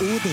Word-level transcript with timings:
Uber. 0.00 0.30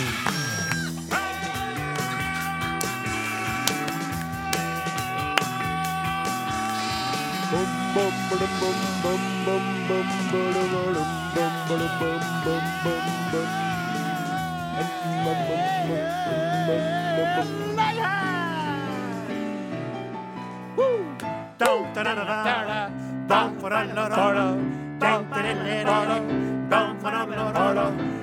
Down 23.28 23.60
for 23.60 23.68
a 23.68 23.84
lot 23.94 24.08
of, 24.08 25.00
down 25.00 25.28
for 25.28 25.40
a 25.40 25.84
lot 25.84 26.08
of, 26.08 26.70
down 26.70 27.00
for 27.00 27.10
a 27.10 27.26
lot 27.36 27.78
of. 27.78 28.17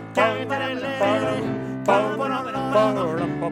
Odin. 2.75 3.45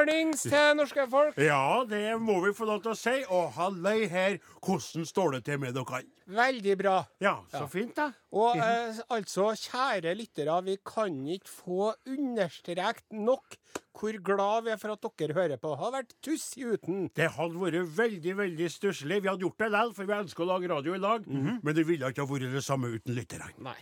Mornings 0.00 0.46
til 0.48 0.76
norske 0.78 1.04
folk. 1.12 1.36
Ja, 1.36 1.82
det 1.84 2.14
må 2.24 2.38
vi 2.40 2.54
få 2.56 2.64
lov 2.64 2.78
til 2.80 2.94
å 2.94 2.96
si. 2.96 3.12
Og 3.28 3.50
halløy 3.52 4.06
her, 4.08 4.38
hvordan 4.64 5.04
står 5.04 5.34
det 5.34 5.40
til 5.50 5.60
med 5.60 5.76
dere? 5.76 6.00
Veldig 6.30 6.76
bra. 6.80 6.94
Ja, 7.20 7.34
så 7.52 7.66
fint, 7.68 7.92
da. 7.98 8.06
Og 8.32 8.56
eh, 8.56 8.96
altså, 9.12 9.50
kjære 9.60 10.14
lyttere, 10.16 10.56
vi 10.64 10.78
kan 10.86 11.18
ikke 11.34 11.52
få 11.52 11.90
understreket 12.08 13.04
nok 13.12 13.58
hvor 14.00 14.16
glad 14.24 14.64
vi 14.64 14.72
er 14.72 14.80
for 14.80 14.94
at 14.94 15.04
dere 15.20 15.36
hører 15.36 15.60
på. 15.60 15.74
Det 15.74 15.82
har 15.82 15.94
vært 15.98 16.16
tussig 16.24 16.64
uten. 16.70 17.04
Det 17.20 17.28
hadde 17.36 17.60
vært 17.60 17.92
veldig 17.98 18.36
veldig 18.40 18.70
stusslig. 18.72 19.20
Vi 19.20 19.28
hadde 19.28 19.44
gjort 19.44 19.60
det 19.60 19.68
likevel, 19.74 19.94
for 19.98 20.08
vi 20.08 20.16
elsker 20.16 20.46
å 20.46 20.50
lage 20.54 20.72
radio 20.72 20.96
i 20.96 21.02
lag. 21.02 21.28
Men 21.28 21.76
det 21.76 21.84
ville 21.90 22.08
ikke 22.08 22.24
ha 22.24 22.32
vært 22.32 22.56
det 22.56 22.64
samme 22.64 22.94
uten 22.96 23.18
lytterne. 23.18 23.52
Nei. 23.68 23.76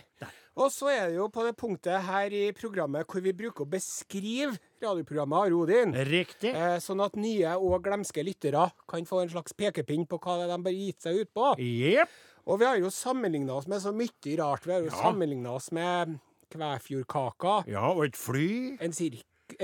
Og 0.59 0.71
så 0.75 0.89
er 0.91 1.05
det 1.07 1.15
jo 1.15 1.29
på 1.31 1.43
det 1.45 1.53
punktet 1.55 2.01
her 2.03 2.33
i 2.35 2.49
programmet 2.57 3.07
hvor 3.07 3.23
vi 3.23 3.31
bruker 3.31 3.63
å 3.63 3.69
beskrive 3.71 4.57
radioprogrammet 4.83 5.51
Rodin. 5.53 5.93
Riktig. 6.09 6.51
Eh, 6.51 6.77
sånn 6.83 6.99
at 7.05 7.15
nye 7.15 7.53
og 7.55 7.77
glemske 7.85 8.23
lyttere 8.27 8.65
kan 8.91 9.07
få 9.07 9.21
en 9.23 9.31
slags 9.31 9.55
pekepinn 9.55 10.03
på 10.09 10.19
hva 10.19 10.35
de 10.49 10.57
bør 10.65 10.75
gitt 10.75 11.01
seg 11.07 11.21
ut 11.23 11.31
på. 11.35 11.53
Yep. 11.63 12.11
Og 12.49 12.59
vi 12.59 12.65
har 12.67 12.79
jo 12.81 12.91
sammenligna 12.91 13.55
oss 13.55 13.69
med 13.71 13.79
så 13.83 13.93
mye 13.95 14.35
rart. 14.41 14.65
Vi 14.67 14.73
har 14.75 14.81
jo 14.83 14.91
Ja. 14.91 14.99
sammenligna 15.03 15.55
oss 15.55 15.71
med 15.71 16.19
Kvæfjordkaka, 16.51 17.63
Ja, 17.69 17.91
og 17.93 18.05
et 18.05 18.15
fly. 18.17 18.77
en, 18.81 18.91
sirk, 18.91 19.23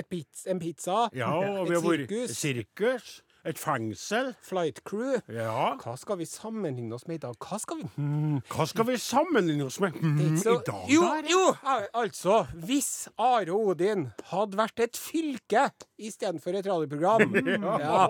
pizza, 0.09 0.49
en 0.51 0.59
pizza, 0.59 1.09
Ja, 1.13 1.31
og 1.59 1.67
vi 1.67 1.73
et 1.75 1.81
har 1.81 1.91
vært 1.91 2.07
sirkus, 2.07 2.37
sirkus. 2.37 3.21
Et 3.45 3.59
fengsel. 3.61 4.31
flight 4.41 4.79
crew. 4.83 5.19
Ja. 5.29 5.75
Hva 5.77 5.93
skal 6.01 6.17
vi 6.17 6.25
sammenligne 6.25 6.95
oss 6.97 7.05
med 7.07 7.19
i 7.19 7.23
dag? 7.27 7.35
Hva 7.37 7.59
skal 7.61 7.77
vi 7.77 7.89
hmm, 7.95 8.39
Hva 8.49 8.65
skal 8.71 8.87
vi 8.89 8.95
sammenligne 8.97 9.67
oss 9.67 9.77
med 9.83 9.93
mm, 9.93 10.15
er 10.17 10.31
ikke 10.31 10.41
så- 10.41 10.55
i 10.55 10.63
dag, 10.65 10.87
Jo, 10.89 11.01
jo, 11.29 11.43
al- 11.63 11.89
altså. 11.93 12.39
Hvis 12.65 12.89
Are 13.21 13.53
Odin 13.53 14.07
hadde 14.31 14.57
vært 14.57 14.79
et 14.87 14.97
fylke 14.97 15.67
istedenfor 16.01 16.57
et 16.57 16.65
radioprogram 16.65 17.37
ja. 17.85 18.07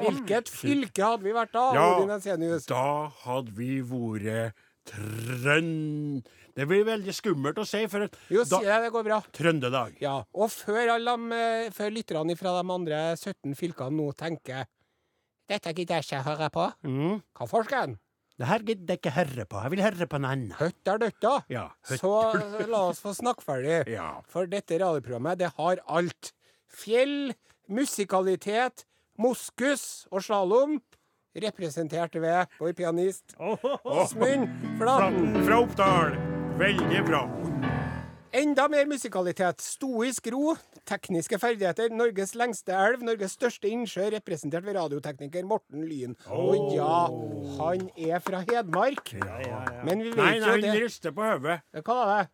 Hvilket 0.00 0.48
fylke 0.48 1.04
hadde 1.04 1.28
vi 1.28 1.36
vært 1.36 1.52
da, 1.52 1.66
Ja. 1.76 1.86
Odin 1.98 2.16
Ensenius? 2.16 2.64
Da 2.72 3.10
hadde 3.26 3.52
vi 3.60 3.80
vært 3.84 4.56
trønd... 4.88 6.24
Det 6.58 6.64
blir 6.66 6.82
veldig 6.88 7.12
skummelt 7.14 7.58
å 7.60 7.64
si, 7.68 7.84
for 7.86 8.08
Jo, 8.32 8.42
si 8.42 8.58
det, 8.64 8.78
det 8.82 8.88
går 8.90 9.04
bra. 9.06 9.20
Trøndelag. 9.36 9.92
Ja, 10.02 10.16
og 10.34 10.50
før, 10.50 10.94
alle 10.96 11.12
de, 11.14 11.36
eh, 11.36 11.68
før 11.76 11.92
lytterne 11.94 12.34
fra 12.40 12.56
de 12.56 12.72
andre 12.74 13.02
17 13.14 13.54
fylkene 13.54 13.94
nå 13.94 14.08
tenker 14.18 14.64
Dette 15.48 15.72
gidder 15.72 16.02
jeg 16.02 16.08
ikke 16.08 16.22
høre 16.26 16.50
på. 16.52 16.66
Mm. 16.84 17.18
Hvorfor 17.38 17.64
skal 17.68 17.88
en? 17.88 17.96
Det 18.38 18.46
her 18.46 18.62
gidder 18.62 18.92
jeg 18.94 19.00
ikke 19.00 19.14
høre 19.16 19.44
på. 19.50 19.60
Jeg 19.64 19.72
vil 19.72 19.82
høre 19.82 20.06
på 20.06 20.18
noe 20.22 20.34
annet. 20.36 20.58
Høtter 20.60 21.00
døtta. 21.02 21.32
Ja. 21.50 21.64
høtter. 21.88 22.02
Så 22.02 22.12
eh, 22.60 22.68
la 22.70 22.82
oss 22.92 23.00
få 23.02 23.14
snakke 23.16 23.42
ferdig. 23.46 23.80
Ja. 23.98 24.10
For 24.30 24.46
dette 24.50 24.78
radioprogrammet, 24.78 25.40
det 25.40 25.50
har 25.56 25.80
alt. 25.88 26.30
Fjell, 26.68 27.32
musikalitet, 27.72 28.84
moskus 29.18 30.06
og 30.12 30.22
slalåm. 30.22 30.78
Representert 31.38 32.14
ved 32.18 32.48
vår 32.58 32.72
pianist 32.74 33.34
Åsmund 33.38 34.48
Flaten. 34.80 35.36
Fra 35.46 35.58
Oppdal. 35.64 36.16
Veldig 36.58 37.02
bra. 37.06 37.20
Enda 38.34 38.68
mer 38.68 38.88
musikalitet. 38.90 39.62
Stoisk 39.62 40.26
ro, 40.34 40.56
tekniske 40.88 41.38
ferdigheter, 41.40 41.92
Norges 41.94 42.34
lengste 42.38 42.74
elv, 42.76 43.04
Norges 43.06 43.36
største 43.36 43.70
innsjø, 43.70 44.08
representert 44.16 44.66
ved 44.66 44.78
radiotekniker 44.78 45.44
Morten 45.48 45.84
Lyn. 45.88 46.16
Og 46.32 46.72
ja, 46.74 47.02
han 47.58 47.88
er 47.96 48.24
fra 48.24 48.42
Hedmark. 48.46 49.12
Men 49.84 50.02
vi 50.06 50.14
vet 50.14 50.22
Nei, 50.22 50.32
nei, 50.38 50.40
jo 50.40 50.56
hun 50.56 50.68
han 50.70 50.80
rister 50.86 51.14
på 51.14 51.28
hodet. 51.28 51.60
Hva 51.82 52.00
er 52.00 52.10
det? 52.14 52.24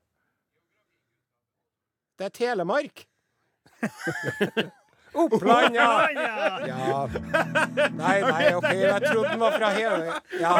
Det 2.14 2.30
er 2.30 2.34
Telemark. 2.38 3.04
Oppland, 5.14 5.76
ja. 5.76 6.08
ja. 6.66 7.06
Nei, 7.94 8.16
nei, 8.24 8.42
OK, 8.58 8.68
jeg 8.74 9.00
trodde 9.04 9.30
den 9.30 9.42
var 9.42 9.56
fra 9.56 9.70
Hedmark. 9.74 10.32
Ja. 10.40 10.52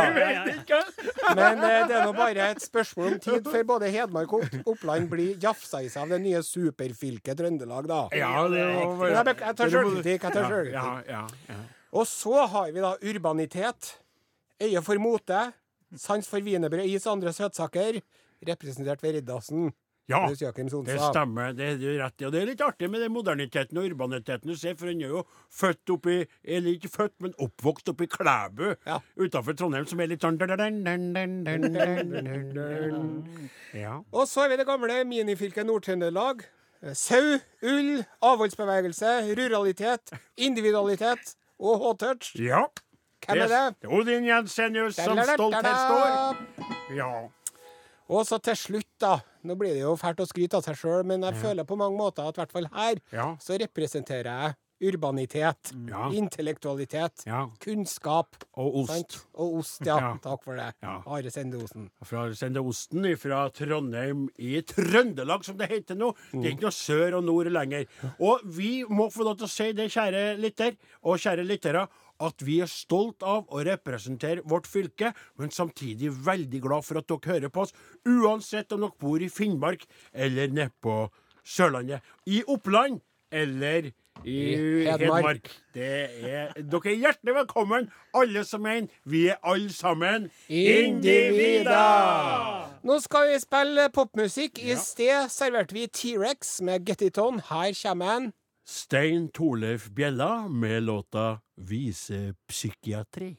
Men 1.35 1.65
eh, 1.67 1.81
det 1.89 1.97
er 1.99 2.05
nå 2.07 2.13
bare 2.17 2.49
et 2.55 2.63
spørsmål 2.63 3.13
om 3.13 3.19
tid 3.25 3.51
før 3.51 3.67
både 3.75 3.91
Hedmark 3.95 4.35
og 4.39 4.59
Oppland 4.71 5.11
blir 5.13 5.35
jafsa 5.43 5.83
i 5.85 5.91
seg 5.93 6.05
av 6.07 6.15
det 6.15 6.21
nye 6.25 6.43
superfylket 6.47 7.41
Trøndelag, 7.41 7.89
da. 7.91 8.01
Ja, 8.17 8.33
det 8.51 8.63
er 8.63 8.73
jeg 8.75 9.37
jeg 9.45 9.59
tar 9.59 9.75
sjølkritikk. 9.75 10.29
jeg 10.29 10.39
tar 10.39 10.73
Ja, 10.73 10.89
ja, 11.09 11.23
ja. 11.51 11.61
Og 11.95 12.09
så 12.11 12.47
har 12.51 12.73
vi 12.75 12.83
da 12.83 12.95
urbanitet, 12.99 13.95
øye 14.63 14.83
for 14.83 14.99
mote, 15.03 15.47
sans 15.99 16.27
for 16.27 16.43
wienerbrød, 16.43 16.87
is 16.91 17.07
og 17.07 17.19
andre 17.19 17.33
søtsaker, 17.35 18.01
representert 18.47 19.03
ved 19.03 19.21
Riddarsen. 19.21 19.71
Ja, 20.07 20.27
det 20.29 20.99
stemmer. 21.01 21.55
Det 21.57 21.65
er 21.65 21.77
du 21.81 21.87
rett 21.97 22.21
i. 22.21 22.25
Og 22.29 22.33
det 22.35 22.43
er 22.43 22.47
litt 22.51 22.61
artig 22.61 22.91
med 22.93 23.01
den 23.01 23.13
moderniteten 23.15 23.79
og 23.81 23.87
urbaniteten 23.89 24.51
du 24.51 24.57
ser, 24.61 24.75
for 24.77 24.91
han 24.91 25.01
er 25.01 25.09
jo 25.15 25.23
født 25.49 25.91
oppi 25.95 26.17
Eller 26.45 26.75
ikke 26.77 26.91
født, 26.93 27.15
men 27.25 27.33
oppvokst 27.41 27.89
oppi 27.89 28.07
Klæbu 28.13 28.75
Ja. 28.87 28.99
utafor 29.17 29.57
Trondheim, 29.57 29.87
som 29.89 30.01
er 30.05 30.07
litt 30.13 30.21
sånn 30.21 30.37
Ja. 33.75 33.99
Og 34.13 34.29
så 34.29 34.45
er 34.45 34.49
vi 34.53 34.57
det 34.61 34.67
gamle 34.69 35.01
minifylket 35.09 35.67
Nord-Trøndelag. 35.67 36.45
Sau, 36.93 37.39
ull, 37.65 38.05
avholdsbevegelse, 38.21 39.15
ruralitet, 39.39 40.13
individualitet 40.37 41.35
og 41.59 41.81
H-touch. 41.81 42.35
ja. 42.37 42.67
Hvem 43.25 43.39
er 43.41 43.49
det? 43.49 43.89
Odin 43.89 44.27
Jensenius 44.29 44.99
som 45.01 45.17
stolthet 45.17 45.65
står. 45.65 46.37
Ja. 46.93 47.09
Og 48.11 48.27
så 48.29 48.39
til 48.43 48.55
slutt, 48.55 48.91
da. 49.01 49.19
Nå 49.45 49.57
blir 49.57 49.73
det 49.75 49.81
jo 49.85 49.95
fælt 49.97 50.21
å 50.21 50.27
skryte 50.29 50.55
av 50.59 50.63
seg 50.67 50.77
sjøl, 50.77 51.05
men 51.09 51.23
jeg 51.23 51.35
føler 51.41 51.65
på 51.65 51.77
mange 51.81 51.97
måter 51.97 52.27
at 52.29 52.37
i 52.37 52.41
hvert 52.43 52.53
fall 52.53 52.69
her 52.75 52.95
Ja. 53.13 53.37
så 53.41 53.59
representerer 53.61 54.25
jeg 54.29 54.55
urbanitet, 54.93 55.73
Ja. 55.89 56.11
intellektualitet, 56.11 57.25
Ja. 57.27 57.47
kunnskap 57.61 58.27
Og 58.55 58.75
ost. 58.83 58.91
sant? 58.91 59.27
og 59.35 59.55
ost. 59.61 59.81
Ja. 59.87 59.99
Ja. 59.99 60.17
Takk 60.21 60.43
for 60.45 60.57
det. 60.57 60.75
Ja. 60.83 61.03
Are 61.07 61.23
Sendeosen. 61.31 61.91
Fra 62.03 62.35
Sende 62.35 62.59
Osten 62.61 63.17
fra 63.17 63.49
Trondheim 63.51 64.29
i 64.39 64.61
Trøndelag, 64.63 65.45
som 65.45 65.57
det 65.57 65.71
heter 65.71 65.95
nå. 65.97 66.15
Det 66.33 66.45
er 66.45 66.57
ikke 66.57 66.63
noe 66.63 66.71
sør 66.71 67.17
og 67.19 67.25
nord 67.25 67.47
lenger. 67.47 67.87
Og 68.21 68.41
vi 68.45 68.85
må 68.85 69.11
få 69.11 69.25
lov 69.25 69.39
til 69.39 69.47
å 69.47 69.51
si 69.51 69.73
det, 69.73 69.91
kjære 69.91 70.39
lytter 70.39 70.77
og 71.05 71.19
kjære 71.19 71.47
lyttere, 71.47 71.89
at 72.23 72.45
vi 72.47 72.61
er 72.63 72.71
stolt 72.71 73.25
av 73.27 73.49
å 73.51 73.65
representere 73.67 74.45
vårt 74.49 74.69
fylke, 74.71 75.13
men 75.41 75.51
samtidig 75.55 76.13
veldig 76.27 76.61
glad 76.63 76.87
for 76.87 77.01
at 77.01 77.09
dere 77.11 77.33
hører 77.35 77.53
på 77.53 77.67
oss, 77.67 77.75
uansett 78.07 78.73
om 78.75 78.87
dere 78.87 79.01
bor 79.01 79.23
i 79.23 79.33
Finnmark 79.33 79.87
eller 80.13 80.53
nede 80.53 80.73
på 80.85 81.09
Sørlandet. 81.45 82.01
I 82.27 82.43
Oppland 82.49 83.01
eller 83.35 83.91
i 84.23 84.39
Hedmark. 84.87 85.51
Er, 85.75 86.53
dere 86.55 86.91
er 86.93 87.01
hjertelig 87.03 87.35
velkommen, 87.35 87.89
alle 88.15 88.45
som 88.47 88.67
er 88.69 88.75
inne. 88.83 88.89
vi 89.05 89.27
er 89.33 89.37
alle 89.43 89.73
sammen 89.75 90.31
individer! 90.49 91.75
Nå 92.85 92.99
skal 93.01 93.31
vi 93.33 93.41
spille 93.43 93.89
popmusikk. 93.93 94.61
I 94.63 94.77
sted 94.81 95.29
serverte 95.33 95.75
vi 95.77 95.87
T-rex 95.89 96.61
med 96.65 96.87
Get 96.87 97.03
It 97.03 97.19
On. 97.19 97.41
Her 97.51 97.73
kommer 97.83 98.17
en. 98.17 98.33
Stein 98.65 99.29
Torleif 99.29 99.91
Bjella 99.91 100.49
med 100.49 100.83
låta 100.83 101.41
Visepsykiatri. 101.55 103.37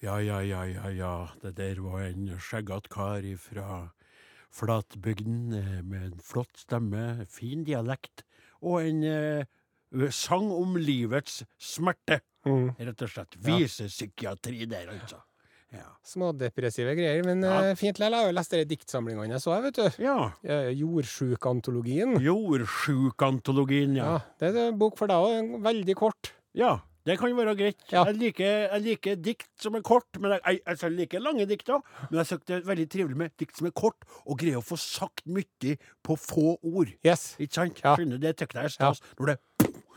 Ja, 0.00 0.20
ja, 0.20 0.42
ja, 0.42 0.66
ja, 0.66 0.90
ja, 0.90 1.28
det 1.42 1.54
der 1.56 1.78
var 1.80 2.02
en 2.02 2.34
skjeggete 2.36 2.90
kar 2.90 3.24
fra 3.40 3.68
flatbygden 4.52 5.52
eh, 5.52 5.82
med 5.82 6.02
en 6.10 6.18
flott 6.20 6.58
stemme, 6.58 7.26
fin 7.30 7.62
dialekt 7.64 8.26
og 8.60 8.82
en 8.82 9.04
eh, 9.06 10.10
sang 10.10 10.50
om 10.50 10.74
livets 10.76 11.44
smerte, 11.56 12.20
rett 12.44 13.06
og 13.06 13.14
slett. 13.14 13.38
Visepsykiatri 13.38 14.66
der, 14.66 14.90
altså. 14.98 15.22
Ja. 15.74 15.90
Smådepressive 16.06 16.94
greier. 16.96 17.24
Men 17.26 17.42
Ja. 17.42 17.58
uh, 17.70 17.74
fint 17.76 17.98
likevel. 17.98 18.12
Jeg 18.14 18.20
har 18.22 18.30
jo 18.32 18.38
lest 18.38 18.50
de 18.54 18.64
diktsamlingene 18.70 19.34
jeg 19.36 19.40
så, 19.44 19.58
vet 19.64 19.74
du. 19.80 20.02
ja. 20.04 20.16
Uh, 20.46 20.70
Jordsjukantologien. 20.72 22.16
Jordsjukantologien, 22.22 23.96
Ja. 23.96 24.04
ja. 24.04 24.18
Det 24.40 24.54
er 24.56 24.68
en 24.72 24.78
bok 24.78 24.96
for 24.98 25.06
deg 25.10 25.16
òg. 25.16 25.54
Veldig 25.64 25.94
kort. 25.98 26.32
Ja, 26.54 26.80
det 27.04 27.18
kan 27.18 27.34
være 27.36 27.54
greit. 27.58 27.76
Ja. 27.92 28.04
Jeg, 28.08 28.16
liker, 28.16 28.68
jeg 28.72 28.82
liker 28.84 29.16
dikt 29.20 29.48
som 29.60 29.74
er 29.74 29.82
kort, 29.84 30.06
men 30.20 30.30
jeg, 30.36 30.60
jeg, 30.66 30.78
jeg 30.80 30.92
liker 30.94 31.20
lange 31.20 31.46
dikt 31.50 31.68
òg. 31.68 31.82
Men 32.10 32.20
jeg 32.22 32.26
synes 32.30 32.44
det 32.48 32.56
er 32.56 32.68
veldig 32.68 32.86
trivelig 32.94 33.16
med 33.16 33.34
dikt 33.40 33.58
som 33.58 33.66
er 33.68 33.74
kort, 33.76 34.06
og 34.24 34.38
greier 34.40 34.60
å 34.60 34.64
få 34.64 34.78
sagt 34.80 35.24
mye 35.26 35.76
på 36.04 36.16
få 36.16 36.54
ord. 36.62 36.94
Yes. 37.04 37.34
Ikke 37.38 37.54
sant? 37.58 37.82
Ja. 37.84 37.96
Skjønner, 37.98 38.18
det 38.22 38.36
tykker 38.40 38.62
jeg 38.62 38.70
er 38.70 38.76
stas. 38.76 39.02
Når 39.18 39.34
det 39.34 39.38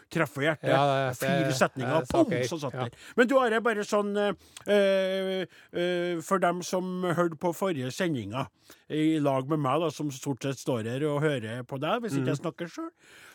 treffer 0.10 0.42
hjertet. 0.48 0.70
Ja, 0.72 0.84
det- 1.10 1.18
Fire 1.22 1.54
setninger, 1.54 2.00
det 2.00 2.10
pum, 2.12 2.32
så 2.48 2.60
satt 2.60 2.74
Ja. 2.74 2.84
der. 2.88 2.90
Men 3.18 3.28
du 3.28 3.36
har 3.40 3.50
jeg 3.52 3.64
bare 3.64 3.84
sånn 3.84 4.14
øh, 4.18 5.46
øh, 5.74 6.22
For 6.22 6.38
dem 6.40 6.62
som 6.64 7.04
hørte 7.04 7.36
på 7.40 7.54
forrige 7.56 7.92
sendinga 7.92 8.48
i 8.90 9.20
lag 9.20 9.48
med 9.48 9.60
meg, 9.60 9.80
da, 9.82 9.90
som 9.92 10.10
stort 10.12 10.44
sett 10.44 10.60
står 10.60 10.84
her 10.88 11.04
og 11.08 11.22
hører 11.22 11.64
på 11.68 11.78
deg, 11.80 12.02
hvis 12.04 12.16
ikke 12.18 12.28
jeg 12.34 12.40
snakker 12.40 12.68
sjøl, 12.72 12.90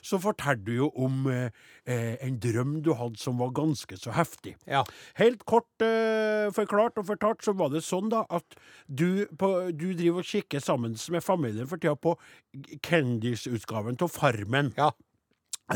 så 0.05 0.19
fortalte 0.21 0.65
du 0.65 0.73
jo 0.77 0.89
om 0.97 1.27
eh, 1.29 1.51
en 2.25 2.39
drøm 2.41 2.83
du 2.85 2.93
hadde 2.97 3.19
som 3.21 3.37
var 3.39 3.51
ganske 3.57 3.97
så 4.01 4.13
heftig. 4.17 4.55
Ja. 4.67 4.83
Helt 5.21 5.45
kort 5.45 5.69
forklart 6.57 6.97
og 7.01 7.07
fortalt 7.07 7.45
så 7.45 7.53
var 7.57 7.69
det 7.73 7.83
sånn 7.85 8.09
da 8.13 8.25
at 8.31 8.45
du, 8.89 9.27
på, 9.37 9.71
du 9.77 9.93
driver 9.95 10.21
og 10.21 10.25
kikker 10.29 10.61
sammen 10.61 10.97
med 11.13 11.25
familien 11.25 11.69
for 11.69 11.77
tida 11.81 11.97
på 11.97 12.17
Kendis-utgaven 12.87 13.97
av 14.03 14.09
Farmen. 14.13 14.73
Ja. 14.77 14.91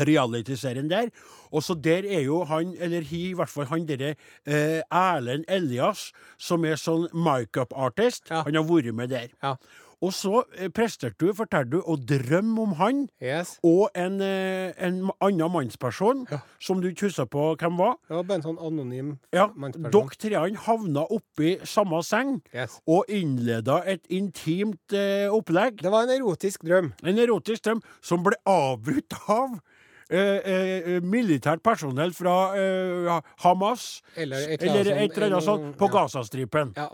Reality-serien 0.05 0.89
der. 0.91 1.09
Og 1.51 1.63
så 1.63 1.73
der 1.79 2.03
er 2.05 2.21
jo 2.25 2.43
han, 2.43 2.75
eller 2.79 3.01
he, 3.01 3.29
i 3.31 3.33
hvert 3.37 3.49
fall 3.49 3.65
han 3.71 3.87
derre 3.87 4.15
eh, 4.45 4.81
Erlend 4.91 5.45
Elias, 5.47 6.11
som 6.37 6.65
er 6.67 6.75
sånn 6.77 7.07
makeup-artist. 7.13 8.29
Ja. 8.31 8.43
Han 8.47 8.55
har 8.59 8.67
vært 8.67 8.93
med 8.95 9.09
der. 9.15 9.29
Ja. 9.43 9.55
Og 9.97 10.11
så 10.13 10.43
eh, 10.59 10.67
presterte 10.69 11.17
du, 11.25 11.31
fortalte 11.33 11.71
du, 11.71 11.79
å 11.81 11.95
drømme 11.97 12.61
om 12.67 12.73
han 12.77 12.99
Yes. 13.23 13.55
og 13.65 13.87
en, 13.97 14.19
eh, 14.21 14.69
en 14.77 14.99
annen 15.25 15.49
mannsperson 15.49 16.27
Ja. 16.29 16.37
som 16.61 16.81
du 16.83 16.91
ikke 16.91 17.07
huska 17.07 17.25
på 17.25 17.55
hvem 17.57 17.79
var. 17.79 17.95
Var 18.07 18.21
bare 18.29 18.37
en 18.37 18.43
sånn 18.45 18.59
anonym 18.61 19.15
Ja, 19.33 19.47
mannsperson. 19.55 19.89
Dere 19.95 20.19
treene 20.21 20.61
havna 20.67 21.07
oppi 21.09 21.55
samme 21.65 22.03
seng 22.05 22.43
Yes. 22.53 22.77
og 22.85 23.05
innleda 23.09 23.79
et 23.87 24.05
intimt 24.13 24.93
eh, 24.93 25.25
opplegg. 25.33 25.81
Det 25.81 25.89
var 25.89 26.03
en 26.05 26.13
erotisk 26.21 26.61
drøm. 26.61 26.93
En 27.03 27.17
erotisk 27.17 27.63
drøm 27.65 27.81
som 27.99 28.21
ble 28.21 28.37
avbrutt 28.45 29.17
av 29.27 29.57
eh, 30.09 30.39
eh, 30.53 31.01
militært 31.03 31.63
personell 31.65 32.13
fra 32.15 32.35
eh, 32.57 33.19
Hamas 33.43 34.01
Eller 34.15 34.53
et 34.55 34.63
eller 34.63 35.27
annet 35.27 35.43
sånt 35.45 35.75
på. 35.77 35.89
Gazastripen. 35.91 36.73
Ja, 36.77 36.87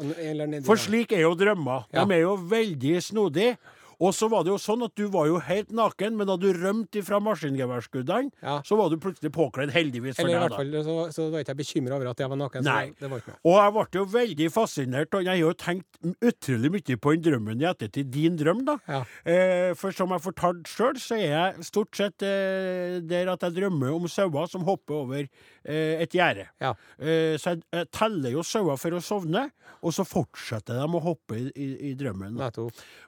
For 0.65 0.79
slik 0.79 1.13
er 1.15 1.25
jo 1.25 1.33
drømmer. 1.37 1.87
Ja. 1.93 2.05
De 2.05 2.17
er 2.17 2.25
jo 2.25 2.35
veldig 2.37 2.99
snodige. 3.03 3.57
Og 3.99 4.13
så 4.15 4.29
var 4.31 4.43
det 4.45 4.53
jo 4.53 4.57
sånn 4.61 4.83
at 4.85 4.93
du 4.97 5.05
var 5.13 5.27
jo 5.29 5.37
helt 5.43 5.69
naken, 5.75 6.15
men 6.17 6.27
da 6.27 6.35
du 6.39 6.47
rømte 6.53 7.03
fra 7.05 7.19
maskingeværskuddene, 7.23 8.31
Ja. 8.41 8.61
så 8.65 8.77
var 8.77 8.89
du 8.89 8.97
plutselig 8.97 9.31
påkledd, 9.31 9.71
heldigvis 9.71 10.15
for 10.15 10.23
Eller 10.25 10.37
i 10.37 10.47
hvert 10.47 10.55
fall 10.57 10.83
så, 10.83 10.95
så 11.13 11.27
var 11.31 11.43
ikke 11.43 11.53
jeg 11.53 11.59
bekymra 11.61 11.95
over 11.97 12.09
at 12.11 12.19
jeg 12.23 12.29
var 12.29 12.37
naken. 12.37 12.63
Nei. 12.63 12.87
Så 12.93 12.99
det 12.99 13.09
var 13.11 13.21
ikke 13.23 13.33
meg. 13.33 13.39
Og 13.45 13.57
jeg 13.59 13.73
ble 13.73 13.99
jo 13.99 14.05
veldig 14.13 14.49
fascinert, 14.53 15.13
og 15.13 15.23
jeg 15.23 15.31
har 15.33 15.41
jo 15.43 15.53
tenkt 15.53 15.99
utrolig 16.23 16.71
mye 16.73 16.97
på 17.03 17.13
den 17.15 17.23
drømmen 17.27 17.61
i 17.63 17.69
ettertid. 17.69 18.11
Din 18.13 18.37
drøm, 18.39 18.63
da. 18.65 18.77
Ja. 18.87 19.01
Eh, 19.25 19.73
for 19.79 19.91
som 19.95 20.09
jeg 20.15 20.23
fortalte 20.25 20.69
sjøl, 20.69 20.97
så 21.01 21.17
er 21.19 21.29
jeg 21.33 21.67
stort 21.69 21.95
sett 21.95 22.21
eh, 22.25 22.99
der 23.03 23.31
at 23.33 23.41
jeg 23.47 23.57
drømmer 23.59 23.93
om 23.95 24.07
sauer 24.11 24.49
som 24.51 24.63
hopper 24.67 24.93
over 25.03 25.21
eh, 25.23 26.01
et 26.03 26.11
gjerde. 26.17 26.47
Ja. 26.61 26.73
Eh, 26.99 27.35
så 27.41 27.53
jeg, 27.55 27.63
jeg 27.73 27.89
teller 27.95 28.31
jo 28.35 28.43
sauer 28.47 28.77
for 28.81 28.97
å 28.97 29.01
sovne, 29.03 29.47
og 29.83 29.91
så 29.95 30.05
fortsetter 30.07 30.77
de 30.79 30.85
å 30.87 31.01
hoppe 31.03 31.37
i, 31.39 31.45
i, 31.59 31.69
i 31.91 31.93
drømmen. 31.99 32.37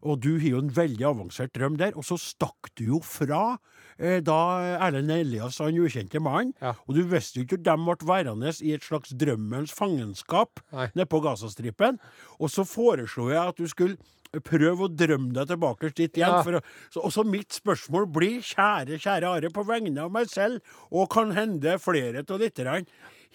Og 0.06 0.20
du 0.24 0.34
har 0.40 0.48
jo 0.50 0.62
en 0.64 0.72
veldig 0.76 1.08
avansert 1.10 1.54
drøm 1.56 1.78
der, 1.80 1.96
og 1.98 2.06
så 2.08 2.18
stakk 2.22 2.72
du 2.78 2.86
jo 2.94 3.00
fra 3.06 3.58
eh, 3.98 4.20
da 4.26 4.40
Erlend 4.88 5.14
Elias 5.16 5.62
han 5.64 5.80
ukjente 5.80 6.22
mannen. 6.24 6.54
Ja. 6.62 6.76
Og 6.86 6.98
du 6.98 7.04
visste 7.10 7.40
jo 7.40 7.48
ikke 7.48 7.62
at 7.62 7.68
de 7.68 7.78
ble 7.86 8.10
værende 8.10 8.54
i 8.62 8.76
et 8.76 8.86
slags 8.86 9.16
drømmens 9.16 9.74
fangenskap 9.76 10.62
nede 10.72 11.08
på 11.10 11.22
Gazastripen. 11.24 12.00
Og 12.40 12.52
så 12.54 12.68
foreslo 12.68 13.32
jeg 13.32 13.42
at 13.42 13.60
du 13.60 13.68
skulle 13.72 13.98
prøve 14.44 14.88
å 14.88 14.92
drømme 14.92 15.34
deg 15.36 15.50
tilbake 15.52 15.92
dit 15.96 16.20
igjen. 16.20 16.40
Ja. 16.40 16.44
For 16.46 16.60
å, 16.60 17.12
så 17.14 17.26
mitt 17.28 17.56
spørsmål 17.56 18.08
blir, 18.16 18.40
kjære, 18.44 19.00
kjære 19.02 19.32
Are, 19.32 19.52
på 19.54 19.66
vegne 19.68 20.06
av 20.06 20.14
meg 20.14 20.32
selv, 20.32 20.64
og 20.92 21.10
kan 21.14 21.32
hende 21.36 21.78
flere 21.82 22.26
av 22.26 22.42
lytterne, 22.42 22.84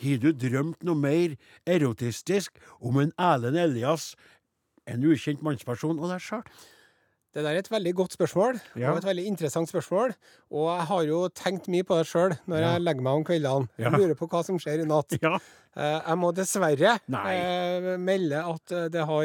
har 0.01 0.21
du 0.21 0.31
drømt 0.33 0.85
noe 0.87 0.97
mer 0.97 1.37
erotistisk 1.69 2.61
om 2.81 3.01
en 3.03 3.15
Erlend 3.21 3.61
Elias, 3.61 4.15
en 4.89 5.05
ukjent 5.07 5.43
mannsperson, 5.45 6.01
og 6.01 6.13
deg 6.13 6.23
sjøl? 6.25 6.45
Det 7.33 7.45
der 7.45 7.53
er 7.55 7.59
et 7.63 7.69
veldig 7.71 7.93
godt 7.95 8.13
spørsmål, 8.17 8.57
Ja. 8.75 8.91
og 8.91 8.99
et 8.99 9.05
veldig 9.07 9.25
interessant 9.31 9.69
spørsmål. 9.71 10.15
Og 10.51 10.65
jeg 10.79 10.87
har 10.89 11.03
jo 11.07 11.29
tenkt 11.29 11.69
mye 11.71 11.85
på 11.87 11.95
det 12.01 12.07
sjøl 12.11 12.35
når 12.49 12.59
Ja. 12.59 12.73
jeg 12.75 12.83
legger 12.83 13.03
meg 13.07 13.13
om 13.15 13.25
kveldene. 13.25 13.69
Jeg 13.79 13.93
lurer 13.93 14.15
på 14.19 14.27
hva 14.29 14.45
som 14.45 14.59
skjer 14.59 14.83
i 14.83 14.85
natt. 14.89 15.15
Ja. 15.23 15.39
Eh, 15.77 16.01
Jeg 16.09 16.17
må 16.19 16.33
dessverre 16.35 16.99
Nei. 17.07 17.35
eh, 17.37 17.97
melde 17.97 18.41
at 18.43 18.73
eh, 18.73 18.89
det 18.89 19.05
har 19.07 19.23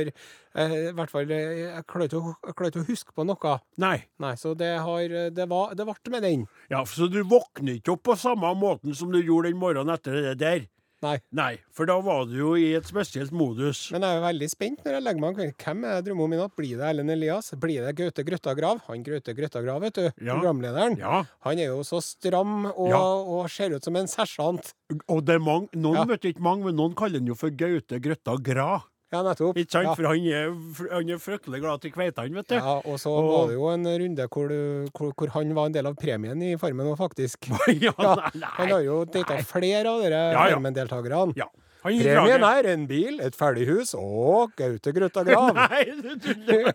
I 0.55 0.91
hvert 0.93 1.09
fall 1.09 1.25
Jeg 1.27 1.83
klarer 1.87 2.05
ikke 2.07 2.21
å- 2.21 2.85
huske 2.85 3.11
på 3.17 3.25
noe. 3.25 3.59
Nei. 3.79 4.05
Nei, 4.19 4.35
så 4.35 4.55
det 4.55 4.77
har 4.79 5.07
Det 5.33 5.49
var 5.49 5.73
det 5.73 5.83
ble 5.87 6.11
med 6.11 6.21
den. 6.21 6.47
Ja, 6.69 6.83
Så 6.85 7.09
du 7.11 7.23
våkner 7.23 7.81
ikke 7.81 7.93
opp 7.93 8.03
på 8.03 8.15
samme 8.15 8.53
måten 8.55 8.93
som 8.95 9.11
du 9.11 9.21
gjorde 9.23 9.49
den 9.49 9.57
morgenen 9.59 9.89
etter 9.97 10.13
det 10.21 10.37
der? 10.37 10.67
Nei. 11.05 11.15
Nei, 11.37 11.51
for 11.75 11.85
da 11.89 11.99
var 12.01 12.25
du 12.29 12.33
jo 12.39 12.51
i 12.57 12.71
et 12.79 12.87
spesielt 12.89 13.31
modus. 13.35 13.85
Men 13.93 14.01
jeg 14.05 14.15
er 14.15 14.19
jo 14.19 14.25
veldig 14.25 14.49
spent 14.51 14.81
når 14.85 14.97
jeg 14.97 15.05
legger 15.05 15.21
meg 15.21 15.29
om 15.29 15.35
kvelden. 15.39 15.55
Hvem 15.61 15.83
er 15.85 15.85
drømmen 15.85 15.95
jeg 15.99 16.05
drømmer 16.09 16.25
om 16.25 16.33
i 16.33 16.39
natt? 16.41 16.55
Blir 16.57 16.77
det 16.81 16.87
Ellen 16.89 17.13
Elias? 17.15 17.51
Blir 17.61 17.85
det 17.85 17.93
Gaute 17.99 18.25
Grøtta 18.25 18.55
Grav? 18.57 18.81
Han 18.89 19.03
Gaute 19.05 19.35
Grøtta 19.37 19.61
Grav, 19.65 19.81
vet 19.85 19.99
du. 19.99 20.05
Ja. 20.25 20.33
Programlederen. 20.39 20.97
Ja, 20.99 21.23
Han 21.45 21.59
er 21.61 21.69
jo 21.71 21.83
så 21.85 22.01
stram 22.01 22.65
og, 22.71 22.89
Ja. 22.89 23.03
og 23.05 23.49
ser 23.53 23.75
ut 23.75 23.83
som 23.83 23.95
en 23.95 24.07
sersjant. 24.07 24.73
og 25.09 25.23
det 25.25 25.35
er 25.35 25.39
mange, 25.39 25.69
noen 25.75 25.95
Ja. 26.01 26.05
vet 26.05 26.21
ikke 26.33 26.41
mange, 26.41 26.65
men 26.65 26.75
noen 26.75 26.95
kaller 26.95 27.19
han 27.19 27.27
jo 27.27 27.35
for 27.35 27.49
Gaute 27.51 27.99
Grøtta 28.01 28.37
Gra. 28.41 28.81
Ja, 29.13 29.21
nettopp. 29.23 29.55
Ikke 29.61 29.71
sant? 29.71 29.85
Ja. 29.87 29.93
For 29.95 30.07
han 30.09 30.25
er, 30.25 30.53
han 30.91 31.09
er 31.13 31.19
fryktelig 31.21 31.59
glad 31.61 31.81
til 31.83 31.91
kveitene, 31.93 32.33
vet 32.39 32.47
du. 32.49 32.55
Ja, 32.57 32.77
og 32.83 32.97
så 32.99 33.11
Og- 33.13 33.27
var 33.29 33.47
det 33.51 33.55
jo 33.59 33.67
en 33.69 33.85
runde 33.85 34.27
hvor, 34.33 34.53
hvor, 34.97 35.11
hvor 35.15 35.33
han 35.37 35.53
var 35.55 35.65
en 35.69 35.75
del 35.77 35.85
av 35.87 35.95
premien 35.95 36.41
i 36.43 36.55
Farmen 36.57 36.89
òg, 36.89 36.97
faktisk. 36.97 37.47
ja, 37.85 37.93
Ja, 37.99 38.15
nei, 38.33 38.49
Han 38.57 38.73
har 38.73 38.81
jo 38.83 39.05
data 39.05 39.37
flere 39.45 39.85
av 39.93 40.01
dere 40.01 40.23
Ja, 40.33 40.47
ja. 40.49 40.55
Farmen-deltakerne. 40.55 41.33
Ja. 41.37 41.47
Premien 41.85 42.41
er 42.47 42.65
en 42.71 42.87
bil, 42.89 43.19
et 43.21 43.35
ferdighus 43.37 43.91
og 43.99 44.55
Gaute 44.57 44.89
Grøtta 44.95 45.21
Grav. 45.27 45.51
Nei, 45.53 45.83
du 45.99 46.15
tuller. 46.23 46.71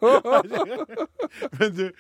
men, 1.59 1.73
du, 1.75 1.91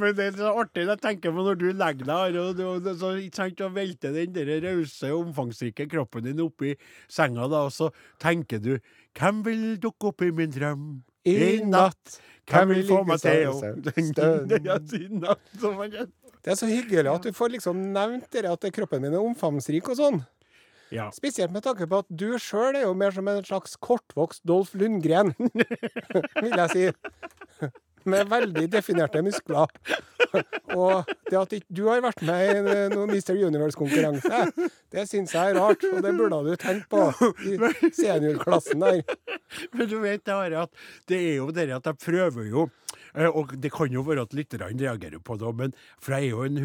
men 0.00 0.10
det 0.18 0.24
er 0.26 0.34
så 0.36 0.50
artig 0.60 0.84
jeg 0.84 0.98
tenker 1.00 1.32
på 1.32 1.40
når 1.46 1.56
du 1.62 1.68
legger 1.72 2.04
deg 2.10 2.36
og, 2.42 2.60
og, 2.60 2.84
så, 3.00 3.08
sant, 3.32 3.60
og 3.64 3.72
velter 3.78 4.12
den 4.12 4.34
der 4.36 4.60
rause, 4.66 5.08
omfangsrike 5.14 5.88
kroppen 5.88 6.24
din 6.28 6.44
oppi 6.44 6.70
senga, 7.08 7.48
da, 7.48 7.64
og 7.70 7.72
så 7.72 7.88
tenker 8.22 8.58
du 8.60 8.78
Hvem 9.14 9.44
vil 9.46 9.78
dukke 9.78 10.10
opp 10.10 10.22
i 10.26 10.34
min 10.34 10.50
drøm 10.50 11.06
I 11.30 11.62
natt. 11.64 12.18
Hvem 12.50 12.68
vil 12.74 12.82
få 12.88 13.04
meg 13.06 13.20
til 13.22 13.46
å 13.48 13.54
Det 16.44 16.52
er 16.52 16.58
så 16.60 16.68
hyggelig 16.68 17.08
at 17.08 17.24
du 17.24 17.32
får 17.32 17.54
liksom 17.54 17.78
nevnt 17.94 18.26
det 18.34 18.44
at 18.50 18.66
kroppen 18.76 19.00
min 19.00 19.14
er 19.16 19.22
omfangsrik 19.24 19.86
og 19.88 19.96
sånn. 19.96 20.18
Ja. 20.94 21.08
Spesielt 21.14 21.52
med 21.52 21.64
tanke 21.66 21.88
på 21.90 22.02
at 22.04 22.10
du 22.10 22.36
sjøl 22.38 22.78
er 22.78 22.86
jo 22.86 22.94
mer 22.98 23.14
som 23.14 23.26
en 23.30 23.42
slags 23.46 23.74
kortvokst 23.82 24.44
Dolph 24.46 24.76
Lundgren, 24.78 25.34
vil 26.44 26.54
jeg 26.54 26.70
si. 26.70 26.84
Med 28.04 28.28
veldig 28.28 28.66
definerte 28.68 29.22
muskler. 29.24 29.70
Og 30.74 31.08
det 31.30 31.38
at 31.40 31.54
ikke 31.56 31.76
du 31.78 31.86
har 31.88 32.02
vært 32.04 32.20
med 32.26 32.50
i 32.50 32.74
noen 32.92 33.10
Mr. 33.14 33.32
Universe-konkurranse, 33.48 34.68
det 34.92 35.06
syns 35.08 35.32
jeg 35.34 35.54
er 35.54 35.58
rart, 35.58 35.86
og 35.88 36.02
det 36.04 36.12
burde 36.18 36.42
du 36.44 36.52
tenkt 36.60 36.90
på 36.92 37.08
i 37.48 37.56
seniorklassen 38.00 38.84
der. 38.84 39.00
Men 39.76 39.88
du 39.90 39.98
vet 40.04 40.24
det, 40.26 40.36
at 40.66 40.86
det 41.08 41.20
er 41.30 41.36
jo 41.40 41.48
det 41.54 41.70
at 41.78 41.90
jeg 41.90 42.02
prøver 42.04 42.50
jo 42.50 42.66
eh, 42.66 43.03
Og 43.14 43.52
det 43.62 43.70
kan 43.72 43.92
jo 43.94 44.02
være 44.02 44.24
at 44.26 44.32
lytterne 44.34 44.74
reagerer 44.74 45.20
på 45.22 45.36
det, 45.38 45.50
men 45.56 45.74
for 46.02 46.16
jeg 46.16 46.24
er 46.26 46.30
jo 46.34 46.42
en 46.42 46.58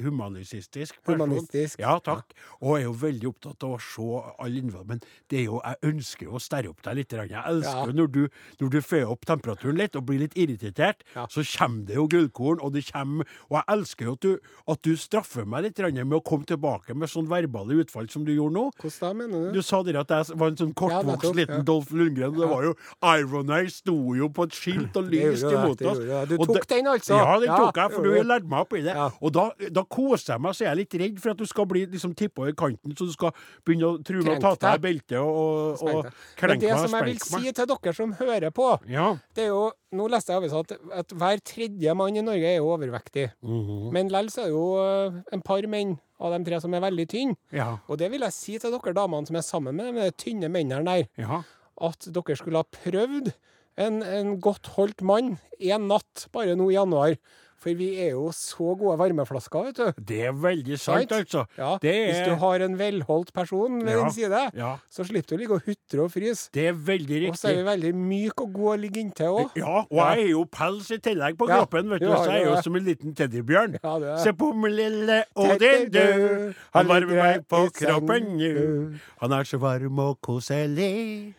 humanistisk 0.00 0.94
person. 1.04 1.20
Humanistisk. 1.20 1.78
Ja, 1.82 1.98
takk. 2.04 2.32
Og 2.62 2.78
jeg 2.78 2.86
er 2.86 2.88
jo 2.88 2.94
veldig 3.02 3.28
opptatt 3.28 3.66
av 3.66 3.74
å 3.76 3.80
se 3.82 4.06
alle 4.38 4.62
innvandrere. 4.62 4.88
Men 4.88 5.02
det 5.28 5.40
er 5.42 5.44
jo, 5.48 5.60
jeg 5.64 5.92
ønsker 5.92 6.28
jo 6.28 6.38
å 6.38 6.42
sterre 6.42 6.70
opp 6.72 6.80
deg 6.86 6.96
litt. 7.02 7.12
Jeg 7.12 7.30
elsker 7.30 7.86
Ja. 7.88 7.92
når 7.92 8.06
du, 8.12 8.28
når 8.60 8.70
du 8.70 8.80
får 8.80 9.10
opp 9.12 9.26
temperaturen 9.26 9.76
litt 9.76 9.96
og 9.96 10.06
blir 10.06 10.18
litt 10.20 10.34
irritert, 10.36 11.02
Ja. 11.14 11.26
så 11.26 11.42
kommer 11.58 11.84
det 11.86 11.94
jo 11.96 12.06
gullkorn, 12.08 12.60
og 12.62 12.72
det 12.72 12.86
kommer 12.92 13.26
Og 13.50 13.56
jeg 13.58 13.64
elsker 13.68 14.04
jo 14.06 14.12
at 14.12 14.20
du, 14.20 14.38
at 14.68 14.82
du 14.82 14.96
straffer 14.96 15.44
meg 15.46 15.62
litt 15.64 15.78
med 15.78 16.12
å 16.12 16.22
komme 16.24 16.44
tilbake 16.44 16.94
med 16.94 17.08
sånn 17.08 17.28
verbale 17.28 17.74
utfall 17.84 18.08
som 18.10 18.24
du 18.24 18.32
gjorde 18.34 18.54
nå. 18.54 18.70
Hvordan 18.80 19.00
da, 19.00 19.12
mener 19.12 19.52
du? 19.52 19.58
Du 19.58 19.62
sa 19.62 19.82
dere 19.82 20.00
at 20.00 20.08
jeg 20.08 20.36
var 20.36 20.48
en 20.48 20.56
sånn 20.56 20.74
kortvokst 20.74 21.24
ja, 21.24 21.32
liten. 21.32 21.64
Dolph 21.64 21.90
Lundgren. 21.92 22.34
og 22.34 22.38
Det 22.38 22.48
var 22.48 22.62
jo 22.62 22.74
Ironay 23.02 23.68
sto 23.68 24.14
jo 24.14 24.28
på 24.28 24.44
et 24.44 24.52
skip 24.52 24.77
smilte 24.78 25.02
og 25.02 25.08
lyst 25.12 25.44
imot 25.50 25.82
oss. 25.92 25.98
du. 26.30 26.36
Tok 26.48 26.66
den, 26.70 26.86
altså? 26.94 27.18
Ja, 27.18 27.38
den 27.42 27.52
tok 27.52 27.76
jeg, 27.82 27.92
for 27.92 28.02
du 28.02 28.08
gjorde 28.12 28.22
har 28.24 28.30
lært 28.32 28.48
meg 28.48 28.60
opp 28.64 28.72
i 28.78 28.82
det. 28.86 28.94
Og 29.20 29.32
da, 29.34 29.44
da 29.78 29.84
koser 29.84 30.34
jeg 30.36 30.44
meg, 30.46 30.54
så 30.56 30.64
er 30.64 30.70
jeg 30.72 30.80
litt 30.82 30.98
redd 31.02 31.20
for 31.24 31.34
at 31.34 31.42
du 31.42 31.46
skal 31.50 31.66
bli 31.70 31.84
liksom 31.86 32.14
tippa 32.18 32.42
over 32.46 32.56
kanten, 32.58 32.94
så 32.98 33.08
du 33.08 33.12
skal 33.12 33.34
begynne 33.66 33.90
å 33.90 33.98
true 34.04 34.22
med 34.24 34.38
å 34.38 34.40
ta 34.46 34.54
av 34.54 34.60
deg 34.64 34.84
beltet 34.86 35.18
og, 35.18 35.28
og, 35.28 35.82
og 35.82 36.08
meg. 36.08 36.60
det 36.62 36.72
meg 36.72 36.82
som 36.84 36.96
jeg 36.98 37.08
vil 37.10 37.20
si 37.26 37.52
til 37.58 37.70
dere 37.74 37.94
som 37.98 38.12
hører 38.22 38.50
på, 38.54 38.70
Ja. 38.88 39.10
det 39.34 39.48
er 39.48 39.52
jo 39.54 39.66
Nå 39.88 40.04
leste 40.12 40.34
jeg 40.34 40.36
i 40.36 40.44
avisa 40.44 40.58
at, 40.60 40.72
at 41.00 41.12
hver 41.16 41.38
tredje 41.48 41.92
mann 41.96 42.12
i 42.12 42.20
Norge 42.20 42.44
er 42.44 42.58
jo 42.58 42.66
overvektig. 42.74 43.22
Mhm. 43.40 43.86
Men 43.94 44.10
likevel 44.12 44.26
så 44.34 44.42
er 44.42 44.50
det 44.50 44.52
jo 44.52 44.64
eh, 44.82 45.14
en 45.32 45.40
par 45.46 45.64
menn 45.72 45.94
av 46.20 46.34
de 46.34 46.40
tre 46.44 46.58
som 46.60 46.74
er 46.76 46.82
veldig 46.84 47.06
tynne. 47.08 47.36
ja. 47.56 47.70
Og 47.88 47.96
det 47.96 48.10
vil 48.12 48.20
jeg 48.26 48.34
si 48.36 48.58
til 48.60 48.74
dere 48.74 48.92
damene 48.92 49.24
som 49.30 49.38
er 49.40 49.46
sammen 49.46 49.78
med 49.80 49.96
de 49.96 50.10
tynne 50.20 50.50
mennene 50.52 50.84
der, 50.84 51.06
Ja. 51.16 51.40
at 51.88 52.04
dere 52.12 52.36
skulle 52.36 52.60
ha 52.60 52.68
prøvd 52.68 53.32
en, 53.78 54.00
en 54.02 54.36
godt 54.42 54.74
holdt 54.76 55.02
mann 55.06 55.36
en 55.58 55.88
natt 55.90 56.28
bare 56.34 56.56
nå 56.58 56.70
i 56.72 56.78
januar. 56.78 57.18
For 57.58 57.74
vi 57.74 57.88
er 57.98 58.12
jo 58.12 58.28
så 58.30 58.68
gode 58.78 58.92
varmeflasker, 59.00 59.64
vet 59.66 59.78
du. 59.80 60.02
Det 60.06 60.18
er 60.28 60.34
veldig 60.38 60.76
sant, 60.78 61.10
right? 61.10 61.14
altså. 61.16 61.40
Ja, 61.58 61.72
Det 61.82 61.90
Hvis 62.06 62.20
du 62.22 62.30
er, 62.30 62.36
har 62.38 62.62
en 62.62 62.76
velholdt 62.78 63.32
person 63.34 63.80
ved 63.82 63.96
Ja, 63.96 64.04
din 64.04 64.12
side, 64.14 64.42
ja, 64.54 64.68
så 64.86 65.02
slipper 65.08 65.32
du 65.32 65.34
å 65.34 65.38
ligge 65.40 65.56
og 65.56 65.64
hutre 65.66 66.04
og 66.04 66.12
fryse. 66.14 66.52
det 66.54 66.68
er 66.70 66.76
veldig 66.78 67.18
riktig. 67.24 67.32
Og 67.34 67.40
så 67.40 67.50
er 67.50 67.56
vi 67.58 67.64
veldig 67.66 67.90
myk 67.98 68.44
og 68.44 68.52
god 68.60 68.70
å 68.70 68.76
ligge 68.84 69.02
inntil 69.02 69.40
òg. 69.40 69.58
Ja, 69.58 69.74
og 69.82 69.98
jeg 69.98 70.22
er 70.22 70.30
jo 70.30 70.44
pels 70.54 70.92
i 70.94 71.00
tillegg 71.08 71.40
på 71.42 71.50
kroppen, 71.50 71.90
vet 71.96 72.06
du, 72.06 72.06
så 72.14 72.30
jeg 72.30 72.44
er 72.44 72.46
jo 72.52 72.62
som 72.68 72.78
en 72.78 72.86
liten 72.92 73.18
teddybjørn. 73.18 73.74
Er. 73.82 74.06
Se 74.22 74.36
på 74.38 74.52
min 74.54 74.76
lille 74.78 75.18
Odin, 75.34 75.90
du. 75.98 76.54
Han 76.78 76.94
varmer 76.94 77.22
meg 77.24 77.42
på 77.50 77.64
kroppen, 77.82 78.38
du 78.38 79.02
Han 79.18 79.34
er 79.34 79.50
så 79.50 79.58
varm 79.58 79.98
og 80.06 80.20
koselig. 80.22 81.34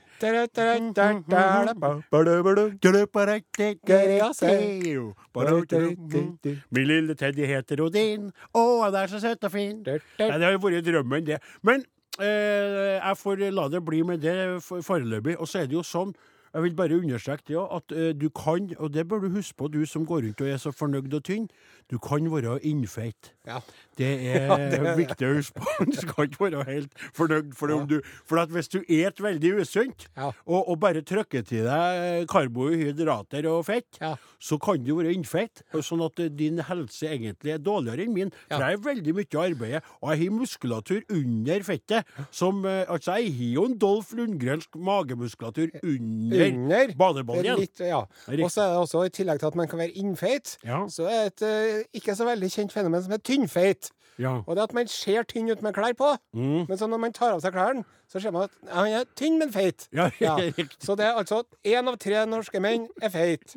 Min 6.76 6.88
lille 6.88 7.16
Teddy 7.16 7.46
heter 7.50 7.82
Odin. 7.86 8.32
Å, 8.54 8.64
han 8.84 8.98
er 9.04 9.12
så 9.12 9.22
søt 9.24 9.48
og 9.48 9.54
fin. 9.54 9.80
Det 9.84 10.02
har 10.32 10.52
jo 10.52 10.62
vært 10.64 10.86
drømmen, 10.88 11.26
det. 11.28 11.40
Men 11.66 11.86
eh, 12.20 12.98
jeg 13.00 13.18
får 13.22 13.46
la 13.56 13.68
det 13.72 13.84
bli 13.86 14.02
med 14.08 14.22
det 14.24 14.38
foreløpig. 14.66 15.38
Og 15.40 15.48
så 15.50 15.64
er 15.64 15.72
det 15.72 15.80
jo 15.80 15.86
sånn, 15.86 16.14
jeg 16.54 16.64
vil 16.64 16.76
bare 16.76 16.98
understreke 17.00 17.44
det 17.48 17.58
òg, 17.60 17.76
at 17.80 17.96
uh, 17.98 18.10
du 18.18 18.30
kan, 18.30 18.70
og 18.80 18.94
det 18.94 19.08
bør 19.08 19.26
du 19.26 19.30
huske 19.36 19.58
på, 19.58 19.68
du 19.74 19.86
som 19.86 20.06
går 20.06 20.26
rundt 20.28 20.42
og 20.42 20.50
er 20.50 20.58
så 20.62 20.72
fornøyd 20.72 21.14
og 21.14 21.24
tynn, 21.28 21.50
du 21.90 21.98
kan 21.98 22.26
være 22.32 22.60
innfeit. 22.70 23.34
Ja. 23.48 23.60
Det 23.98 24.10
er 24.30 24.96
viktig 24.98 25.26
å 25.28 25.36
huske 25.40 25.60
på. 25.60 25.86
Du 25.90 25.98
skal 25.98 26.28
ikke 26.30 26.44
være 26.46 26.66
helt 26.68 26.94
fornøyd. 27.18 27.54
For, 27.58 27.74
om 27.74 27.88
du, 27.90 27.98
for 28.30 28.42
at 28.44 28.52
hvis 28.54 28.70
du 28.72 28.80
et 28.88 29.22
veldig 29.22 29.56
usunt, 29.64 30.08
Ja. 30.16 30.30
og, 30.46 30.70
og 30.70 30.80
bare 30.80 31.02
trykker 31.02 31.44
til 31.48 31.66
deg 31.66 32.28
karbohydrater 32.30 33.48
og 33.50 33.66
fett, 33.68 33.98
Ja. 34.02 34.16
så 34.40 34.60
kan 34.62 34.84
du 34.86 34.94
være 35.00 35.14
innfeit. 35.16 35.64
Sånn 35.74 36.04
at 36.06 36.20
eh, 36.22 36.30
din 36.30 36.62
helse 36.70 37.10
egentlig 37.10 37.56
er 37.56 37.64
dårligere 37.64 38.06
enn 38.06 38.14
min. 38.16 38.32
For 38.48 38.62
jeg 38.62 38.78
har 38.78 38.86
veldig 38.86 39.16
mye 39.18 39.42
arbeid, 39.44 39.90
og 40.02 40.14
jeg 40.14 40.22
har 40.24 40.36
muskulatur 40.38 41.02
under 41.10 41.66
fettet. 41.66 42.14
Som, 42.32 42.64
eh, 42.70 42.86
altså, 42.88 43.18
jeg 43.20 43.34
har 43.40 43.54
jo 43.58 43.66
en 43.70 43.78
Dolf 43.82 44.14
Lundgrensk 44.18 44.78
magemuskulatur 44.78 45.74
under, 45.84 46.39
Under. 46.48 46.94
badebaljen. 46.98 47.60
Litt, 47.60 47.80
ja. 47.80 48.00
Og 48.00 48.52
så 48.52 48.62
er 48.62 48.74
det 48.74 48.80
også, 48.84 49.06
i 49.06 49.10
tillegg 49.10 49.40
til 49.40 49.48
at 49.48 49.56
man 49.56 49.68
kan 49.68 49.80
være 49.80 49.92
innfeit, 50.00 50.58
Ja. 50.66 50.86
så 50.88 51.08
er 51.10 51.30
det 51.30 51.42
et 51.42 51.48
eh, 51.48 51.84
ikke 51.94 52.16
så 52.16 52.26
veldig 52.26 52.50
kjent 52.52 52.72
fenomen 52.74 53.04
som 53.04 53.12
er 53.14 53.18
tynnfeit. 53.18 53.92
Ja. 54.20 54.42
Og 54.48 54.56
det 54.56 54.64
at 54.64 54.74
man 54.74 54.88
ser 54.88 55.24
tynn 55.24 55.50
ut 55.52 55.62
med 55.62 55.74
klær 55.74 55.94
på, 55.96 56.18
Mm. 56.34 56.66
men 56.68 56.78
så 56.78 56.88
når 56.88 57.00
man 57.00 57.14
tar 57.14 57.32
av 57.34 57.40
seg 57.42 57.54
klærne, 57.54 57.86
så 58.12 58.20
ser 58.22 58.32
man 58.32 58.44
at 58.50 58.52
han 58.74 58.88
er 58.88 59.06
tynn, 59.16 59.38
men 59.40 59.52
feit. 59.52 59.88
Ja. 59.94 60.10
Så 60.80 60.96
det 60.98 61.06
er 61.06 61.14
altså 61.16 61.44
én 61.64 61.88
av 61.88 61.96
tre 61.98 62.26
norske 62.26 62.60
menn 62.60 62.88
er 63.02 63.10
feit. 63.10 63.56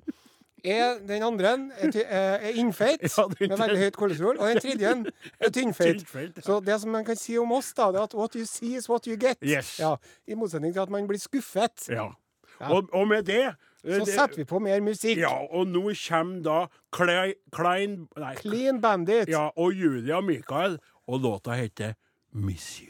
Er 0.65 1.01
den 1.03 1.23
andre 1.27 1.49
er, 1.83 1.91
er 2.07 2.39
er 2.39 2.53
innfeit 2.55 3.01
Ja, 3.19 3.25
med 3.41 3.59
veldig 3.59 3.79
høyt 3.81 3.97
kolesterol, 3.99 4.39
og 4.39 4.47
den 4.47 4.61
tredje 4.63 4.87
er. 4.93 5.51
Tynnfeit. 5.57 6.05
Så 6.45 6.61
det 6.65 6.81
som 6.81 6.91
man 6.95 7.05
kan 7.05 7.17
si 7.19 7.35
om 7.39 7.51
oss, 7.53 7.73
da, 7.75 7.89
det 7.91 7.99
er 7.99 8.05
at 8.05 8.15
what 8.15 8.37
you 8.39 8.45
see 8.47 8.77
is 8.77 8.87
what 8.89 9.07
you 9.07 9.17
get. 9.17 9.39
Yes. 9.43 9.81
Ja, 9.81 9.97
I 10.29 10.35
motsetning 10.39 10.73
til 10.73 10.81
at 10.85 10.91
man 10.91 11.09
blir 11.09 11.19
skuffet. 11.19 11.89
Ja. 11.91 12.13
Og, 12.71 12.89
og 12.95 13.09
med 13.09 13.25
det 13.27 13.41
eh, 13.47 13.55
Så 13.85 14.05
det- 14.05 14.15
setter 14.15 14.37
vi 14.37 14.45
på 14.45 14.61
mer 14.63 14.81
musikk. 14.81 15.17
Ja, 15.19 15.33
og 15.51 15.67
nå 15.67 15.83
kommer 16.09 16.43
da 16.43 16.69
Klei- 16.93 17.35
Klein 17.51 18.09
Nei, 18.17 18.35
Clean 18.37 18.81
Bandit. 18.81 19.29
ja, 19.29 19.49
og 19.57 19.73
Julia 19.75 20.21
Michael, 20.21 20.79
og 21.09 21.21
låta 21.21 21.57
heter 21.59 21.95
Miss 22.33 22.81
You. 22.81 22.89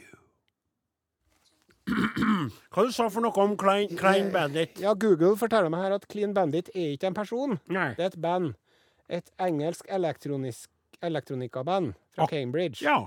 Hva 2.71 2.85
du 2.85 2.91
sa 2.95 3.09
for 3.11 3.21
noe 3.25 3.35
om 3.43 3.57
Klein, 3.59 3.89
Klein 3.99 4.29
Bandit? 4.31 4.77
Ja, 4.79 4.93
Google 4.95 5.35
forteller 5.39 5.69
meg 5.73 5.81
her 5.83 5.95
at 5.97 6.05
Clean 6.11 6.33
Bandit 6.33 6.69
er 6.73 6.93
ikke 6.95 7.09
en 7.09 7.13
person. 7.17 7.57
Nei. 7.67 7.89
Det 7.97 8.05
er 8.05 8.13
et 8.13 8.21
band. 8.23 8.53
Et 9.09 9.29
engelsk 9.43 9.89
elektronikaband 11.03 11.93
fra 12.15 12.23
Ah, 12.23 12.27
Cambridge. 12.31 12.81
Ja. 12.85 13.01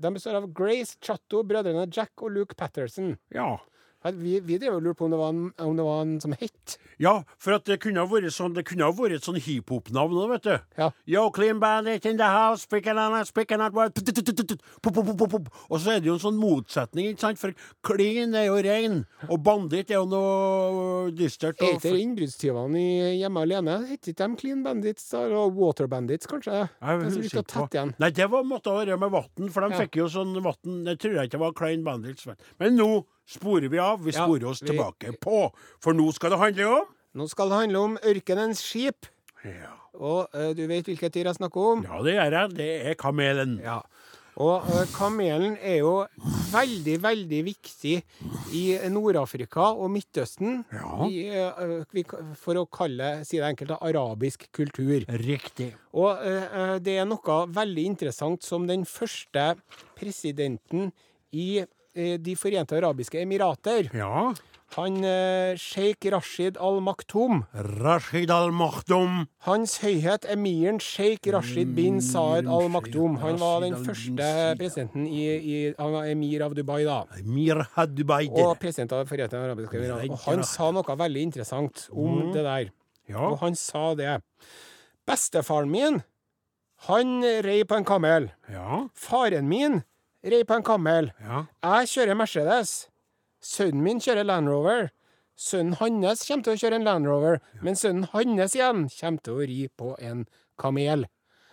De 0.00 0.10
består 0.14 0.34
av 0.38 0.46
Grace 0.54 0.96
Chatto, 1.02 1.42
brødrene 1.42 1.88
Jack 1.92 2.22
og 2.22 2.30
Luke 2.30 2.54
Patterson. 2.56 3.16
Ja. 3.34 3.56
Vi, 4.00 4.38
vi 4.40 4.56
drev 4.56 4.78
og 4.78 4.82
lurte 4.84 4.96
på 4.96 5.04
om 5.04 5.12
det 5.12 5.18
var 5.20 5.32
en, 5.34 5.40
om 5.60 5.74
det 5.76 5.84
var 5.84 5.98
en 6.06 6.14
som 6.22 6.32
het 6.40 6.76
Ja, 7.00 7.18
for 7.36 7.52
at 7.58 7.66
det 7.68 7.76
kunne 7.82 8.00
ha 8.00 8.08
vært 8.08 8.32
sånn 8.32 8.54
Det 8.56 8.64
kunne 8.68 8.86
ha 8.88 8.94
vært 8.96 9.18
et 9.18 9.26
sånn 9.26 9.36
hiphop-navn 9.36 10.16
òg, 10.22 10.30
vet 10.32 10.46
du. 10.46 10.54
Ja. 10.80 10.88
Yo, 11.04 11.26
clean 11.36 11.60
bandit 11.60 12.06
in 12.08 12.16
the 12.16 12.24
house, 12.24 12.62
speaking 12.64 12.96
on 12.96 13.12
us, 13.18 13.28
speaking 13.28 13.60
on 13.60 13.72
pop. 13.76 15.50
Og 15.68 15.80
så 15.80 15.96
er 15.96 16.00
det 16.00 16.08
jo 16.08 16.16
en 16.16 16.22
sånn 16.22 16.40
motsetning, 16.40 17.10
ikke 17.12 17.26
sant? 17.26 17.40
For 17.42 17.52
clean 17.84 18.32
er 18.38 18.48
jo 18.48 18.56
rein, 18.64 18.98
og 19.28 19.42
bandit 19.44 19.92
er 19.92 20.00
jo 20.00 20.08
noe 20.08 21.12
dystert. 21.16 21.60
Heter 21.60 21.96
innbruddstyvene 22.00 22.80
i 22.80 23.20
Hjemme 23.20 23.44
alene? 23.44 23.76
Heter 23.90 24.14
ikke 24.14 24.30
de 24.30 24.40
Clean 24.40 24.64
Bandits 24.64 25.10
og 25.20 25.60
Water 25.60 25.90
Bandits, 25.90 26.28
kanskje? 26.30 26.64
Jeg 26.80 27.04
De 27.04 27.28
som 27.28 27.68
igjen. 27.68 27.94
Nei, 28.00 28.10
det 28.16 28.30
var, 28.32 28.44
måtte 28.48 28.72
være 28.74 28.96
med 29.00 29.12
vann, 29.12 29.52
for 29.52 29.66
de 29.66 29.74
Ja. 29.74 29.84
fikk 29.84 30.00
jo 30.00 30.08
sånn 30.08 30.36
vann 30.42 30.84
Det 30.84 30.98
tror 31.00 31.14
jeg 31.20 31.30
ikke 31.30 31.44
var 31.44 31.52
Clean 31.52 31.84
Bandits. 31.84 32.26
Men 32.58 32.76
nå 32.76 33.04
sporer 33.30 33.68
vi 33.72 33.78
av. 33.78 34.02
Vi 34.04 34.12
Ja, 34.14 34.24
sporer 34.26 34.48
oss 34.50 34.62
vi- 34.62 34.70
tilbake 34.72 35.14
på. 35.20 35.50
For 35.80 35.92
nå 35.96 36.10
skal 36.16 36.30
det 36.36 36.38
handle 36.42 36.66
om 36.80 36.88
Nå 37.14 37.26
skal 37.28 37.48
det 37.50 37.56
handle 37.64 37.78
om 37.82 37.96
ørkenens 38.06 38.60
skip. 38.62 39.06
Ja, 39.44 39.72
Og 39.98 40.28
uh, 40.34 40.52
du 40.54 40.66
vet 40.70 40.86
hvilket 40.86 41.12
dyr 41.16 41.26
jeg 41.26 41.34
snakker 41.40 41.72
om? 41.72 41.82
ja 41.82 42.02
det 42.06 42.12
gjør 42.14 42.36
jeg. 42.36 42.54
Det 42.54 42.68
er 42.86 42.94
kamelen. 42.94 43.56
Ja. 43.64 43.80
Og 44.40 44.62
uh, 44.62 44.84
kamelen 44.94 45.56
er 45.60 45.80
jo 45.80 46.06
veldig, 46.52 46.94
veldig 47.02 47.40
viktig 47.48 47.96
i 48.54 48.62
Nord-Afrika 48.88 49.72
og 49.74 49.90
Midtøsten. 49.90 50.62
Ja. 50.72 51.08
I, 51.10 51.24
uh, 51.50 51.82
vi, 51.92 52.04
for 52.38 52.54
å 52.62 52.64
kalle, 52.70 53.24
si 53.26 53.40
det 53.42 53.48
enkelt, 53.50 53.74
arabisk 53.82 54.46
kultur. 54.54 55.02
Riktig. 55.10 55.72
Og 55.92 56.22
det 56.86 56.94
er 57.02 57.10
noe 57.10 57.40
veldig 57.50 57.84
interessant 57.90 58.46
som 58.46 58.68
den 58.70 58.84
første 58.86 59.56
presidenten 59.98 60.92
i 61.34 61.64
De 61.94 62.36
forente 62.38 62.76
arabiske 62.76 63.18
emirater, 63.18 63.90
Ja. 63.92 64.32
han 64.76 65.04
eh, 65.04 65.56
sjeik 65.58 66.06
Rashid 66.12 66.56
al-Maktoum 66.56 67.40
Rashid 67.82 68.30
al-Maktoum. 68.30 69.26
Hans 69.42 69.80
høyhet 69.82 70.24
emiren 70.30 70.78
sjeik 70.78 71.26
Rashid 71.34 71.74
bin 71.74 71.98
Saed 72.00 72.46
al-Maktoum. 72.46 73.18
Han 73.18 73.40
var 73.42 73.66
den 73.66 73.74
første 73.82 74.54
presidenten 74.60 75.08
i, 75.08 75.24
i 75.34 75.74
Han 75.78 75.92
var 75.96 76.06
emir 76.12 76.46
av 76.46 76.54
Dubai, 76.54 76.84
da. 76.86 77.02
Emir 77.18 77.64
av 77.74 77.90
Dubai. 77.90 78.28
Og 78.30 78.54
president 78.62 78.94
av 78.94 79.10
Forente 79.10 79.34
arabiske 79.34 79.82
emirater. 79.82 80.14
Og 80.14 80.24
han 80.28 80.46
sa 80.46 80.70
noe 80.70 80.98
veldig 81.02 81.26
interessant 81.26 81.88
om 81.90 82.20
mm. 82.20 82.32
det 82.38 82.46
der. 82.46 82.72
Ja. 83.10 83.26
Og 83.32 83.40
han 83.42 83.58
sa 83.58 83.96
det. 83.98 84.20
Bestefaren 85.10 85.70
min, 85.74 86.02
han 86.86 87.22
rei 87.42 87.64
på 87.66 87.74
en 87.74 87.84
kamel. 87.84 88.30
Ja. 88.46 88.84
Faren 88.94 89.50
min 89.50 89.82
rei 90.24 90.42
på 90.44 90.56
en 90.58 90.66
kamel. 90.66 91.12
Ja. 91.24 91.44
Jeg 91.64 91.92
kjører 91.94 92.18
Mercedes. 92.18 92.74
Sønnen 93.40 93.84
min 93.84 94.02
kjører 94.02 94.26
Land 94.28 94.50
Rover. 94.52 94.90
Sønnen 95.40 95.78
hans 95.80 96.26
kommer 96.28 96.44
til 96.44 96.56
å 96.56 96.60
kjøre 96.60 96.80
en 96.80 96.84
Land 96.84 97.08
Rover, 97.08 97.40
men 97.64 97.78
sønnen 97.78 98.10
hans 98.12 98.56
igjen 98.56 98.84
kommer 98.92 99.24
til 99.24 99.38
å 99.38 99.48
ri 99.48 99.62
på 99.72 99.94
en 100.04 100.26
kamel. 100.60 101.06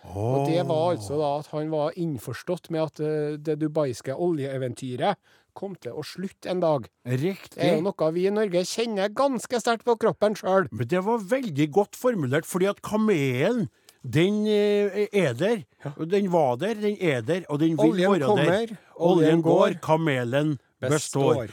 Og 0.08 0.46
det 0.48 0.60
var 0.68 0.92
altså 0.94 1.16
da 1.18 1.30
at 1.40 1.48
han 1.52 1.72
var 1.72 1.96
innforstått 1.98 2.68
med 2.72 2.84
at 2.84 3.00
eh, 3.02 3.38
det 3.40 3.58
dubaiske 3.60 4.14
oljeeventyret 4.14 5.18
kom 5.58 5.74
til 5.82 5.96
å 5.98 6.04
slutte 6.06 6.52
en 6.52 6.62
dag. 6.62 6.86
Riktig. 7.08 7.56
Det 7.56 7.64
er 7.64 7.78
jo 7.80 7.86
noe 7.88 8.10
vi 8.14 8.28
i 8.28 8.32
Norge 8.32 8.62
kjenner 8.68 9.10
ganske 9.10 9.60
sterkt 9.60 9.84
på 9.88 9.96
kroppen 10.00 10.36
sjøl. 10.38 10.68
Men 10.70 10.88
det 10.92 11.02
var 11.08 11.24
veldig 11.32 11.68
godt 11.74 11.98
formulert, 11.98 12.46
fordi 12.46 12.70
at 12.70 12.84
kamelen 12.86 13.66
den 14.14 14.46
eh, 14.46 15.08
er 15.12 15.32
der. 15.36 15.62
Den 16.04 16.32
var 16.32 16.56
der, 16.56 16.74
den 16.74 16.96
er 17.00 17.20
der, 17.20 17.42
og 17.48 17.60
den 17.60 17.76
vil 17.76 17.90
Oljen 17.90 18.10
være 18.10 18.18
der. 18.18 18.26
kommer, 18.26 18.76
Oljen 18.96 19.42
går, 19.42 19.78
kamelen 19.82 20.58
består. 20.80 21.46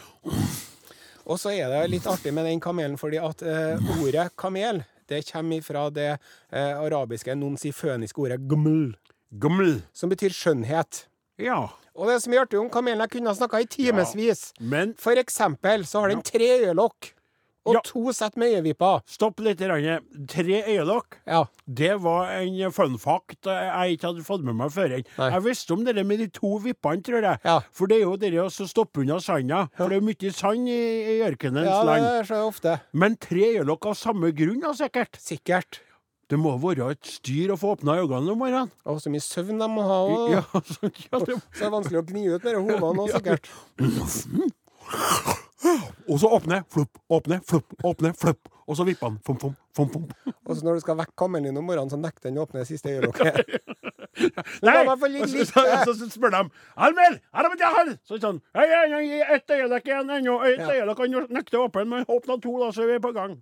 Og 1.26 1.40
så 1.42 1.50
er 1.50 1.72
det 1.72 1.90
litt 1.90 2.06
artig 2.08 2.34
med 2.34 2.46
den 2.46 2.60
kamelen, 2.62 2.98
fordi 3.02 3.18
at 3.18 3.42
eh, 3.42 3.96
ordet 4.02 4.30
kamel 4.38 4.84
det 5.10 5.24
kommer 5.32 5.62
fra 5.62 5.90
det 5.94 6.12
eh, 6.52 6.78
arabiske, 6.78 7.34
føniske 7.74 8.20
ordet 8.22 8.40
gml, 8.50 8.96
Gml. 9.32 9.82
som 9.94 10.10
betyr 10.10 10.34
skjønnhet. 10.34 11.08
Ja. 11.38 11.68
Og 11.96 12.10
det 12.10 12.22
som 12.24 12.34
er 12.34 12.42
artig 12.46 12.60
om 12.60 12.70
kamelen, 12.70 13.00
jeg 13.00 13.10
kunne 13.10 13.30
ha 13.30 13.36
snakka 13.36 13.60
i 13.60 13.66
timevis. 13.66 14.54
Men 14.60 14.94
For 14.98 15.12
eksempel 15.18 15.86
så 15.86 16.02
har 16.02 16.10
den 16.10 16.22
tre 16.22 16.60
øyelokk. 16.66 17.15
Og 17.66 17.74
Ja. 17.76 17.82
to 17.84 18.12
sett 18.14 18.36
med 18.38 18.54
øyevipper. 18.54 19.02
Stopp 19.10 19.40
litt. 19.40 19.58
grann. 19.60 20.02
Tre 20.28 20.64
øyelokk. 20.68 21.18
Ja. 21.26 21.46
Det 21.68 21.96
var 22.02 22.30
en 22.42 22.72
fun 22.72 22.98
fact 22.98 23.46
jeg 23.46 23.98
ikke 23.98 24.08
hadde 24.12 24.24
fått 24.24 24.44
med 24.44 24.56
meg 24.56 24.70
før. 24.72 24.96
Jeg 25.02 25.42
visste 25.44 25.74
om 25.74 25.84
det 25.84 26.06
med 26.06 26.20
de 26.20 26.28
to 26.28 26.58
vippene, 26.62 27.02
tror 27.02 27.22
jeg. 27.22 27.40
Ja. 27.44 27.60
For 27.72 27.88
det 27.88 27.98
er 27.98 28.06
jo 28.06 28.16
det 28.18 28.34
å 28.38 28.50
stoppe 28.50 29.02
unna 29.02 29.20
sanda. 29.20 29.68
For 29.78 29.90
det 29.90 29.98
er 29.98 30.06
mye 30.06 30.32
sand 30.32 30.70
i, 30.70 30.80
i 31.18 31.20
ørkenens 31.26 31.66
ja, 31.66 31.80
det 31.82 31.86
land. 31.90 32.06
er 32.06 32.24
så 32.30 32.44
ofte. 32.48 32.80
Men 32.94 33.18
tre 33.18 33.58
øyelokk 33.58 33.86
av 33.88 33.96
samme 33.98 34.32
grunn, 34.36 34.62
da, 34.62 34.74
sikkert. 34.74 35.18
Sikkert. 35.20 35.82
Det 36.28 36.40
må 36.42 36.56
være 36.58 36.92
et 36.96 37.06
styr 37.06 37.52
å 37.54 37.58
få 37.58 37.76
åpna 37.76 38.00
øynene 38.02 38.32
om 38.34 38.40
morgenen. 38.42 38.72
Og 38.90 38.98
så 39.02 39.12
mye 39.14 39.22
søvn 39.22 39.60
de 39.62 39.68
må 39.70 39.84
ha. 39.86 40.00
Og, 40.10 40.32
Ja, 40.34 40.42
så, 40.74 40.90
ja, 40.90 41.20
det, 41.22 41.36
Så 41.54 41.66
er 41.66 41.70
det 41.70 41.74
vanskelig 41.76 42.02
å 42.02 42.06
gni 42.10 42.24
ut 42.34 42.42
de 42.42 42.56
hodene 42.56 43.06
òg, 43.06 43.12
sikkert. 43.14 43.50
og 46.12 46.20
så 46.22 46.30
åpne, 46.38 46.62
flupp, 46.74 47.00
åpne, 47.10 47.40
flupp, 47.48 47.74
åpne, 47.84 48.14
flupp. 48.18 48.50
Og 48.66 48.78
så 48.80 48.86
vipper 48.88 49.12
han. 49.12 49.18
Fom, 49.26 49.38
fom, 49.42 49.54
fom, 49.78 49.90
fom. 49.94 50.06
Og 50.46 50.56
så 50.58 50.66
når 50.66 50.80
du 50.80 50.84
skal 50.86 50.98
vekke 50.98 51.14
kammelen 51.22 51.52
din 51.52 51.60
om 51.62 51.68
morgenen, 51.68 51.92
så 51.94 52.00
nekter 52.02 52.30
den 52.32 52.40
å 52.42 52.46
åpne 52.48 52.64
det 52.64 52.70
siste 52.72 52.90
øyelokket. 52.96 53.42
Nei! 54.66 54.76
Og 54.88 55.02
så, 55.30 55.44
så, 55.50 55.64
så, 55.86 55.94
så 56.00 56.08
spør 56.10 56.32
de 56.34 56.42
Almel! 56.88 57.18
er 57.20 57.46
det 57.46 57.52
med 57.52 57.64
her?» 57.78 57.90
Så 58.08 58.18
sånn 58.24 58.40
Hei, 58.56 58.66
hei, 58.72 59.20
ett 59.36 59.52
øyelokk 59.54 59.90
igjen 59.92 60.14
ennå. 60.18 60.38
Ett 60.48 60.64
Ja. 60.64 60.70
øyelokk 60.80 61.02
kan 61.04 61.14
jo 61.18 61.26
nekte 61.36 61.60
åpne, 61.62 61.84
men 61.92 62.08
åpna 62.10 62.40
to, 62.42 62.56
da, 62.64 62.72
så 62.74 62.86
er 62.86 62.94
vi 62.96 63.02
på 63.04 63.12
gang. 63.16 63.36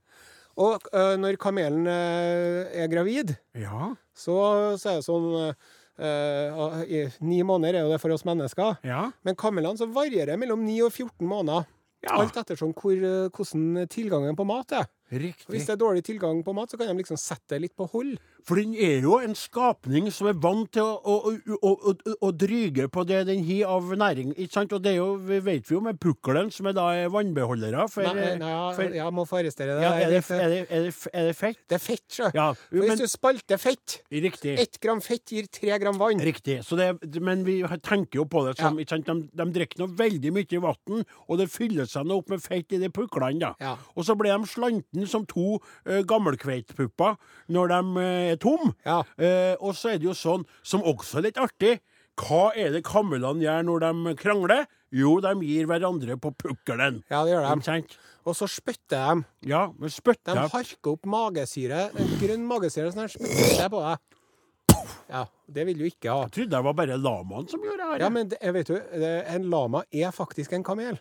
Og 0.60 0.84
øh, 0.94 1.14
når 1.22 1.38
kamelen 1.42 1.88
øh, 1.90 2.74
er 2.84 2.90
gravid, 2.92 3.36
Ja. 3.58 3.94
så, 4.18 4.36
så 4.82 4.90
er 4.92 5.00
det 5.00 5.06
sånn 5.08 5.30
øh, 5.38 6.84
i 6.90 7.06
Ni 7.26 7.40
måneder 7.46 7.80
er 7.80 7.86
jo 7.88 7.94
det 7.94 8.02
for 8.02 8.14
oss 8.14 8.26
mennesker. 8.28 8.76
Ja. 8.86 9.08
Men 9.26 9.38
kamelene 9.40 9.78
så 9.80 9.88
varierer 9.94 10.38
mellom 10.42 10.66
9 10.66 10.82
og 10.90 10.92
14 10.94 11.30
måneder. 11.30 11.70
Ja. 12.04 12.18
Alt 12.20 12.38
ettersom 12.42 12.74
hvor, 12.76 12.92
øh, 12.92 13.30
hvordan 13.32 13.88
tilgangen 13.92 14.36
på 14.36 14.46
mat 14.48 14.76
er. 14.76 14.90
Riktig. 15.14 15.48
Hvis 15.54 15.68
det 15.70 15.76
er 15.76 15.80
dårlig 15.80 16.04
tilgang 16.04 16.42
på 16.44 16.54
mat, 16.56 16.72
så 16.72 16.80
kan 16.80 16.90
de 16.90 17.00
liksom 17.00 17.20
sette 17.20 17.56
det 17.56 17.62
litt 17.64 17.76
på 17.80 17.88
hold. 17.94 18.18
For 18.44 18.60
den 18.60 18.74
er 18.76 19.06
jo 19.06 19.18
en 19.24 19.36
skapning 19.38 20.10
som 20.12 20.28
er 20.28 20.36
vant 20.44 20.68
til 20.76 20.84
å, 20.84 21.16
å, 21.16 21.34
å, 21.56 21.94
å, 22.28 22.32
dryge 22.36 22.90
på 22.92 23.06
det 23.08 23.22
den 23.30 23.44
har 23.48 23.72
av 23.78 23.94
næring. 24.00 24.34
Ikke 24.36 24.58
sant? 24.58 24.74
Og 24.76 24.84
det 24.84 24.94
er 24.94 24.98
jo, 25.00 25.14
vi 25.24 25.40
vet 25.46 25.70
vi 25.70 25.78
jo 25.78 25.82
med 25.84 26.00
pukkelen, 26.04 26.52
som 26.52 26.68
er 26.68 26.76
da 26.76 26.90
er 26.98 27.12
vannbeholdere 27.14 27.88
for, 27.92 28.08
Nei, 28.18 28.34
nei, 28.42 28.52
for 28.76 28.98
jeg 28.98 29.16
må 29.16 29.26
få 29.30 29.40
arrestere 29.40 29.78
det. 29.78 29.86
ja, 29.86 29.94
er, 29.96 30.12
det, 30.12 30.22
er, 30.28 30.52
det, 30.52 30.60
er, 30.68 30.88
det, 30.90 31.12
er 31.14 31.30
det 31.30 31.36
fett? 31.40 31.62
det 31.70 31.78
er 31.80 31.84
fett, 31.84 32.06
sjø. 32.12 32.30
Ja, 32.36 32.50
men, 32.74 32.84
Hvis 32.90 33.04
du 33.04 33.14
spalter 33.14 33.62
fett, 33.62 33.98
riktig. 34.12 34.58
ett 34.60 34.80
gram 34.84 35.02
fett 35.04 35.36
gir 35.36 35.48
tre 35.48 35.80
gram 35.80 36.00
vann. 36.02 36.20
Riktig. 36.24 36.60
Så 36.68 36.80
det, 36.80 36.92
men 37.24 37.46
vi 37.48 37.62
tenker 37.86 38.22
jo 38.22 38.28
på 38.30 38.44
det 38.48 38.58
som 38.60 38.80
sant? 38.90 39.08
De, 39.08 39.30
de 39.40 39.48
drikker 39.56 39.84
nå 39.84 39.90
veldig 40.00 40.34
mye 40.36 40.64
vann, 40.68 41.08
og 41.30 41.40
det 41.40 41.48
fyller 41.54 41.88
seg 41.90 42.08
nå 42.10 42.20
opp 42.20 42.34
med 42.34 42.44
fett 42.44 42.76
i 42.76 42.82
de 42.82 42.92
puklene. 42.94 43.40
da. 43.40 43.54
Ja. 43.64 43.78
Og 43.96 44.08
så 44.08 44.18
blir 44.20 44.36
de 44.36 44.52
slanten 44.52 45.08
som 45.10 45.24
to 45.30 45.58
uh, 45.58 46.02
gammelkveitpupper 46.08 47.16
når 47.54 47.72
de 47.72 48.04
eh, 48.04 48.33
er 48.36 48.42
tom. 48.44 48.74
Ja. 48.86 49.02
Eh, 49.18 49.56
og 49.60 49.76
så 49.78 49.94
er 49.94 50.00
det 50.02 50.10
jo 50.10 50.16
sånn, 50.18 50.46
som 50.66 50.86
også 50.86 51.22
er 51.22 51.30
litt 51.30 51.42
artig 51.42 51.78
Hva 52.20 52.52
er 52.54 52.70
det 52.76 52.84
kamelene 52.86 53.42
gjør 53.42 53.64
når 53.66 53.86
de 53.88 54.16
krangler? 54.20 54.66
Jo, 54.94 55.16
de 55.24 55.32
gir 55.42 55.66
hverandre 55.66 56.18
på 56.22 56.30
pukkelen. 56.38 57.00
Ja, 57.10 57.24
det 57.26 57.34
gjør 57.34 57.48
de. 57.50 57.98
Og 58.24 58.36
så 58.38 58.46
spytter 58.48 59.00
de. 59.02 59.24
Ja, 59.50 59.64
men 59.74 59.90
spytter 59.90 60.38
De 60.38 60.44
harker 60.54 60.94
opp 60.94 61.08
magesyre, 61.10 61.88
grønn 62.22 62.46
magesyre, 62.46 62.92
sånn 62.94 63.08
her 63.08 63.16
spytter 63.16 63.72
på 63.74 63.82
deg. 63.82 64.20
Ja, 65.10 65.24
det 65.50 65.66
vil 65.68 65.80
du 65.80 65.88
ikke 65.88 66.12
ha. 66.12 66.28
Jeg 66.28 66.36
trodde 66.38 66.56
det 66.56 66.62
var 66.68 66.78
bare 66.78 67.00
lamaen 67.00 67.50
som 67.50 67.64
gjorde 67.64 67.82
det 67.82 67.90
her. 67.90 68.04
Ja, 68.06 68.12
men 68.14 68.30
det, 68.32 68.40
vet 68.56 68.70
du, 68.70 68.78
det, 69.02 69.12
en 69.34 69.50
lama 69.52 69.84
er 69.92 70.14
faktisk 70.16 70.54
en 70.54 70.66
kamel. 70.66 71.00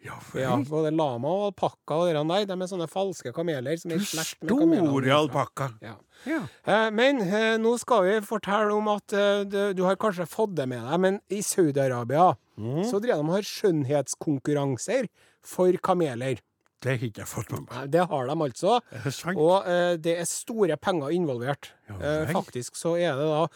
Ja, 0.00 0.16
for 0.24 0.40
Ja, 0.40 0.54
både 0.64 0.92
lama 0.96 1.28
og 1.28 1.42
alpakka 1.50 1.98
og 2.00 2.08
de 2.08 2.14
der, 2.16 2.46
de 2.48 2.56
er 2.56 2.70
sånne 2.70 2.88
falske 2.88 3.34
kameler 3.36 3.76
som 3.80 3.92
er 3.92 4.00
i 4.00 4.06
slekt 4.08 4.38
med 4.40 4.54
kamelene. 4.54 4.86
Store 4.88 5.18
alpakka. 5.18 5.68
Ja. 5.84 5.96
Ja. 6.28 6.42
Eh, 6.64 6.90
Men 6.90 7.20
eh, 7.24 7.56
nå 7.62 7.76
skal 7.80 8.04
vi 8.04 8.18
fortelle 8.26 8.72
om 8.76 8.88
at 8.92 9.12
eh, 9.16 9.44
du, 9.48 9.82
har 9.86 9.96
kanskje 9.96 10.26
fått 10.28 10.54
det 10.58 10.66
med 10.68 10.82
deg, 10.84 11.00
men 11.00 11.20
i 11.30 11.40
Saudi-Arabia 11.42 12.36
Mm. 12.60 12.82
så 12.84 12.98
driver 13.00 13.22
de 13.22 13.30
har 13.32 13.46
skjønnhetskonkurranser 13.48 15.06
for 15.40 15.72
kameler. 15.80 16.42
Det 16.80 16.90
har 16.92 17.06
ikke 17.06 17.22
jeg 17.22 17.28
fått 17.30 17.52
med 17.54 17.62
meg. 17.70 17.90
Det 17.92 18.02
har 18.10 18.26
de 18.28 18.34
altså. 18.44 18.74
Det? 18.92 19.32
Og 19.36 19.64
eh, 19.68 19.94
det 19.96 20.18
er 20.20 20.28
store 20.28 20.76
penger 20.76 21.08
involvert. 21.16 21.70
Ja 21.88 21.96
Eh, 22.00 22.32
faktisk 22.32 22.76
så 22.76 22.98
er 23.00 23.16
det 23.16 23.26
da 23.30 23.46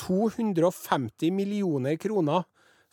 250 0.00 1.30
millioner 1.32 1.96
kroner 2.00 2.44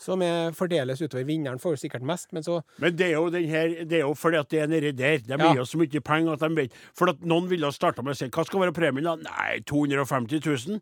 som 0.02 0.22
er 0.26 0.56
fordeles 0.58 1.02
utover. 1.02 1.26
Vinneren 1.28 1.60
får 1.62 1.76
jo 1.76 1.82
sikkert 1.84 2.06
mest, 2.08 2.32
men 2.34 2.44
så 2.46 2.62
Men 2.82 2.96
det 2.98 3.08
er 3.12 3.14
jo, 3.20 3.30
den 3.34 3.46
her, 3.50 3.76
det 3.86 4.00
er 4.00 4.06
jo 4.08 4.14
fordi 4.18 4.40
at 4.40 4.50
det 4.50 4.60
er 4.64 4.72
nedi 4.72 4.92
der. 4.98 5.22
De 5.26 5.38
gir 5.38 5.62
oss 5.62 5.74
så 5.76 5.80
mye 5.82 6.02
penger 6.02 6.34
at 6.34 6.42
de 6.42 6.50
vet 6.58 6.78
For 6.98 7.12
at 7.14 7.22
noen 7.22 7.50
ville 7.52 7.68
ha 7.68 7.76
starta 7.76 8.02
med 8.06 8.16
å 8.16 8.18
si 8.18 8.30
hva 8.32 8.46
skal 8.48 8.64
være 8.66 8.76
premien, 8.76 9.06
da? 9.06 9.16
Nei, 9.22 9.62
250 9.70 10.42
000. 10.42 10.82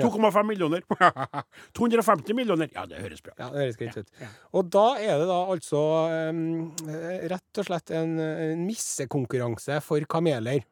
2,5 0.00 0.42
millioner. 0.48 0.86
250 1.78 2.34
millioner. 2.38 2.70
Ja, 2.74 2.86
det 2.88 3.02
høres 3.02 3.22
bra 3.24 3.34
Ja, 3.38 3.50
det 3.52 3.66
høres 3.66 3.80
greit 3.80 3.96
ut. 4.00 4.24
Og 4.56 4.70
da 4.72 4.86
er 5.00 5.20
det 5.20 5.28
da 5.28 5.40
altså 5.52 5.82
eh, 6.08 7.28
rett 7.32 7.60
og 7.60 7.68
slett 7.68 7.92
en, 7.96 8.16
en 8.20 8.64
missekonkurranse 8.66 9.80
for 9.84 10.00
kameler. 10.10 10.64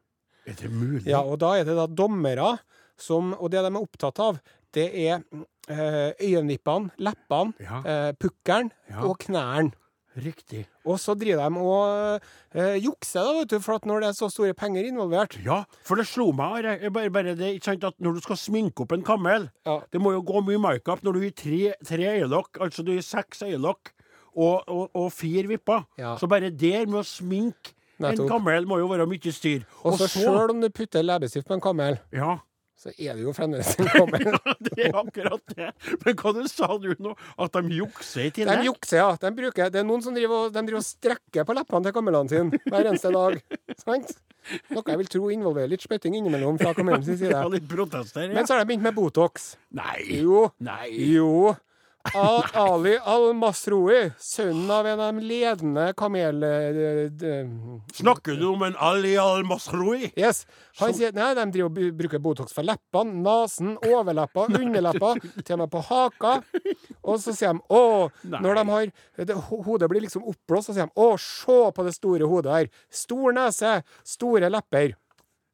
Er 0.45 0.57
det 0.59 0.69
mulig? 0.71 1.05
Ja, 1.09 1.21
og 1.25 1.39
da 1.41 1.55
er 1.59 1.65
det 1.67 1.77
da 1.77 1.87
dommere 1.89 2.57
som 3.01 3.33
Og 3.35 3.49
det 3.51 3.59
de 3.59 3.67
er 3.67 3.81
opptatt 3.81 4.19
av, 4.23 4.37
det 4.75 4.85
er 5.03 5.23
øyenvippene, 5.69 6.91
leppene, 6.99 7.53
Ja. 7.59 7.79
eh, 7.85 8.11
pukkelen 8.19 8.71
Ja. 8.89 9.01
og 9.07 9.17
knærne. 9.19 9.71
Riktig. 10.15 10.65
Og 10.85 10.95
så 10.97 11.11
driver 11.19 11.49
de 11.49 11.59
og 11.59 12.21
eh, 12.55 12.77
jukser, 12.79 13.19
da, 13.19 13.33
vet 13.41 13.49
du, 13.49 13.59
for 13.59 13.75
at 13.75 13.85
når 13.85 13.99
det 13.99 14.07
er 14.07 14.13
så 14.13 14.29
store 14.31 14.53
penger 14.53 14.85
involvert 14.87 15.35
Ja, 15.43 15.65
for 15.83 15.95
det 15.99 16.05
slo 16.07 16.31
meg 16.31 16.63
Are, 16.65 16.89
bare, 16.89 17.09
bare 17.11 17.35
det, 17.35 17.49
ikke 17.59 17.65
sant, 17.65 17.83
at 17.83 17.93
når 17.99 18.13
du 18.13 18.21
skal 18.21 18.37
sminke 18.39 18.79
opp 18.85 18.93
en 18.95 19.03
kamel 19.03 19.49
Ja. 19.65 19.79
Det 19.91 19.99
må 19.99 20.13
jo 20.15 20.21
gå 20.23 20.39
mye 20.45 20.57
makeup 20.57 21.03
når 21.03 21.13
du 21.13 21.19
gir 21.19 21.35
tre, 21.35 21.73
tre 21.83 22.07
øyelokk, 22.21 22.61
altså 22.61 22.81
du 22.85 22.93
gir 22.93 23.01
seks 23.03 23.41
øyelokk 23.43 23.91
og, 24.37 24.63
og, 24.69 24.89
og 24.95 25.11
fire 25.11 25.47
vipper. 25.51 25.83
Ja. 25.97 26.15
Så 26.15 26.27
bare 26.31 26.49
der 26.49 26.85
med 26.87 27.01
å 27.01 27.03
sminke 27.03 27.73
en 27.99 28.27
kamel 28.27 28.65
må 28.67 28.77
jo 28.79 28.87
være 28.87 29.05
mye 29.07 29.31
styr. 29.31 29.63
Og 29.83 29.97
så 29.99 30.07
sjøl 30.11 30.49
om 30.51 30.61
du 30.61 30.69
putter 30.69 31.03
leppestift 31.03 31.47
på 31.47 31.53
en 31.55 31.61
kamel, 31.61 31.99
Ja. 32.13 32.37
Så 32.75 32.91
er 32.91 33.15
det 33.15 33.23
jo 33.23 33.31
fremdeles 33.35 33.71
en 33.79 33.87
Ja, 33.87 34.53
Det 34.67 34.87
er 34.89 34.97
akkurat 34.99 35.55
det. 35.55 35.69
Men 36.03 36.17
hva 36.19 36.33
du 36.35 36.41
sa 36.51 36.67
du 36.81 36.89
nå? 36.99 37.15
At 37.39 37.55
de 37.55 37.77
jukser 37.79 38.27
i 38.27 38.31
De 38.35 38.57
jukser, 38.67 38.99
ja. 38.99 39.09
De 39.21 39.31
bruker, 39.37 39.71
det 39.71 39.81
er 39.81 39.87
noen 39.87 40.03
som 40.05 40.15
driver, 40.15 40.49
de 40.51 40.59
driver 40.61 40.81
og 40.81 40.87
strekker 40.87 41.47
på 41.47 41.55
leppene 41.57 41.87
til 41.87 41.95
kamelene 41.95 42.31
sine 42.31 42.61
hver 42.67 42.91
eneste 42.91 43.13
dag. 43.15 43.39
Sant? 43.81 44.15
Noe 44.69 44.85
jeg 44.91 44.99
vil 45.01 45.09
tro 45.09 45.29
involverer 45.33 45.71
litt 45.71 45.81
spytting 45.81 46.19
innimellom 46.19 46.59
fra 46.61 46.75
kommunens 46.77 47.07
side. 47.09 47.31
Ja, 47.31 47.45
litt 47.49 47.65
protester, 47.69 48.27
ja. 48.27 48.35
Men 48.35 48.45
så 48.45 48.53
har 48.55 48.61
de 48.61 48.69
begynt 48.69 48.85
med 48.85 48.93
Botox. 48.97 49.55
Nei. 49.73 50.03
Jo. 50.19 50.49
Nei. 50.63 50.91
Jo. 51.15 51.55
Al 52.13 52.43
Ali 52.53 52.93
al-Masroui, 53.01 54.11
sønnen 54.21 54.69
av 54.71 54.85
en 54.87 54.99
av 55.01 55.15
de 55.17 55.23
ledende 55.25 55.85
kamel... 55.97 56.43
eh, 56.45 57.47
Snakker 57.97 58.37
du 58.39 58.45
om 58.51 58.61
en 58.67 58.75
Ali 58.77 59.15
al-Masroui? 59.19 60.11
Yes. 60.15 60.43
Han 60.79 60.93
sier 60.95 61.15
nei, 61.15 61.31
de 61.37 61.45
driver 61.55 61.71
og 61.71 61.97
bruker 61.99 62.21
Botox 62.21 62.53
for 62.55 62.67
leppene, 62.67 63.17
nesen, 63.25 63.73
overlepper, 63.81 64.53
underlepper, 64.59 65.23
til 65.41 65.55
og 65.57 65.63
med 65.63 65.71
på 65.73 65.81
haka. 65.89 66.35
Og 67.01 67.17
så 67.23 67.33
sier 67.35 67.55
de 67.57 67.63
å, 67.73 67.81
når 68.29 68.59
de 68.61 68.65
har 68.73 68.91
det, 69.25 69.39
Hodet 69.65 69.89
blir 69.91 70.05
liksom 70.05 70.27
oppblåst, 70.29 70.69
så 70.69 70.77
sier 70.77 70.91
de 70.91 71.01
å, 71.01 71.15
se 71.21 71.57
på 71.75 71.87
det 71.87 71.95
store 71.97 72.29
hodet 72.29 72.53
her. 72.59 72.69
Stor 72.93 73.33
nese, 73.35 73.79
store 74.05 74.51
lepper. 74.53 74.93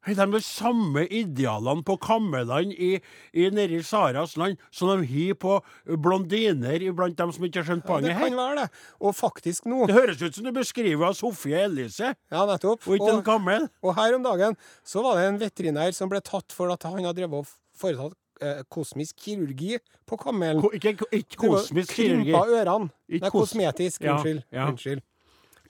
De 0.06 0.40
samme 0.42 1.04
idealene 1.14 1.84
på 1.86 1.94
Kammeland 2.02 2.72
i, 2.74 2.96
i 3.38 3.44
nede 3.54 3.76
i 3.78 3.82
Saras 3.86 4.36
land 4.36 4.56
som 4.74 4.88
de 4.98 5.06
har 5.06 5.34
på 5.38 5.60
blondiner 6.02 6.82
blant 6.96 7.16
dem 7.20 7.30
som 7.32 7.44
ikke 7.46 7.62
har 7.62 7.68
skjønt 7.68 7.86
Det 8.02 8.16
kan 8.18 8.34
være 8.36 8.56
det. 8.64 8.68
Og 9.00 9.14
faktisk 9.14 9.66
nå 9.70 9.86
Det 9.86 9.94
høres 9.94 10.22
ut 10.22 10.34
som 10.34 10.44
du 10.44 10.52
beskriver 10.56 11.14
Sofie 11.14 11.60
Elise, 11.68 12.14
Ja, 12.32 12.46
nettopp. 12.46 12.86
og 12.88 12.96
ikke 12.98 13.12
en 13.18 13.22
gammel. 13.22 13.68
og 13.82 13.94
her 13.94 14.14
om 14.16 14.22
dagen 14.26 14.56
så 14.84 15.02
var 15.02 15.16
det 15.20 15.28
en 15.28 15.38
veterinær 15.38 15.94
som 15.94 16.08
ble 16.10 16.20
tatt 16.20 16.50
for 16.52 16.70
at 16.72 16.82
han 16.82 16.98
hadde 17.04 17.20
drevet 17.22 17.38
og 17.44 17.46
foretatt 17.78 18.18
eh, 18.42 18.62
kosmisk 18.68 19.16
kirurgi 19.22 19.78
på 20.06 20.16
kamelen. 20.18 20.60
Ko, 20.60 20.70
ikke, 20.74 20.96
ikke 21.12 21.36
kosmisk 21.46 21.94
kirurgi. 21.94 22.32
Krympa 22.32 22.42
ørene. 22.50 22.90
Ikke 23.08 23.22
Nei, 23.22 23.30
kos- 23.30 23.52
kosmetisk. 23.52 24.02
Ja, 24.02 24.16
Unnskyld. 24.16 24.42
ja. 24.52 24.66
Unnskyld. 24.68 25.02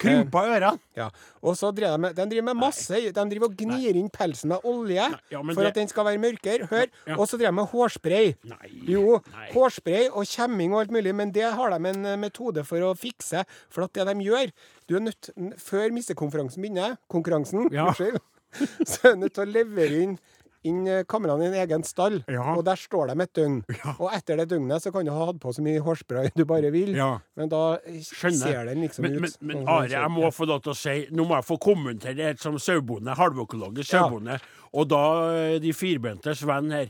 Krympa 0.02 0.42
ørene. 0.50 0.72
Ja. 0.98 1.06
Og 1.42 1.56
så 1.58 1.70
driver 1.74 1.96
de, 1.96 2.02
med- 2.04 2.14
de 2.18 2.26
driver 2.30 2.46
med 2.50 2.56
masse 2.60 2.98
De 3.00 3.12
driver 3.12 3.46
og 3.48 3.56
gnir 3.56 3.96
inn 3.96 4.10
pelsen 4.12 4.48
med 4.52 4.66
olje 4.68 5.06
ja, 5.30 5.40
for 5.42 5.62
det- 5.62 5.66
at 5.72 5.74
den 5.80 5.88
skal 5.88 6.04
være 6.10 6.18
mørkere. 6.22 6.66
Hør. 6.70 6.86
Ja. 7.06 7.16
Og 7.16 7.26
så 7.28 7.38
driver 7.38 7.50
de 7.54 7.58
med 7.60 7.70
hårspray. 7.72 8.34
Nei. 8.44 8.72
Jo, 8.92 9.20
Nei. 9.32 9.48
hårspray 9.54 10.08
og 10.10 10.24
kjemming 10.28 10.74
og 10.74 10.80
alt 10.84 10.90
mulig, 10.98 11.14
men 11.14 11.32
det 11.32 11.48
har 11.54 11.70
de 11.78 11.88
en 11.94 12.04
eh, 12.06 12.16
metode 12.16 12.64
for 12.68 12.78
å 12.80 12.92
fikse. 12.98 13.44
For 13.70 13.84
at 13.86 13.92
det 13.94 14.06
de 14.10 14.26
gjør 14.28 14.52
Du 14.88 14.96
er 14.96 15.00
nødt, 15.06 15.30
før 15.62 15.90
missekonferansen 15.94 16.60
begynner, 16.62 16.96
konkurransen, 17.08 17.68
Ja. 17.72 17.86
unnskyld, 17.92 18.18
så 18.86 19.08
er 19.08 19.14
du 19.14 19.20
nødt 19.22 19.32
til 19.38 19.46
å 19.46 19.52
levere 19.52 20.02
inn 20.02 20.18
inn 20.64 20.86
eh, 20.86 21.02
kameraene 21.08 21.44
i 21.44 21.48
en 21.50 21.56
egen 21.62 21.82
stall, 21.84 22.20
Ja. 22.30 22.54
og 22.56 22.64
der 22.64 22.76
står 22.78 23.08
de 23.12 23.22
et 23.22 23.32
døgn. 23.34 23.56
Ja. 23.84 23.94
Og 23.98 24.12
etter 24.14 24.36
det 24.42 24.48
døgnet 24.52 24.82
så 24.84 24.92
kan 24.94 25.04
du 25.04 25.10
ha 25.12 25.26
hatt 25.26 25.40
på 25.42 25.52
så 25.54 25.62
mye 25.64 25.80
hårspray 25.82 26.30
du 26.38 26.44
bare 26.44 26.70
vil, 26.70 26.94
Ja. 26.96 27.18
men 27.36 27.48
da 27.48 27.78
Skjønner. 27.82 28.38
ser 28.38 28.64
den 28.70 28.82
liksom 28.86 29.02
Men, 29.02 29.16
ut. 29.24 29.36
men, 29.42 29.56
men 29.62 29.68
Are, 29.68 29.88
jeg 29.90 30.10
må 30.10 30.30
få 30.30 30.46
lov 30.46 30.62
til 30.62 30.72
å 30.72 30.76
si 30.78 30.96
Nå 31.10 31.24
må 31.26 31.34
jeg 31.40 31.48
få 31.48 31.58
kommentere 31.58 32.14
det 32.16 32.40
som 32.40 32.58
sauebonde, 32.58 33.14
halvøkologisk 33.18 33.90
sauebonde, 33.90 34.38
og 34.72 34.88
da 34.88 35.02
eh, 35.34 35.58
de 35.58 35.72
firbentes 35.76 36.42
venn 36.46 36.70
her. 36.70 36.88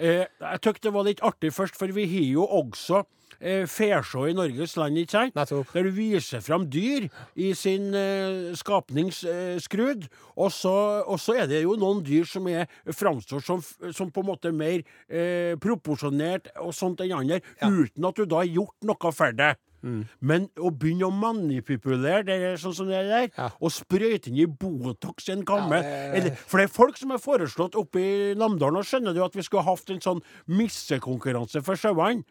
Eh, 0.00 0.24
jeg 0.40 0.60
tykker 0.64 0.80
det 0.88 0.92
var 0.94 1.04
litt 1.04 1.20
artig 1.22 1.52
først, 1.52 1.76
for 1.76 1.86
vi 1.92 2.06
har 2.08 2.28
jo 2.40 2.46
også 2.46 3.04
eh, 3.40 3.64
fesjå 3.66 4.28
i 4.30 4.34
Norges 4.36 4.76
land, 4.76 4.98
ikke 5.00 5.10
sant? 5.16 5.34
Nettopp. 5.38 5.72
Der 5.74 5.88
du 5.88 5.90
viser 5.96 6.40
fram 6.44 6.66
dyr 6.70 7.08
i 7.36 7.52
sin 7.58 7.94
eh, 7.94 8.52
skapningsskrud. 8.58 10.06
og, 10.36 10.52
så, 10.52 10.74
og 11.06 11.18
så 11.20 11.34
er 11.42 11.46
det 11.50 11.62
jo 11.64 11.76
noen 11.80 12.02
dyr 12.06 12.24
som 12.28 12.46
er, 12.48 12.68
framstår 12.86 13.42
som, 13.44 13.62
som 13.92 14.10
på 14.12 14.20
en 14.24 14.30
måte 14.30 14.52
mer 14.52 14.82
eh, 15.08 15.56
proporsjonert 15.60 16.52
og 16.60 16.72
sånt 16.76 17.00
enn 17.04 17.16
andre, 17.16 17.40
uten 17.62 18.04
at 18.08 18.16
du 18.20 18.24
da 18.26 18.42
har 18.44 18.50
gjort 18.50 18.76
noe 18.88 19.12
for 19.12 19.32
det. 19.36 19.54
Mm. 19.80 20.02
Men 20.28 20.42
å 20.60 20.68
begynne 20.76 21.06
å 21.08 21.14
manipulere 21.14 22.20
det 22.28 22.34
er 22.50 22.58
sånn 22.60 22.74
som 22.76 22.88
det 22.90 22.98
der, 23.08 23.30
Ja. 23.32 23.46
og 23.64 23.72
sprøyte 23.72 24.28
inn 24.28 24.36
i 24.42 24.44
Botox 24.44 25.30
i 25.30 25.32
en 25.32 25.44
kamme 25.48 25.78
Ja, 25.80 26.20
det- 26.20 26.34
For 26.36 26.58
det 26.60 26.66
er 26.68 26.74
folk 26.74 26.98
som 27.00 27.08
har 27.14 27.18
foreslått 27.18 27.74
oppe 27.80 27.96
i 27.96 28.34
Namdalen, 28.36 28.76
og 28.76 28.84
skjønner 28.84 29.14
du 29.16 29.22
at 29.24 29.32
vi 29.34 29.40
skulle 29.42 29.64
hatt 29.64 29.88
en 29.88 30.00
sånn 30.04 30.20
missekonkurranse 30.46 31.62
for 31.64 31.76
sauene. 31.80 32.24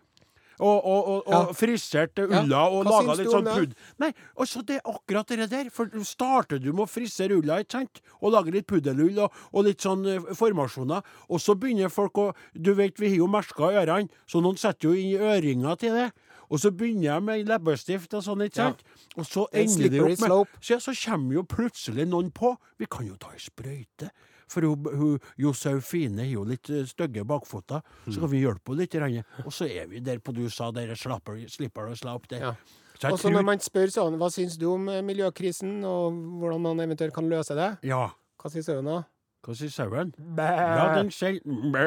Og, 0.59 0.85
og, 0.85 1.07
og, 1.07 1.19
og 1.27 1.33
Ja. 1.47 1.53
frisert 1.55 2.17
Ja. 2.19 2.41
ulla 2.41 2.63
og 2.67 2.85
Hva 2.85 2.97
laga 2.99 3.15
litt 3.17 3.31
sånn 3.31 3.45
pudd. 3.47 3.69
pud... 3.69 3.75
Nei, 3.99 4.11
altså 4.37 4.61
det 4.65 4.75
er 4.81 4.91
akkurat 4.91 5.27
det 5.27 5.49
der. 5.49 5.69
For 5.71 5.87
starter 6.03 6.59
du 6.59 6.73
med 6.73 6.83
å 6.83 6.89
frisere 6.89 7.37
ulla, 7.39 7.61
ikke 7.63 7.71
sant, 7.79 8.01
og 8.21 8.33
lage 8.33 8.51
litt 8.51 8.67
puddelull 8.67 9.19
og, 9.23 9.63
litt 9.63 9.79
sånn 9.81 10.05
eh, 10.05 10.19
formasjoner, 10.35 11.01
og 11.29 11.39
så 11.39 11.55
begynner 11.55 11.89
folk 11.89 12.17
å 12.17 12.33
Du 12.53 12.73
vet, 12.73 12.99
vi 12.99 13.09
har 13.09 13.17
jo 13.23 13.27
merka 13.27 13.71
ørene, 13.71 14.09
så 14.27 14.41
noen 14.43 14.57
setter 14.59 14.89
jo 14.89 14.93
inn 14.93 15.21
øringer 15.21 15.77
til 15.79 15.93
det. 15.95 16.11
Og 16.49 16.59
så 16.59 16.71
begynner 16.73 17.03
jeg 17.13 17.23
med 17.23 17.47
leppestift 17.47 18.13
og 18.17 18.23
sånn, 18.25 18.41
ikke 18.47 18.57
Ja. 18.57 18.73
Og 19.17 19.25
så 19.25 19.45
ender 19.53 19.73
slippery 19.75 20.13
opp 20.17 20.47
med 20.49 20.65
så, 20.65 20.79
så 20.81 20.93
kommer 21.05 21.33
jo 21.35 21.43
plutselig 21.43 22.07
noen 22.09 22.31
på. 22.31 22.57
Vi 22.77 22.85
kan 22.89 23.05
jo 23.07 23.15
ta 23.15 23.29
ei 23.31 23.39
sprøyte. 23.39 24.09
For 24.49 24.65
hun, 24.65 24.87
hun, 24.97 25.19
Josefine 25.37 26.23
har 26.25 26.31
jo 26.33 26.43
litt 26.49 26.69
eh, 26.73 26.83
stygge 26.89 27.23
bakføtter. 27.29 27.83
Så 28.09 28.19
kan 28.19 28.31
vi 28.31 28.41
hjelpe 28.43 28.73
henne 28.73 28.81
litt. 28.83 28.95
Renne. 28.99 29.23
Og 29.45 29.53
så 29.53 29.67
er 29.69 29.87
vi 29.91 29.99
der 30.03 30.19
på 30.19 30.33
du 30.33 30.43
sa, 30.49 30.71
der 30.75 30.95
slapper, 30.97 31.37
slipper 31.51 31.91
å 31.91 31.95
slå 31.97 32.15
opp 32.17 32.27
der. 32.31 32.39
Ja. 32.49 32.53
Og 32.99 33.15
så 33.19 33.29
tror- 33.29 33.31
når 33.37 33.45
man 33.47 33.61
spør 33.63 33.87
sånn, 33.93 34.17
hva 34.19 34.27
syns 34.33 34.57
du 34.59 34.65
om 34.73 34.89
eh, 34.89 35.01
miljøkrisen, 35.05 35.77
og 35.87 36.17
hvordan 36.41 36.61
man 36.65 36.81
eventuelt 36.83 37.13
kan 37.15 37.29
løse 37.29 37.55
det? 37.55 37.69
Ja. 37.87 38.09
Hva 38.41 38.51
sier 38.51 38.63
du 38.81 38.81
da? 38.89 39.03
Hva 39.39 39.53
sier 39.55 39.71
sauen? 39.71 40.09
Ja, 40.35 40.97
den 40.97 41.09
sier 41.15 41.37
Bæ, 41.71 41.83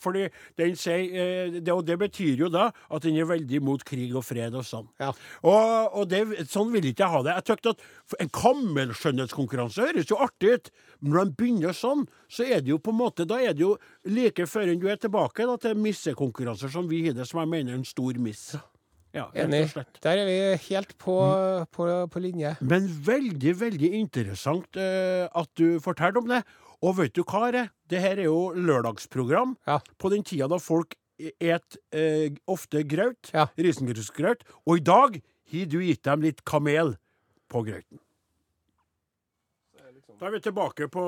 Fordi 0.00 0.24
den 0.56 0.76
sier 0.78 1.02
eh, 1.20 1.58
det, 1.58 1.72
Og 1.74 1.82
det 1.86 1.98
betyr 2.00 2.44
jo 2.44 2.48
da 2.52 2.70
at 2.88 3.04
den 3.04 3.18
er 3.20 3.28
veldig 3.28 3.60
mot 3.64 3.82
krig 3.84 4.14
og 4.16 4.24
fred 4.24 4.56
og 4.56 4.64
sånn. 4.64 4.86
Ja. 5.00 5.10
Og, 5.42 5.98
og 6.00 6.08
det, 6.08 6.22
sånn 6.48 6.72
vil 6.72 6.88
ikke 6.88 7.04
jeg 7.04 7.12
ha 7.12 7.20
det. 7.26 7.34
Jeg 7.36 7.48
tykte 7.50 7.74
at 7.74 8.22
En 8.24 8.32
kammelskjønnhetskonkurranse 8.38 9.90
høres 9.90 10.08
jo 10.08 10.20
artig 10.24 10.54
ut, 10.54 10.72
men 11.02 11.12
når 11.12 11.28
den 11.28 11.34
begynner 11.42 11.76
sånn, 11.76 12.06
så 12.32 12.48
er 12.48 12.64
det 12.64 12.72
jo 12.72 12.80
på 12.80 12.94
en 12.94 13.00
måte 13.02 13.28
Da 13.28 13.42
er 13.42 13.52
det 13.52 13.66
jo 13.66 13.74
like 14.08 14.48
før 14.48 14.72
du 14.72 14.88
er 14.88 14.96
tilbake 15.00 15.44
da, 15.48 15.58
til 15.60 15.76
missekonkurranser 15.84 16.72
som 16.72 16.88
vi 16.88 17.04
har 17.04 17.16
det, 17.16 17.28
som 17.28 17.42
jeg 17.42 17.52
mener 17.52 17.74
er 17.74 17.82
en 17.82 17.88
stor 17.88 18.16
miss. 18.22 18.54
Ja, 19.16 19.24
Enig. 19.34 19.70
Der 20.04 20.20
er 20.20 20.26
vi 20.28 20.38
helt 20.68 20.92
på, 21.00 21.16
på, 21.72 21.84
på 22.12 22.20
linje. 22.20 22.54
Men 22.60 22.88
veldig, 23.06 23.54
veldig 23.60 23.92
interessant 23.96 24.76
uh, 24.76 25.24
at 25.32 25.48
du 25.58 25.80
forteller 25.80 26.20
om 26.20 26.28
det. 26.28 26.42
Og 26.82 26.96
vet 27.00 27.12
du 27.16 27.24
hva, 27.24 27.48
Are? 27.48 27.64
Det 27.90 28.00
her 28.00 28.18
er 28.22 28.28
jo 28.28 28.52
lørdagsprogram 28.54 29.56
Ja. 29.66 29.80
på 29.98 30.10
den 30.10 30.22
tida 30.22 30.46
da 30.48 30.58
folk 30.62 30.94
et 31.18 31.76
eh, 31.92 32.30
ofte 32.46 32.84
grøt, 32.86 33.32
Ja. 33.34 33.48
risengrynsgrøt. 33.58 34.44
Og 34.66 34.76
i 34.78 34.80
dag 34.86 35.20
har 35.52 35.66
du 35.66 35.78
gitt 35.80 36.02
dem 36.04 36.22
litt 36.22 36.44
kamel 36.44 36.96
på 37.50 37.64
grøten. 37.66 37.98
Da 40.18 40.26
er 40.26 40.30
vi 40.34 40.40
tilbake 40.40 40.88
på 40.90 41.02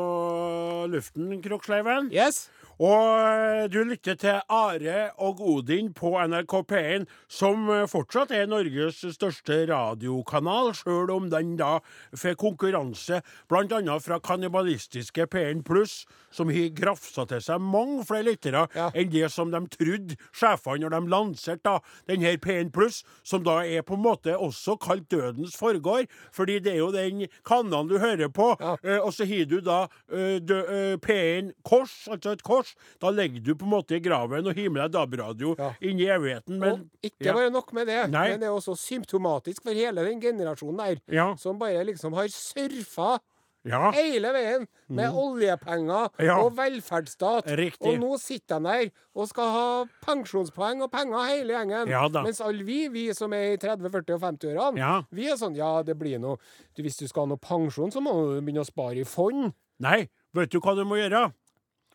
luften, 0.91 1.41
Kroksleiven. 1.43 2.13
Yes. 2.13 2.49
Og 2.81 3.67
du 3.69 3.83
lytter 3.85 4.15
til 4.17 4.39
Are 4.49 5.01
og 5.21 5.41
Odin 5.45 5.91
på 5.93 6.15
NRK 6.17 6.55
P1, 6.71 7.03
som 7.29 7.67
fortsatt 7.93 8.31
er 8.33 8.47
Norges 8.49 9.03
største 9.13 9.59
radiokanal, 9.69 10.71
sjøl 10.79 11.13
om 11.13 11.27
den 11.29 11.59
da 11.61 11.75
får 12.17 12.39
konkurranse 12.41 13.19
bl.a. 13.53 13.99
fra 14.01 14.17
kannibalistiske 14.25 15.27
P1 15.29 15.61
Pluss, 15.69 16.07
som 16.33 16.49
har 16.49 16.71
grafsa 16.73 17.27
til 17.29 17.43
seg 17.45 17.61
mange 17.61 18.01
flere 18.09 18.31
lyttere 18.31 18.65
Ja. 18.75 18.89
enn 18.95 19.11
det 19.13 19.29
som 19.35 19.51
de 19.53 19.61
trodde 19.75 20.17
sjefene 20.33 20.81
når 20.87 20.95
de 20.97 21.13
lanserte 21.13 21.61
da 21.67 21.77
denne 22.09 22.33
P1 22.41 22.73
Pluss, 22.73 23.03
som 23.23 23.45
da 23.45 23.59
er 23.67 23.83
på 23.85 23.99
en 23.99 24.05
måte 24.07 24.33
også 24.39 24.79
kalt 24.81 25.11
Dødens 25.11 25.57
forgård, 25.59 26.09
fordi 26.33 26.59
det 26.65 26.73
er 26.73 26.81
jo 26.81 26.91
den 26.95 27.27
kanalen 27.45 27.89
du 27.91 27.99
hører 27.99 28.29
på. 28.33 28.55
Ja. 28.61 28.77
Eh, 28.83 29.01
og 29.05 29.13
så 29.13 29.27
har 29.29 29.45
du 29.51 29.59
da 29.61 29.83
eh, 30.09 30.39
eh, 30.41 30.97
P1 31.03 31.53
kors, 31.67 32.07
altså 32.09 32.33
et 32.39 32.43
kors. 32.47 32.70
Da 33.01 33.11
ligger 33.11 33.41
du 33.45 33.55
på 33.55 33.65
en 33.65 33.71
måte 33.73 33.97
i 33.97 34.01
graven 34.01 34.47
og 34.47 34.55
hiver 34.55 34.83
deg 34.89 34.93
DAB-radio 34.93 35.55
Ja. 35.59 35.73
inn 35.81 35.99
i 36.01 36.07
evigheten. 36.07 36.59
Men 36.59 36.73
og 36.73 36.89
ikke 37.03 37.33
bare 37.35 37.51
nok 37.51 37.73
med 37.73 37.87
det, 37.87 38.11
Nei. 38.11 38.29
men 38.31 38.41
det 38.41 38.47
er 38.49 38.57
også 38.57 38.77
symptomatisk 38.77 39.63
for 39.63 39.73
hele 39.73 40.05
den 40.05 40.21
generasjonen 40.21 40.77
der, 40.79 41.01
Ja. 41.09 41.35
som 41.37 41.59
bare 41.59 41.85
liksom 41.85 42.13
har 42.15 42.27
surfa 42.29 43.19
ja. 43.65 43.91
hele 43.93 44.33
veien 44.33 44.67
med 44.89 45.11
oljepenger 45.13 46.09
Mm. 46.19 46.25
Ja. 46.25 46.39
og 46.43 46.57
velferdsstat. 46.57 47.45
Riktig. 47.59 47.87
Og 47.87 47.99
nå 48.01 48.19
sitter 48.19 48.59
de 48.59 48.65
der 48.65 48.91
og 49.15 49.29
skal 49.29 49.51
ha 49.51 49.85
pensjonspoeng 50.07 50.83
og 50.83 50.91
penger 50.91 51.27
hele 51.29 51.53
gjengen. 51.53 51.89
Ja. 51.89 52.09
Mens 52.09 52.41
alle 52.41 52.65
vi, 52.65 52.89
vi 52.89 53.13
som 53.13 53.33
er 53.33 53.53
i 53.55 53.57
30-, 53.57 53.91
40- 53.91 54.15
og 54.15 54.21
50-årene, 54.21 54.79
Ja. 54.79 55.03
vi 55.13 55.29
er 55.29 55.37
sånn 55.37 55.57
Ja, 55.57 55.83
det 55.83 55.99
blir 55.99 56.19
noe 56.19 56.39
du, 56.75 56.83
Hvis 56.83 56.97
du 56.99 57.07
skal 57.09 57.23
ha 57.23 57.27
noe 57.27 57.37
pensjon, 57.39 57.91
så 57.93 58.01
må 58.01 58.13
du 58.35 58.41
begynne 58.41 58.63
å 58.63 58.67
spare 58.67 59.01
i 59.01 59.05
fond. 59.05 59.53
Nei, 59.79 60.09
vet 60.35 60.51
du 60.51 60.61
hva 60.61 60.75
du 60.77 60.85
må 60.85 60.97
gjøre? 60.97 61.33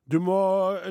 Du 0.06 0.20
må, 0.22 0.38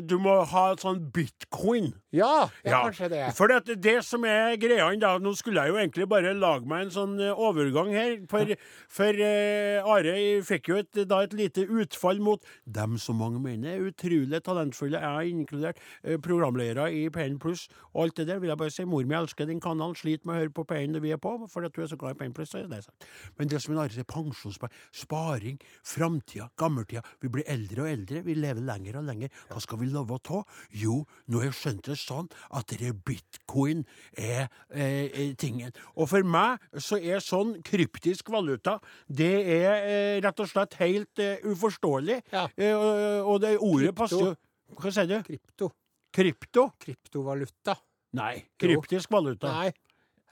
du 0.02 0.16
må 0.18 0.40
ha 0.50 0.62
sånn 0.80 1.04
bitcoin. 1.14 1.92
Ja, 2.14 2.48
det 2.62 2.70
er 2.70 2.74
Ja, 2.74 2.80
kanskje 2.88 3.08
det. 3.12 3.20
For 3.38 3.50
det, 3.50 3.76
det 3.82 3.94
som 4.06 4.24
er 4.26 4.56
greia 4.58 4.88
da 4.98 5.12
Nå 5.22 5.32
skulle 5.38 5.62
jeg 5.62 5.70
jo 5.70 5.78
egentlig 5.78 6.06
bare 6.10 6.32
lage 6.34 6.66
meg 6.70 6.86
en 6.86 6.92
sånn 6.94 7.14
eh, 7.22 7.30
overgang 7.30 7.92
her. 7.94 8.16
For, 8.30 8.54
for 8.90 9.22
eh, 9.22 9.78
Are 9.86 10.14
fikk 10.46 10.70
jo 10.70 10.78
et, 10.82 11.00
da 11.10 11.20
et 11.22 11.34
lite 11.34 11.62
utfall 11.62 12.18
mot 12.22 12.42
dem 12.66 12.96
som 12.98 13.18
mange 13.22 13.38
mener 13.42 13.76
er 13.76 13.86
utrolig 13.86 14.40
talentfulle. 14.46 14.98
Jeg 14.98 15.18
har 15.18 15.30
inkludert 15.30 15.78
eh, 16.02 16.18
programledere 16.22 16.88
i 16.94 17.06
P1 17.14 17.38
Pluss 17.42 17.68
og 17.92 18.08
alt 18.08 18.18
det 18.18 18.28
der. 18.32 18.42
Vil 18.42 18.50
jeg 18.50 18.62
bare 18.64 18.74
si 18.74 18.86
mor 18.88 19.06
mi 19.06 19.18
elsker 19.18 19.46
din 19.50 19.62
kanal, 19.62 19.94
sliter 19.98 20.26
med 20.26 20.34
å 20.34 20.42
høre 20.42 20.54
på 20.58 20.66
P1 20.70 20.94
når 20.96 21.06
vi 21.06 21.14
er 21.14 21.22
på, 21.22 21.36
fordi 21.50 21.70
at 21.70 21.78
du 21.78 21.84
er 21.86 21.90
så 21.94 22.00
glad 22.00 22.18
i 22.18 22.20
P1 22.24 22.34
Pluss. 22.34 22.58
Men 23.38 23.50
det 23.50 23.62
som 23.62 23.74
er 23.78 23.84
Are 23.84 23.94
sier, 23.94 24.10
pensjonssparing, 24.10 24.74
sparing, 24.94 25.62
framtida, 25.86 26.50
gammeltida. 26.58 27.02
Vi 27.22 27.30
blir 27.30 27.46
eldre 27.50 27.86
og 27.86 27.94
eldre, 27.94 28.26
vi 28.26 28.38
lever 28.38 28.66
lenger 28.66 29.00
og 29.00 29.03
lenger. 29.08 29.32
Hva 29.50 29.62
skal 29.62 29.80
vi 29.80 29.90
å 29.94 30.18
ta? 30.18 30.42
Jo, 30.70 31.02
nå 31.28 31.42
har 31.42 31.50
jeg 31.50 31.58
skjønt 31.60 31.90
det 31.90 31.98
sånn 32.00 32.28
at 32.50 32.72
det 32.72 32.90
er 32.90 32.98
bitcoin 33.06 33.84
er 34.16 34.48
er, 34.70 35.10
er 35.12 35.34
tingen. 35.38 35.72
Og 35.96 36.08
for 36.10 36.26
meg 36.26 36.62
så 36.82 36.98
er 36.98 37.22
sånn 37.24 37.56
kryptisk 37.64 38.30
valuta 38.34 38.78
Det 39.08 39.32
er 39.58 39.70
eh, 39.84 40.20
rett 40.24 40.40
og 40.40 40.50
slett 40.50 40.76
helt 40.80 41.22
eh, 41.22 41.42
uforståelig. 41.44 42.20
Ja. 42.32 42.46
Eh, 42.56 42.74
og, 42.74 43.32
og 43.34 43.40
det 43.44 43.56
ordet 43.58 43.90
Krypto. 43.92 43.98
passer 44.02 44.24
jo 44.24 44.34
Hva 44.80 44.92
sier 44.94 45.10
du? 45.10 45.16
Krypto. 45.26 45.70
Krypto? 46.14 46.68
Kryptovaluta. 46.80 47.74
Nei. 48.14 48.34
Kryptisk 48.60 49.10
valuta. 49.10 49.50
Nei. 49.50 49.72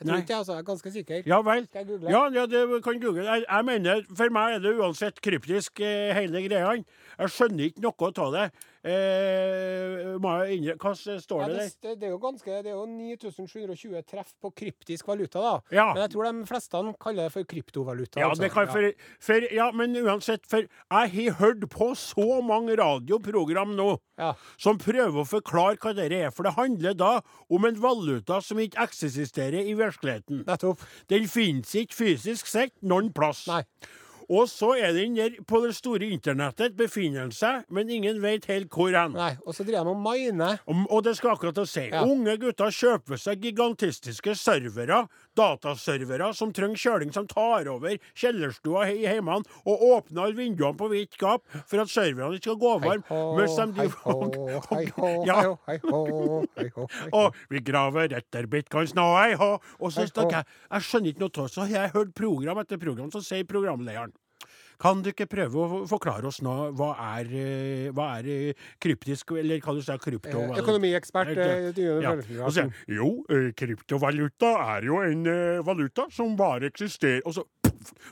Jeg 0.03 0.09
tror 0.09 0.17
Nei. 0.19 0.23
ikke 0.27 0.37
altså. 0.41 0.57
Jeg 0.57 0.65
er 0.65 0.67
ganske 0.67 0.91
sikker. 0.97 1.23
Ja 1.31 1.39
vel. 1.47 1.67
Skal 1.69 1.85
jeg 1.85 1.89
google? 1.93 2.11
Ja, 2.11 2.23
ja, 2.35 2.47
det 2.51 2.83
kan 2.83 3.01
google. 3.01 3.25
Jeg, 3.29 3.45
jeg 3.47 3.65
mener, 3.69 4.03
For 4.19 4.35
meg 4.35 4.57
er 4.57 4.65
det 4.65 4.75
uansett 4.81 5.23
kryptisk, 5.23 5.81
eh, 5.81 6.11
hele 6.19 6.43
greia. 6.49 6.75
Jeg 7.19 7.35
skjønner 7.37 7.71
ikke 7.71 7.85
noe 7.87 8.11
av 8.27 8.33
det. 8.35 8.47
Eh, 8.83 10.17
Hva 10.19 10.93
står 10.97 11.43
Ja, 11.43 11.49
det 11.49 11.57
der? 11.57 11.69
det, 11.83 11.93
det 12.01 12.07
er 12.09 12.11
jo 12.11 12.19
ganske 12.19 12.57
Det 12.65 12.73
er 12.73 12.75
jo 12.75 12.87
9720 12.91 14.03
treff 14.11 14.33
på 14.43 14.51
kryptisk 14.59 15.07
valuta, 15.07 15.39
da. 15.39 15.53
Ja. 15.71 15.87
Men 15.95 16.03
jeg 16.03 16.11
tror 16.17 16.27
de 16.27 16.47
fleste 16.51 16.83
kaller 17.03 17.29
det 17.29 17.33
for 17.35 17.47
kryptovaluta. 17.47 18.19
Ja, 18.21 18.29
altså. 18.31 18.43
det 18.43 18.51
kan 18.55 18.67
for, 18.73 18.89
for, 19.23 19.47
ja, 19.55 19.69
men 19.73 19.95
uansett, 20.03 20.47
for 20.51 20.67
jeg 20.67 21.13
har 21.15 21.39
hørt 21.39 21.63
på 21.71 21.93
så 21.99 22.41
mange 22.43 22.77
radioprogram 22.79 23.77
nå 23.79 23.97
Ja. 24.19 24.35
som 24.59 24.79
prøver 24.79 25.23
å 25.23 25.27
forklare 25.27 25.79
hva 25.79 25.95
det 25.97 26.11
er. 26.13 26.31
For 26.31 26.43
det 26.47 26.55
handler 26.59 26.95
da 26.95 27.21
om 27.51 27.65
en 27.65 27.79
valuta 27.83 28.41
som 28.43 28.59
ikke 28.59 28.83
eksisterer 28.83 29.63
i 29.63 29.75
virkeligheten. 29.79 30.45
Nettopp. 30.47 30.83
Den 31.09 31.27
finnes 31.31 31.71
ikke 31.75 31.95
fysisk 31.95 32.47
sett 32.51 32.75
noen 32.83 33.13
plass. 33.15 33.47
Nei. 33.47 33.63
Og 34.33 34.47
så 34.49 34.71
er 34.81 34.95
den 34.97 35.17
der 35.19 35.35
på 35.45 35.59
det 35.61 35.75
store 35.77 36.09
internettet, 36.09 36.73
befinner 36.79 37.27
den 37.27 37.35
seg, 37.37 37.67
men 37.69 37.91
ingen 37.93 38.23
vet 38.23 38.47
helt 38.49 38.71
hvor 38.73 38.95
hen. 38.97 39.13
Nei, 39.19 39.35
Og 39.45 39.53
så 39.53 39.67
driver 39.69 39.85
de 39.85 39.93
og 39.93 40.01
miner. 40.01 40.61
Og, 40.71 40.87
og 40.89 41.03
det 41.05 41.13
skal 41.19 41.35
akkurat 41.35 41.59
å 41.61 41.67
si. 41.69 41.85
Ja. 41.93 42.01
Unge 42.09 42.39
gutter 42.41 42.73
kjøper 42.73 43.21
seg 43.21 43.43
gigantistiske 43.45 44.33
servere, 44.41 45.03
dataservere, 45.37 46.31
som 46.37 46.53
trenger 46.57 46.81
kjøling, 46.81 47.13
som 47.15 47.27
tar 47.29 47.69
over 47.73 47.99
kjellerstua 48.19 48.87
i 48.95 49.05
heimene 49.09 49.45
og 49.69 49.85
åpner 49.91 50.25
alle 50.27 50.39
vinduene 50.39 50.79
på 50.81 50.89
vidt 50.93 51.19
gap 51.21 51.45
for 51.69 51.83
at 51.83 51.93
serverne 51.93 52.39
ikke 52.39 52.49
skal 52.53 52.61
gå 52.63 52.73
varm. 52.87 53.05
mens 53.37 53.57
de 53.57 53.67
hei 53.83 53.89
driver 53.89 54.17
og- 54.17 54.67
hei 54.73 54.87
hå, 54.97 55.13
Ja. 55.27 55.39
hei 55.69 55.79
hå, 55.85 56.47
hei 56.57 56.69
hå. 56.77 56.89
Og 57.13 57.35
vi 57.51 57.61
graver 57.61 58.13
etter 58.17 58.47
bitcoins 58.47 58.95
nå, 58.97 59.07
hei 59.21 59.35
hå. 59.37 59.53
Og 59.81 59.93
så 59.93 60.07
snakker 60.09 60.41
jeg 60.41 60.47
Jeg 60.73 60.83
skjønner 60.89 61.13
ikke 61.13 61.21
noe 61.21 61.31
av 61.37 61.47
det. 61.47 61.53
Så 61.53 61.61
har 61.67 61.69
jeg 61.77 61.93
hørt 61.93 62.15
program 62.15 62.59
etter 62.63 62.79
program, 62.81 63.11
så 63.13 63.21
sier 63.25 63.45
programlederen 63.45 64.13
kan 64.83 65.03
du 65.03 65.13
ikke 65.13 65.29
prøve 65.31 65.63
å 65.63 65.81
forklare 65.91 66.27
oss 66.27 66.41
nå 66.43 66.55
hva 66.79 66.91
er, 67.15 67.31
eh, 67.31 67.89
hva 67.95 68.09
er 68.19 68.31
eh, 68.33 68.69
kryptisk, 68.83 69.35
eller 69.39 69.63
hva 69.63 69.77
du 69.77 69.83
sier, 69.85 70.01
krypto? 70.03 70.35
Eh, 70.35 70.51
er? 70.51 70.63
Økonomiekspert 70.63 71.35
Ja. 72.03 72.67
Jo, 72.91 73.11
kryptovaluta 73.59 74.55
er 74.77 74.89
jo 74.91 75.03
en 75.07 75.25
valuta 75.67 76.09
som 76.11 76.35
bare 76.37 76.73
eksisterer. 76.73 77.23
Og 77.27 77.37
så 77.39 77.47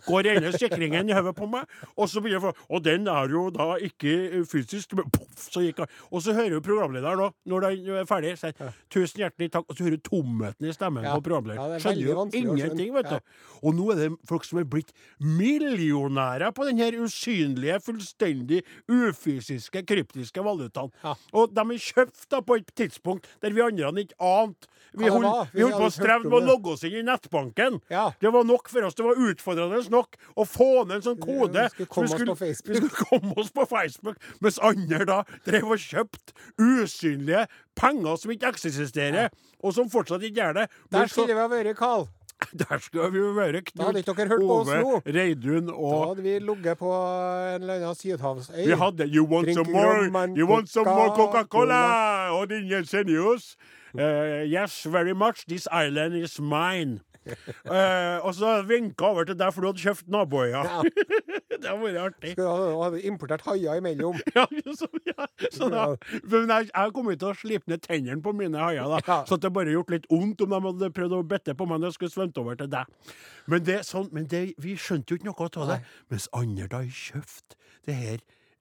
går 0.07 0.29
ene 0.35 0.53
sikringen 0.57 1.11
i 1.11 1.17
hodet 1.17 1.35
på 1.37 1.49
meg, 1.51 1.67
og 1.97 2.09
så 2.11 2.23
begynner 2.23 2.51
jeg 2.51 2.67
Og 2.71 2.83
den 2.85 3.09
er 3.09 3.29
jo 3.31 3.51
da 3.51 3.77
ikke 3.77 4.45
fysisk, 4.51 4.95
men 4.99 5.11
poff, 5.11 5.47
så 5.51 5.63
gikk 5.65 5.79
han. 5.85 5.89
Og 6.11 6.23
så 6.23 6.35
hører 6.37 6.57
jo 6.57 6.61
programlederen 6.65 7.19
nå, 7.19 7.31
når 7.47 7.67
den 7.69 7.91
er 8.03 8.09
ferdig, 8.09 8.37
sier 8.41 8.55
tusen 8.91 9.25
hjertelig 9.25 9.51
takk, 9.53 9.67
og 9.69 9.77
så 9.77 9.85
hører 9.87 9.97
du 10.01 10.09
tomheten 10.09 10.69
i 10.69 10.73
stemmen 10.73 11.05
Ja. 11.05 11.15
på 11.15 11.23
programlederen. 11.29 11.71
Ja, 11.71 11.75
er 11.77 11.81
Skjønner 11.81 12.07
jo 12.07 12.29
ingenting, 12.33 12.95
vet 12.95 13.09
du. 13.11 13.15
Ja. 13.19 13.21
Og 13.63 13.75
nå 13.77 13.91
er 13.93 13.97
det 13.97 14.11
folk 14.27 14.45
som 14.45 14.59
er 14.59 14.65
blitt 14.65 14.93
millionærer 15.21 16.51
på 16.57 16.65
den 16.69 16.79
her 16.81 16.97
usynlige, 17.03 17.81
fullstendig 17.85 18.63
ufysiske, 18.89 19.83
kryptiske 19.87 20.43
valutaen. 20.45 20.91
Og 21.33 21.53
de 21.55 21.61
er 21.61 21.79
kjøpt 21.85 22.29
da 22.31 22.41
på 22.41 22.57
et 22.61 22.71
tidspunkt 22.75 23.27
der 23.43 23.53
vi 23.53 23.61
andre 23.61 23.93
ikke 24.01 24.17
ante. 24.21 24.67
Vi 24.97 25.07
holdt, 25.07 25.53
på 25.55 25.85
å 25.87 25.91
streve 25.93 26.25
med 26.25 26.33
å 26.33 26.43
logge 26.43 26.73
oss 26.73 26.83
inn 26.83 26.97
i 26.99 27.03
nettbanken. 27.07 27.77
Det 28.21 28.33
var 28.33 28.45
nok 28.45 28.69
for 28.69 28.83
oss. 28.89 28.95
Det 28.99 29.05
var 29.05 29.15
utfordrende 29.15 29.60
nok 29.91 30.17
å 30.37 30.45
få 30.45 30.85
ned 30.87 30.97
en 30.97 31.03
sånn 31.03 31.21
kode. 31.21 31.63
vi 31.63 31.69
skulle 31.69 31.87
komme 31.87 32.09
skulle, 32.09 32.33
oss 32.33 32.39
på 32.39 32.45
Facebook. 32.45 32.69
Vi 32.69 32.77
skulle 32.77 33.09
komme 33.11 33.35
oss 33.37 33.51
på 33.51 33.67
Facebook, 33.67 34.17
mens 34.41 34.59
andre 34.59 35.05
da 35.05 35.23
drev 35.47 35.65
og 35.65 35.79
kjøpte 35.79 36.33
usynlige 36.59 37.47
penger 37.77 38.17
som 38.17 38.31
ikke 38.31 38.49
eksisterer, 38.55 39.29
og 39.63 39.75
som 39.75 39.91
fortsatt 39.91 40.23
ikke 40.23 40.41
gjør 40.41 40.53
det. 40.63 40.71
Men 40.91 41.01
Der 41.01 41.07
skulle 41.09 41.35
vi 41.35 41.41
ha 41.41 41.49
vært, 41.49 41.77
Karl. 41.77 42.09
der 42.53 42.79
skulle 42.81 43.11
vi 43.13 43.21
vært 43.37 43.73
Knut 43.75 44.09
Ove. 44.41 45.03
Reidun 45.05 45.67
Da 45.69 45.99
hadde 46.09 46.23
vi 46.25 46.39
ligget 46.39 46.79
på 46.79 46.93
en 46.93 47.63
eller 47.63 47.75
annen 47.75 47.95
sydhavsøy. 47.95 48.65
vi 48.67 48.79
hadde 48.81 49.09
You 49.13 49.27
want 49.29 49.45
Drink 49.47 49.59
some 49.59 49.73
more? 49.73 50.07
rum 50.07 50.37
You 50.37 50.47
want 50.49 50.69
some 50.69 50.89
more 50.89 51.11
Coca-Cola. 51.11 51.83
Coca-Cola? 51.83 52.41
Og 52.41 52.49
din 52.51 52.71
Jensenius? 52.71 53.57
Uh, 53.95 54.47
yes, 54.47 54.87
very 54.87 55.13
much. 55.13 55.47
This 55.47 55.67
island 55.73 56.15
is 56.15 56.41
mine. 56.41 57.01
Eh, 57.71 58.17
og 58.25 58.33
så 58.35 58.55
vinka 58.67 59.05
over 59.13 59.27
til 59.29 59.37
deg, 59.39 59.53
for 59.53 59.63
du 59.63 59.69
hadde 59.69 59.83
kjøpt 59.83 60.09
naboøya. 60.11 60.63
Ja. 60.65 60.81
det 61.61 61.69
hadde 61.69 61.83
vært 61.83 61.99
artig. 62.03 62.33
Skulle 62.33 62.55
ha 62.81 63.03
importert 63.11 63.45
haier 63.47 63.81
imellom. 63.83 64.17
Ja, 64.39 64.47
så, 64.75 64.89
ja, 65.07 65.27
så 65.53 65.69
da, 65.73 65.85
men 66.33 66.49
jeg, 66.51 66.71
jeg 66.73 66.95
kom 66.97 67.11
til 67.13 67.29
å 67.29 67.35
slipe 67.37 67.71
ned 67.71 67.85
tennene 67.85 68.25
på 68.25 68.33
mine 68.37 68.59
haier, 68.63 68.89
da, 68.91 69.03
Ja. 69.07 69.21
så 69.29 69.39
det 69.41 69.53
bare 69.55 69.75
gjort 69.77 69.93
litt 69.95 70.09
vondt 70.11 70.43
om 70.47 70.55
de 70.57 70.61
hadde 70.71 70.91
prøvd 70.97 71.19
å 71.19 71.23
bette 71.37 71.55
på 71.59 71.69
meg 71.69 71.83
når 71.83 71.93
jeg 71.93 71.99
skulle 72.01 72.17
svømt 72.17 72.41
over 72.43 72.59
til 72.63 72.73
deg. 72.73 73.15
Men, 73.53 73.65
det, 73.69 73.79
sånn, 73.89 74.09
men 74.17 74.27
det, 74.31 74.45
vi 74.63 74.77
skjønte 74.81 75.13
jo 75.15 75.21
ikke 75.21 75.29
noe 75.31 75.51
av 75.51 75.73
det, 75.75 75.81
mens 76.13 76.29
andre 76.37 76.69
da 76.73 76.83
kjøpte 76.89 77.59
det 77.89 77.97
her 78.01 78.21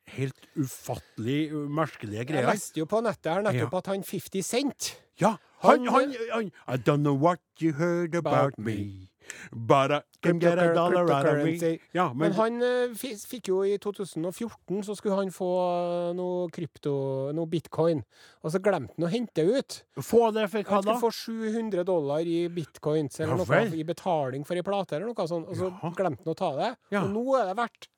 helt 0.10 0.48
ufattelig 0.58 1.42
merkelige 1.70 2.24
greier. 2.30 2.48
Jeg 2.48 2.58
leste 2.60 2.82
jo 2.82 2.88
på 2.90 3.02
nettet 3.06 3.30
her 3.30 3.44
nettopp 3.46 3.76
Ja. 3.76 3.82
at 3.84 3.90
han 3.94 4.04
50 4.08 4.42
Cent 4.46 4.96
Ja, 5.22 5.36
han, 5.62 5.86
Han- 5.88 5.94
han, 5.94 6.14
han 6.34 6.52
I 6.68 6.78
don't 6.78 7.04
know 7.04 7.16
what 7.20 7.40
you 7.60 7.74
heard 7.74 8.16
about 8.16 8.58
me, 8.58 9.10
but 9.52 9.92
I 9.92 10.02
can 10.22 10.40
get 10.40 10.58
a 10.60 10.74
dollar 10.74 11.04
out 11.12 11.26
of 11.28 11.44
me. 11.44 11.80
Ja, 11.94 12.08
Men 12.14 12.32
men, 12.32 12.34
han 12.38 12.62
eh, 12.64 12.94
fikk 12.96 13.48
jo 13.52 13.60
i 13.68 13.78
2014 13.78 14.84
så 14.88 14.96
skulle 14.98 15.16
han 15.20 15.32
få 15.36 15.50
eh, 15.60 16.14
noe 16.18 16.48
krypto, 16.56 16.94
noe 17.36 17.46
bitcoin. 17.52 18.02
Og 18.44 18.52
så 18.56 18.62
glemte 18.64 18.96
han 18.98 19.08
å 19.08 19.12
hente 19.12 19.44
ut. 19.46 19.82
få 20.02 20.32
det 20.36 20.48
Han 20.52 20.64
han 20.72 20.84
da. 20.88 20.96
skulle 20.98 21.00
få 21.04 21.12
700 21.12 21.84
dollar 21.88 22.20
i 22.26 22.48
bitcoins 22.50 23.20
eller 23.20 23.36
Ja 23.36 23.38
noe 23.44 23.46
vel. 23.52 23.74
i 23.76 23.84
betaling 23.84 24.46
for 24.48 24.56
ei 24.56 24.64
plate 24.66 24.96
eller 24.96 25.12
noe 25.12 25.28
sånt. 25.28 25.48
Og 25.52 25.56
så 25.60 25.70
ja. 25.72 25.92
glemte 26.00 26.24
han 26.26 26.34
å 26.34 26.40
ta 26.40 26.52
det. 26.56 26.72
Og 27.04 27.10
nå 27.14 27.26
er 27.42 27.52
det 27.52 27.58
verdt 27.60 27.90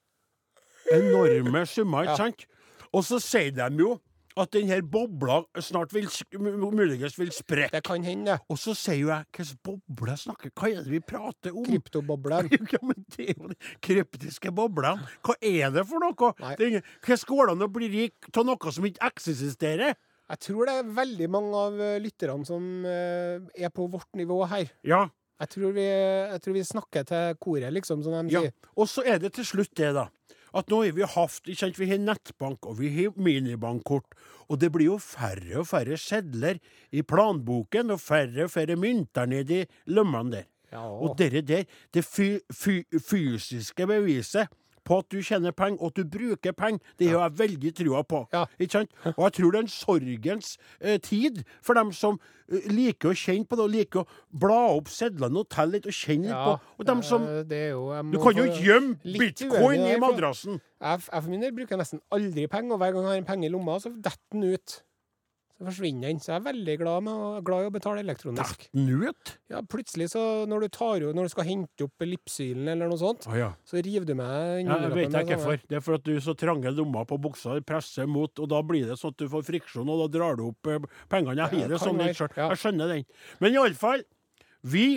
enorme 0.92 1.66
summer, 1.70 2.04
ikke 2.10 2.18
sant? 2.18 2.46
Og 2.92 3.06
så 3.08 3.20
sier 3.24 3.54
de 3.56 3.70
jo 3.86 3.94
at 4.40 4.52
denne 4.54 4.78
bobla 4.88 5.42
snart 5.64 5.94
vil, 5.96 6.08
muligens 6.40 7.18
vil 7.20 7.32
sprekke. 7.36 7.72
Det 7.76 7.84
kan 7.88 8.04
hende. 8.06 8.38
Og 8.52 8.60
så 8.62 8.76
sier 8.78 9.00
jo 9.02 9.12
jeg 9.12 9.28
hvilken 9.32 9.60
boble 9.66 10.18
snakker 10.20 10.54
Hva 10.56 10.70
er 10.72 10.86
det 10.86 10.94
vi 10.94 11.02
prater 11.04 11.56
om? 11.56 11.66
Kryptoboblen. 11.68 12.52
Ja, 12.72 12.80
men 12.86 13.04
det 13.16 13.32
er 13.32 13.36
jo 13.36 13.50
de 13.52 13.58
kryptiske 13.84 14.52
boblene. 14.56 15.04
Hva 15.26 15.36
er 15.44 15.74
det 15.74 15.84
for 15.90 16.04
noe? 16.04 16.32
Hvordan 16.38 17.26
går 17.28 17.50
det 17.50 17.56
an 17.56 17.66
å 17.66 17.72
bli 17.74 17.90
rik 17.92 18.32
av 18.32 18.48
noe 18.48 18.74
som 18.74 18.88
ikke 18.88 19.10
eksisterer? 19.12 19.98
Jeg 20.32 20.40
tror 20.46 20.70
det 20.70 20.76
er 20.80 20.92
veldig 20.96 21.28
mange 21.32 21.64
av 21.66 21.82
eh, 21.84 21.98
lytterne 22.00 22.48
som 22.48 22.86
eh, 22.88 23.42
er 23.60 23.74
på 23.76 23.90
vårt 23.92 24.08
nivå 24.16 24.38
her. 24.48 24.70
Ja. 24.88 25.02
Jeg 25.42 25.50
tror 25.56 25.74
vi, 25.76 25.84
jeg 25.84 26.42
tror 26.46 26.56
vi 26.56 26.64
snakker 26.64 27.06
til 27.10 27.38
koret, 27.42 27.74
liksom, 27.74 28.04
som 28.06 28.14
de 28.30 28.36
ja. 28.36 28.44
Og 28.78 28.88
så 28.88 29.04
er 29.04 29.20
det 29.20 29.34
til 29.36 29.48
slutt 29.48 29.74
det, 29.76 29.90
da. 29.98 30.06
At 30.54 30.72
nå 30.72 30.82
har 30.84 30.96
vi 30.96 31.06
ikke 31.06 31.56
sant, 31.56 31.80
Vi 31.80 31.90
har 31.90 32.02
nettbank 32.02 32.66
og 32.68 32.80
vi 32.80 32.90
har 32.96 33.14
minibankkort. 33.16 34.16
Og 34.50 34.60
det 34.60 34.72
blir 34.72 34.92
jo 34.92 34.98
færre 34.98 35.62
og 35.62 35.68
færre 35.68 35.98
sedler 35.98 36.60
i 36.92 37.02
planboken, 37.02 37.92
og 37.92 38.00
færre 38.00 38.46
og 38.46 38.52
færre 38.52 38.76
mynter 38.76 39.26
nedi 39.26 39.64
lommene 39.88 40.32
der. 40.32 40.48
Ja. 40.72 40.88
Og 40.88 41.18
dere 41.20 41.42
der, 41.42 41.64
det 41.94 42.06
fy, 42.06 42.40
fy, 42.52 42.84
fysiske 43.00 43.88
beviset 43.88 44.48
på 44.84 44.98
at 45.00 45.10
du 45.14 45.20
tjener 45.22 45.52
penger, 45.56 45.78
og 45.82 45.92
at 45.92 46.00
du 46.02 46.04
bruker 46.18 46.52
penger, 46.58 46.80
det 47.00 47.10
har 47.12 47.28
jeg 47.30 47.38
veldig 47.40 47.72
trua 47.78 48.02
på. 48.04 48.24
Ja. 48.34 48.46
Ikke 48.60 48.72
sant? 48.80 48.92
Og 49.16 49.24
jeg 49.28 49.34
tror 49.38 49.52
det 49.52 49.60
er 49.60 49.66
en 49.68 49.74
sorgens 49.74 50.58
eh, 50.82 50.98
tid 50.98 51.44
for 51.62 51.78
dem 51.78 51.92
som 51.94 52.18
eh, 52.52 52.66
liker 52.72 53.12
å 53.12 53.16
kjenne 53.18 53.46
på 53.46 53.56
det, 53.60 53.64
og 53.68 53.74
liker 53.76 54.02
å 54.02 54.38
bla 54.46 54.60
opp 54.78 54.90
sedlene 54.90 55.44
og 55.44 55.50
telle 55.54 55.78
litt 55.78 55.86
og 55.92 55.94
kjenne 55.94 56.32
litt 56.32 56.44
på. 56.48 56.56
Og 56.82 56.90
dem 56.90 57.02
som 57.06 57.28
eh, 57.30 57.44
det 57.48 57.62
er 57.68 57.74
jo, 57.76 57.88
jeg 57.94 58.12
Du 58.12 58.20
kan 58.24 58.38
jo 58.42 58.48
få- 58.50 58.62
gjemme 58.66 58.98
litt 59.04 59.22
bitcoin 59.26 59.62
uenig 59.62 59.82
i 59.82 59.90
der, 59.92 60.00
for- 60.00 60.06
madrassen. 60.08 60.62
Jeg, 60.82 61.04
jeg 61.12 61.22
for 61.24 61.30
min 61.30 61.42
del 61.46 61.52
bruker 61.62 61.78
nesten 61.78 62.02
aldri 62.12 62.48
penger, 62.50 62.74
og 62.74 62.80
hver 62.82 62.96
gang 62.96 63.04
jeg 63.06 63.12
har 63.14 63.22
en 63.22 63.30
penge 63.36 63.46
i 63.46 63.54
lomma, 63.54 63.78
så 63.84 63.94
detter 63.94 64.18
den 64.34 64.48
ut. 64.56 64.82
Så 65.62 65.68
forsvinner 65.68 66.10
den. 66.10 66.18
Så 66.18 66.32
jeg 66.32 66.40
er 66.40 66.46
veldig 66.48 66.74
glad, 66.82 67.04
med 67.06 67.44
glad 67.46 67.68
i 67.68 67.70
å 67.70 67.74
betale 67.76 68.02
elektronisk. 68.02 68.64
Ut? 68.74 69.34
Ja, 69.52 69.60
plutselig 69.70 70.08
så 70.10 70.24
når 70.50 70.66
du 70.66 70.70
tar 70.74 71.06
når 71.14 71.28
du 71.30 71.34
skal 71.34 71.46
hente 71.46 71.86
opp 71.86 72.06
lipsylen 72.08 72.72
eller 72.74 72.90
noe 72.90 72.98
sånt, 72.98 73.28
oh, 73.30 73.36
ja. 73.38 73.52
så 73.68 73.78
river 73.86 74.10
du 74.10 74.16
med 74.18 74.32
en 74.32 74.72
Ja, 74.72 74.80
jeg 74.88 74.96
vet 74.96 75.06
jeg 75.20 75.28
ikke 75.28 75.38
hvorfor. 75.38 75.62
Det 75.70 75.78
er 75.78 75.86
for 75.86 76.00
at 76.00 76.08
du 76.08 76.16
så 76.26 76.34
trange 76.42 76.74
lommer 76.74 77.06
på 77.06 77.20
buksa, 77.22 77.60
presser 77.68 78.10
mot, 78.10 78.34
og 78.42 78.50
da 78.50 78.64
blir 78.66 78.90
det 78.90 78.98
sånn 78.98 79.14
at 79.14 79.22
du 79.22 79.30
får 79.30 79.46
friksjon, 79.52 79.86
og 79.86 80.02
da 80.06 80.10
drar 80.18 80.42
du 80.42 80.48
opp 80.50 80.72
eh, 80.72 80.82
pengene. 81.12 81.38
Jeg 81.38 81.46
Ja, 81.46 81.66
har 81.68 81.76
det 81.76 81.82
sånn 81.86 82.02
litt 82.02 82.18
sjøl. 82.18 82.34
Ja. 82.34 82.50
Jeg 82.56 82.64
skjønner 82.64 82.96
den. 82.96 83.06
Men 83.44 83.58
iallfall, 83.60 84.06
vi 84.66 84.88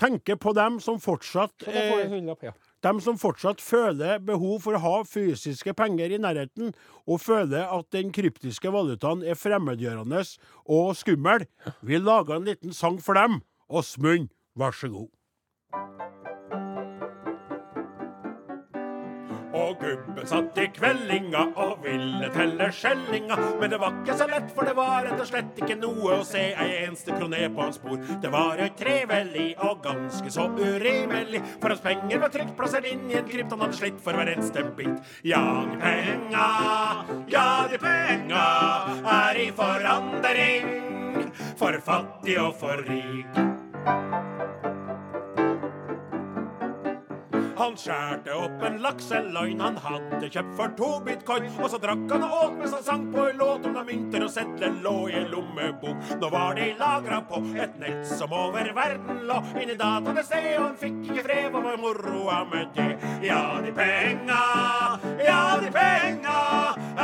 tenker 0.00 0.40
på 0.40 0.56
dem 0.56 0.80
som 0.80 1.00
fortsatt 1.00 1.64
Så 1.64 1.72
da 1.72 1.84
får 1.90 2.08
du 2.08 2.16
eh, 2.16 2.56
dem 2.84 3.00
som 3.00 3.18
fortsatt 3.18 3.62
føler 3.64 4.20
behov 4.24 4.60
for 4.66 4.76
å 4.76 4.82
ha 4.82 4.94
fysiske 5.08 5.74
penger 5.76 6.12
i 6.12 6.20
nærheten, 6.22 6.74
og 7.08 7.22
føler 7.24 7.68
at 7.72 7.88
den 7.94 8.12
kryptiske 8.14 8.72
valutaen 8.72 9.24
er 9.24 9.38
fremmedgjørende 9.38 10.22
og 10.66 10.94
skummel. 10.98 11.46
Vi 11.80 12.00
lager 12.02 12.36
en 12.36 12.48
liten 12.50 12.76
sang 12.76 13.00
for 13.02 13.18
dem. 13.18 13.40
Åsmund, 13.66 14.28
vær 14.56 14.76
så 14.76 14.90
god. 14.92 15.10
Og 19.56 19.80
gubben 19.80 20.28
satt 20.28 20.58
i 20.60 20.66
kveldinga 20.74 21.42
og 21.62 21.84
ville 21.84 22.28
telle 22.34 22.68
skjellinga. 22.74 23.38
Men 23.60 23.72
det 23.72 23.80
var 23.80 23.94
ikke 24.02 24.16
så 24.18 24.28
lett, 24.30 24.50
for 24.54 24.68
det 24.68 24.74
var 24.76 25.06
rett 25.06 25.22
og 25.22 25.30
slett 25.30 25.62
ikke 25.62 25.78
noe 25.80 26.18
å 26.18 26.26
se 26.26 26.42
ei 26.52 26.68
eneste 26.84 27.16
krone 27.16 27.40
på 27.54 27.64
hans 27.64 27.80
spor. 27.80 28.00
Det 28.22 28.32
var 28.32 28.60
utrivelig 28.66 29.48
og 29.64 29.82
ganske 29.86 30.32
så 30.32 30.48
urimelig, 30.56 31.42
for 31.60 31.72
hans 31.72 31.84
penger 31.84 32.22
var 32.22 32.34
trygt 32.34 32.56
plassert 32.58 32.88
inn 32.90 33.08
i 33.10 33.18
en 33.20 33.28
krypt 33.28 33.54
han 33.54 33.64
hadde 33.64 33.80
slitt 33.80 34.00
for 34.04 34.18
hver 34.18 34.32
eneste 34.34 34.64
bit. 34.76 35.12
Ja, 35.26 35.42
de 35.70 35.80
penga, 35.82 36.46
ja, 37.32 37.48
de 37.72 37.80
penga 37.82 38.46
er 39.16 39.44
i 39.46 39.50
forandring, 39.56 40.72
for 41.56 41.80
fattig 41.86 42.40
og 42.42 42.56
for 42.60 42.84
rik. 42.88 43.55
Han 47.56 47.76
skjærte 47.80 48.34
opp 48.36 48.64
en 48.68 48.74
lakseløgn 48.84 49.62
han 49.64 49.78
hadde 49.80 50.28
kjøpt 50.28 50.52
for 50.58 50.72
to 50.76 50.88
bitcoin. 51.06 51.46
Og 51.56 51.70
så 51.72 51.80
drakk 51.80 52.04
han 52.12 52.26
og 52.26 52.34
åt 52.42 52.58
mens 52.60 52.74
han 52.76 52.84
sang 52.84 53.06
på 53.14 53.24
en 53.30 53.40
låt 53.40 53.64
om 53.68 53.78
da 53.78 53.84
mynter 53.86 54.26
og 54.26 54.32
sedler 54.34 54.76
lå 54.84 54.94
i 55.08 55.16
en 55.22 55.30
lommebok. 55.32 56.12
Nå 56.20 56.30
var 56.34 56.58
de 56.58 56.66
lagra 56.76 57.22
på 57.30 57.40
et 57.56 57.78
nett 57.80 58.04
som 58.10 58.34
over 58.36 58.68
verden 58.76 59.24
lå 59.30 59.40
inni 59.54 59.78
dataene 59.78 60.24
sted, 60.26 60.50
og 60.58 60.66
han 60.66 60.76
fikk 60.82 61.00
ikke 61.06 61.24
fred, 61.30 61.48
hva 61.54 61.64
var 61.64 61.80
moroa 61.80 62.42
med 62.50 62.76
det? 62.76 62.90
Ja, 63.24 63.40
de 63.64 63.72
penga, 63.76 64.42
ja, 65.24 65.40
de 65.62 65.72
penga 65.72 66.38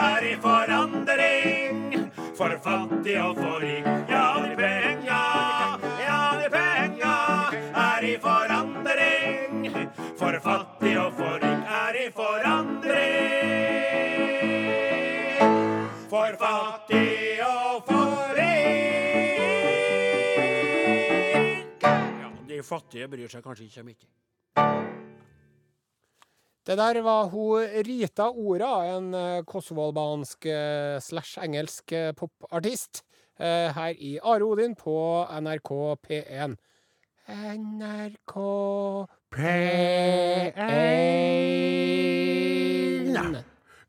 er 0.05 0.29
i 0.29 0.37
forandring. 0.43 2.11
For 2.37 2.53
fattig 2.65 3.17
og 3.23 3.37
for 3.39 3.61
rik, 3.63 3.89
For 10.33 10.41
fattig 10.41 10.95
og 10.97 11.11
for 11.13 11.43
rik 11.43 11.65
er 11.77 11.97
i 12.01 12.05
forandring. 12.17 13.51
For 16.09 16.39
fattig 16.41 17.43
og 17.45 17.83
for 17.91 18.33
rik. 18.39 19.37
Ja, 21.85 22.33
de 22.49 22.63
fattige 22.65 23.11
bryr 23.13 23.29
seg 23.29 23.45
kanskje 23.45 23.69
ikke 23.69 23.77
så 23.77 23.85
mye. 23.85 24.09
Det 26.65 26.81
der 26.81 27.05
var 27.05 27.29
hun 27.29 27.69
Rita 27.85 28.33
Ora, 28.33 28.75
en 28.97 29.13
kosovolbansk 29.45 30.47
eh, 30.49 30.97
slash 31.05 31.45
engelsk 31.45 31.93
eh, 31.93 32.17
popartist, 32.17 33.05
eh, 33.37 33.69
her 33.69 33.93
i 34.01 34.17
Are 34.25 34.49
Odin 34.49 34.81
på 34.81 35.27
NRK 35.29 35.71
P1. 36.09 36.57
NRK 37.29 38.33
P1 39.33 40.53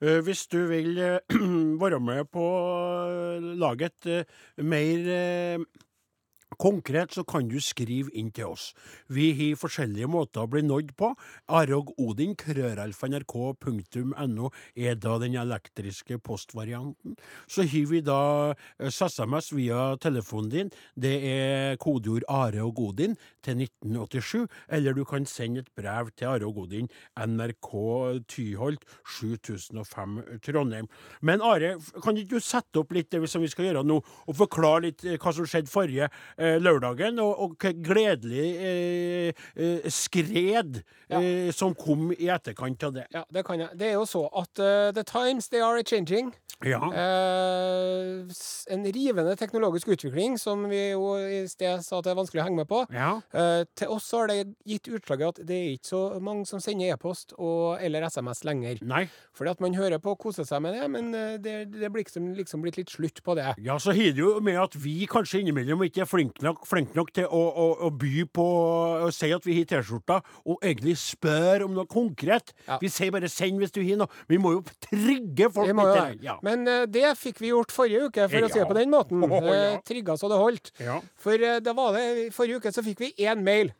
Eh, 0.04 0.20
Hvis 0.24 0.48
du 0.52 0.66
vil 0.68 0.98
eh, 1.00 1.20
være 1.84 2.00
med 2.00 2.26
på 2.32 2.44
eh, 3.08 3.44
laget 3.60 4.28
mer 4.58 5.00
konkret, 6.64 7.12
så 7.14 7.24
kan 7.28 7.50
du 7.52 7.60
skrive 7.62 8.10
inn 8.16 8.32
til 8.32 8.46
oss. 8.54 8.74
Vi 9.12 9.34
har 9.38 9.56
forskjellige 9.60 10.08
måter 10.12 10.42
å 10.46 10.52
bli 10.52 10.62
nådd 10.64 10.94
på. 11.00 11.16
Arogodin, 11.52 12.36
krøralfa.nrk.no 12.40 14.50
er 14.76 14.96
da 14.96 15.18
den 15.22 15.36
elektriske 15.42 16.18
postvarianten. 16.24 17.16
Så 17.48 17.64
har 17.68 17.88
vi 17.92 18.02
da 18.06 18.54
eh, 18.80 18.88
SMS 18.88 19.52
via 19.54 19.98
telefonen 20.02 20.50
din. 20.54 20.70
Det 20.96 21.16
er 21.28 21.78
kodeord 21.82 22.24
Are 22.32 22.64
og 22.64 22.74
til 23.44 23.60
1987. 23.60 24.48
Eller 24.70 24.94
du 24.96 25.04
kan 25.08 25.26
sende 25.26 25.60
et 25.64 25.72
brev 25.76 26.10
til 26.18 26.28
Are 26.28 26.48
og 26.48 26.58
NRK 27.28 27.70
Tyholt, 28.30 28.84
7005 29.20 30.40
Trondheim. 30.46 30.88
Men 31.22 31.42
Are, 31.42 31.76
kan 32.04 32.18
ikke 32.18 32.36
du 32.36 32.44
sette 32.44 32.80
opp 32.80 32.94
litt 32.96 33.12
det 33.12 33.24
som 33.30 33.44
vi 33.44 33.52
skal 33.52 33.70
gjøre 33.70 33.84
nå, 33.88 34.00
og 34.00 34.38
forklare 34.38 34.88
litt 34.88 35.04
eh, 35.06 35.20
hva 35.20 35.34
som 35.36 35.48
skjedde 35.50 35.72
forrige 35.72 36.10
eh, 36.38 36.53
lørdagen, 36.62 37.20
og, 37.24 37.40
og 37.46 37.68
gledelig 37.84 38.48
eh, 38.58 39.44
eh, 39.56 39.90
skred 39.92 40.82
eh, 41.10 41.50
som 41.56 41.76
kom 41.78 42.12
i 42.16 42.30
etterkant 42.32 42.84
av 42.88 42.96
det? 42.98 43.08
Ja, 43.14 43.24
det 43.34 43.46
kan 43.48 43.62
jeg. 43.62 43.74
Det 43.80 43.92
er 43.92 43.98
jo 43.98 44.08
så 44.10 44.26
at 44.30 44.62
uh, 44.62 44.92
the 44.96 45.04
times 45.08 45.50
they 45.50 45.62
are 45.64 45.84
changing. 45.84 46.34
Ja. 46.64 46.80
Uh, 46.80 48.30
en 48.72 48.86
rivende 48.96 49.36
teknologisk 49.36 49.90
utvikling 49.96 50.38
som 50.40 50.68
vi 50.72 50.94
jo 50.94 51.16
i 51.18 51.44
sted 51.52 51.84
sa 51.84 52.00
at 52.00 52.08
det 52.08 52.14
er 52.14 52.20
vanskelig 52.22 52.44
å 52.44 52.46
henge 52.48 52.62
med 52.62 52.70
på. 52.70 52.84
Ja. 52.94 53.18
Uh, 53.36 53.64
til 53.78 53.92
oss 53.96 54.10
har 54.16 54.32
det 54.32 54.54
gitt 54.70 54.88
utslaget 54.94 55.34
at 55.34 55.48
det 55.50 55.58
er 55.58 55.74
ikke 55.78 55.92
så 55.92 56.04
mange 56.24 56.48
som 56.50 56.64
sender 56.64 56.94
e-post 56.96 57.36
og, 57.38 57.82
eller 57.84 58.08
SMS 58.08 58.44
lenger. 58.48 58.80
Nei. 58.88 59.06
Fordi 59.36 59.54
at 59.56 59.64
man 59.64 59.76
hører 59.78 60.00
på 60.04 60.14
og 60.14 60.22
koser 60.22 60.48
seg 60.48 60.62
med 60.64 60.78
det, 60.78 60.88
men 60.94 61.12
det, 61.42 61.56
det 61.74 61.90
blir 61.90 62.04
liksom, 62.06 62.32
liksom 62.38 62.64
blitt 62.64 62.78
litt 62.80 62.94
slutt 62.94 63.24
på 63.26 63.36
det. 63.40 63.56
Ja, 63.66 63.80
så 63.82 63.96
har 63.96 64.14
det 64.14 64.22
jo 64.22 64.36
med 64.44 64.60
at 64.62 64.78
vi 64.80 65.04
kanskje 65.10 65.42
innimellom 65.42 65.84
ikke 65.88 66.04
er 66.06 66.10
flinke 66.10 66.43
nok, 66.44 66.66
flinke 66.68 66.96
nok 66.98 67.12
til 67.16 67.28
å, 67.28 67.42
å, 67.42 67.66
å 67.88 67.90
by 68.00 68.26
på 68.34 68.46
å 69.08 69.12
si 69.14 69.32
at 69.36 69.46
vi 69.48 69.58
har 69.60 69.70
T-skjorta, 69.70 70.20
og 70.46 70.64
egentlig 70.64 70.96
spør 71.02 71.66
om 71.68 71.76
noe 71.78 71.90
konkret. 71.90 72.54
Ja. 72.68 72.80
Vi 72.82 72.92
sier 72.92 73.14
bare 73.14 73.30
'send 73.32 73.62
hvis 73.62 73.74
du 73.76 73.82
har 73.82 74.02
noe'. 74.04 74.22
Vi 74.30 74.40
må 74.42 74.56
jo 74.58 74.64
trigge 74.88 75.50
folk 75.54 75.72
Vi 75.72 75.78
må 75.78 75.88
jo 75.90 75.96
det. 75.98 76.20
Ja. 76.26 76.38
Men 76.46 76.68
uh, 76.68 76.86
det 76.86 77.16
fikk 77.20 77.42
vi 77.44 77.54
gjort 77.54 77.74
forrige 77.74 78.10
uke, 78.10 78.28
for 78.30 78.48
å 78.48 78.52
si 78.52 78.60
det 78.60 78.70
på 78.70 78.80
den 78.80 78.92
måten. 78.94 79.24
Oh, 79.34 79.40
ja. 79.48 79.74
Eh, 79.74 79.80
Trigga 79.88 80.14
så 80.20 80.28
det 80.30 80.38
holdt. 80.38 80.70
Ja. 80.84 81.00
For 81.18 81.40
uh, 81.40 81.58
da 81.64 81.74
var 81.74 81.96
det, 81.96 82.30
forrige 82.36 82.60
uke 82.62 82.74
så 82.76 82.84
fikk 82.86 83.00
vi 83.02 83.14
én 83.26 83.42
mail 83.42 83.72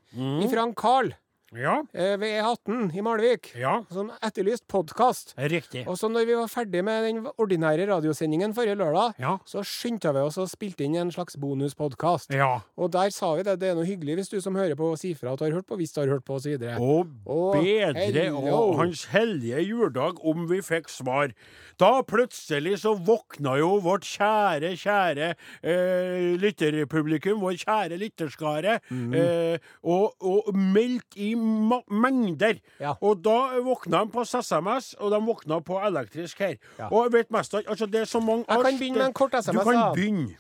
fra 0.50 0.64
en 0.64 0.74
Carl 0.78 1.12
Ja. 1.56 1.84
eh, 1.94 2.16
ved 2.20 2.40
E18 2.42 2.96
i 2.98 3.02
Malvik 3.06 3.52
ja. 3.60 3.76
som 3.94 4.10
etterlyste 4.24 4.66
podkast. 4.72 5.34
Riktig. 5.38 5.84
Og 5.88 5.98
så 6.00 6.10
når 6.10 6.26
vi 6.26 6.38
var 6.38 6.50
ferdig 6.52 6.84
med 6.86 7.06
den 7.08 7.28
ordinære 7.38 7.88
radiosendingen 7.92 8.54
forrige 8.56 8.76
lørdag, 8.80 9.14
Ja. 9.20 9.38
så 9.46 9.64
skyndte 9.64 10.14
vi 10.14 10.20
oss 10.20 10.38
og 10.38 10.50
spilte 10.50 10.84
inn 10.84 10.96
en 10.96 11.12
slags 11.12 11.38
bonuspodkast. 11.38 12.34
Ja. 12.34 12.62
Og 12.78 12.92
der 12.94 13.10
sa 13.14 13.34
vi 13.36 13.44
det. 13.44 13.60
Det 13.62 13.70
er 13.70 13.76
noe 13.76 13.86
hyggelig 13.86 14.16
hvis 14.16 14.30
du 14.30 14.40
som 14.42 14.56
hører 14.56 14.76
på, 14.76 14.92
sier 14.98 15.16
fra 15.16 15.34
at 15.34 15.40
du 15.40 15.46
har 15.46 15.54
hørt 15.60 15.68
på, 15.68 15.78
hvis 15.78 15.94
du 15.94 16.02
har 16.02 16.08
hørt 16.16 16.26
på, 16.26 16.40
osv. 16.40 16.58
Og 16.80 17.08
Å, 17.26 17.40
bedre 17.60 18.26
og 18.34 18.78
Hans 18.80 19.06
hellige 19.14 19.62
juledag 19.64 20.24
om 20.26 20.48
vi 20.50 20.62
fikk 20.66 20.90
svar. 20.90 21.34
Da 21.82 22.02
plutselig 22.06 22.80
så 22.84 22.94
våkna 22.98 23.58
jo 23.60 23.78
vårt 23.84 24.06
kjære, 24.06 24.74
kjære 24.78 25.30
eh, 25.62 26.34
lytterpublikum, 26.42 27.42
vår 27.42 27.58
kjære 27.64 27.98
lytterskare, 28.02 28.80
mm. 28.90 29.14
eh, 29.18 29.72
og, 29.84 30.14
og 30.22 30.52
meldte 30.56 31.18
i 31.20 31.34
mengder. 31.44 32.60
Ja. 32.82 32.96
Og 33.02 33.22
da 33.26 33.60
våkna 33.66 34.04
de 34.06 34.14
på 34.14 34.26
SMS, 34.26 34.94
og 35.00 35.14
de 35.14 35.20
våkna 35.28 35.60
på 35.66 35.80
elektrisk 35.88 36.40
her. 36.46 36.58
Ja. 36.80 36.90
Og 36.90 37.08
jeg 37.08 37.16
vet 37.20 37.32
mest 37.36 37.54
at 37.60 37.68
altså, 37.68 37.86
det 37.90 38.02
er 38.02 38.10
så 38.10 38.22
mange 38.24 38.46
Jeg 38.48 38.66
kan 38.66 38.80
begynne 38.80 39.02
med 39.04 39.12
en 39.12 39.14
kort 39.14 39.38
SMS, 39.40 39.58
Du 39.58 39.64
kan 39.64 39.80
da. 39.80 39.92
begynne. 39.94 40.38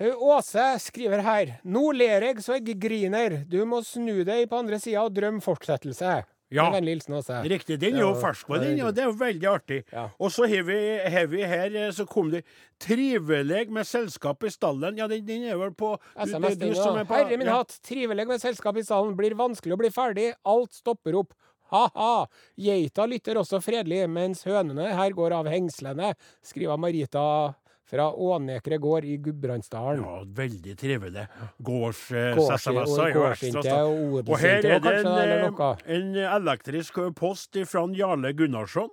Åse 0.00 0.66
skriver 0.80 1.20
her. 1.20 1.50
Nå 1.68 1.90
ler 1.92 2.24
jeg 2.30 2.42
så 2.44 2.56
jeg 2.56 2.78
griner. 2.80 3.42
Du 3.44 3.58
må 3.68 3.82
snu 3.84 4.22
deg 4.24 4.46
på 4.48 4.60
andre 4.62 4.78
sida 4.80 5.02
og 5.04 5.12
drømme 5.12 5.42
fortsettelse. 5.44 6.22
Ja. 6.50 6.64
Med 6.70 6.80
vennlig 6.80 6.94
hilsen 6.96 7.14
Åse. 7.14 7.36
Riktig. 7.46 7.78
Den 7.78 7.94
er 7.94 8.00
jo 8.00 8.14
fersk 8.18 8.46
på 8.50 8.58
den. 8.58 8.80
og 8.82 8.94
det 8.94 9.04
er 9.04 9.06
jo 9.06 9.16
veldig 9.20 9.46
artig. 9.50 9.84
Ja. 9.92 10.08
Og 10.18 10.32
så 10.34 10.48
har 10.50 10.64
vi, 10.66 10.78
har 11.14 11.26
vi 11.30 11.42
her, 11.46 11.76
eh, 11.76 11.90
så 11.94 12.06
kom 12.10 12.30
det 12.30 12.44
'Trivelig 12.80 13.68
med 13.70 13.86
selskap 13.86 14.42
i 14.42 14.48
stallen'. 14.50 14.96
Ja, 14.98 15.06
den, 15.06 15.24
den 15.26 15.44
er 15.44 15.56
vel 15.56 15.70
på 15.70 15.96
du- 15.98 16.26
SMS 16.26 16.56
du 16.58 16.74
som 16.74 16.96
er 16.98 17.04
på- 17.04 17.14
Herre 17.14 17.36
min 17.38 17.46
hatt, 17.46 17.78
trivelig 17.82 18.26
med 18.26 18.40
selskap 18.40 18.76
i 18.76 18.82
stallen' 18.82 19.14
Blir 19.16 19.34
vanskelig 19.36 19.74
å 19.74 19.78
bli 19.78 19.90
ferdig. 19.90 20.32
Alt 20.44 20.72
stopper 20.72 21.14
opp. 21.14 21.34
Ha-ha. 21.70 22.26
Geita 22.58 23.06
lytter 23.06 23.36
også 23.38 23.60
fredelig, 23.62 24.08
mens 24.10 24.42
hønene 24.42 24.92
her 24.92 25.10
går 25.14 25.30
av 25.32 25.46
hengslene, 25.46 26.14
skriver 26.42 26.76
Marita 26.76 27.54
fra 27.90 28.10
Ånekre 28.14 28.78
gård 28.78 29.04
i 29.04 29.16
Gudbrandsdalen. 29.16 30.04
Ja, 30.04 30.22
veldig 30.36 30.76
trivelig. 30.78 31.26
Gårds 31.58 32.04
eh, 32.12 32.38
stas. 32.38 32.66
og 32.70 34.22
Og 34.22 34.36
her 34.38 34.62
er 34.62 34.78
det 34.84 34.94
en, 35.00 35.10
eh, 35.18 35.84
en 35.96 36.16
elektrisk 36.38 37.02
post 37.18 37.58
fra 37.66 37.86
Jarle 37.96 38.32
Gunnarsson. 38.36 38.90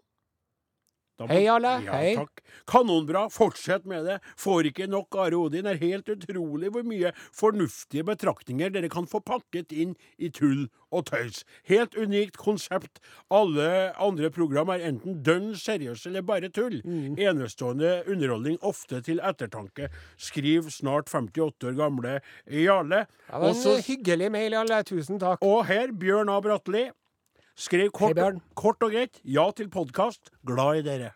Må- 1.20 1.28
Hei, 1.32 1.48
alle. 1.50 1.72
Ja, 1.84 1.92
Hei. 1.98 2.16
Takk. 2.16 2.42
Kanonbra. 2.68 3.24
Fortsett 3.34 3.86
med 3.90 4.06
det. 4.06 4.20
Får 4.38 4.68
ikke 4.70 4.88
nok 4.88 5.16
Are 5.18 5.34
Odin. 5.34 5.66
Er 5.66 5.80
helt 5.82 6.06
utrolig 6.14 6.70
hvor 6.70 6.84
mye 6.86 7.12
fornuftige 7.34 8.04
betraktninger 8.06 8.70
dere 8.70 8.90
kan 8.90 9.08
få 9.10 9.22
pakket 9.26 9.72
inn 9.74 9.96
i 10.20 10.30
tull 10.30 10.68
og 10.94 11.06
tøys. 11.10 11.44
Helt 11.66 11.96
unikt 11.98 12.38
konsept. 12.38 13.02
Alle 13.34 13.94
andre 13.98 14.30
program 14.30 14.70
er 14.70 14.86
enten 14.92 15.24
dønn 15.26 15.56
seriøse 15.58 16.08
eller 16.12 16.22
bare 16.22 16.50
tull. 16.54 16.82
Mm. 16.86 17.18
Enestående 17.18 18.04
underholdning, 18.08 18.60
ofte 18.62 19.02
til 19.02 19.18
ettertanke. 19.20 19.90
Skriv 20.22 20.70
snart 20.70 21.10
58 21.10 21.66
år 21.72 21.76
gamle 21.82 22.20
Jarle. 22.46 23.08
Det 23.08 23.34
var 23.34 23.50
en 23.50 23.56
Også... 23.56 23.80
hyggelig 23.90 24.32
mail, 24.32 24.52
Jarle. 24.54 24.84
Tusen 24.88 25.20
takk. 25.20 25.42
og 25.42 25.66
her, 25.66 25.92
Bjørn 25.98 26.30
A. 26.30 26.40
Bratteli, 26.46 26.92
skrev 27.58 27.92
kort, 27.96 28.18
hey 28.18 28.42
kort 28.58 28.84
og 28.86 28.94
greit 28.94 29.22
ja 29.26 29.48
til 29.56 29.72
podkast. 29.74 30.32
Glad 30.48 30.84
i 30.84 30.86
dere. 30.86 31.14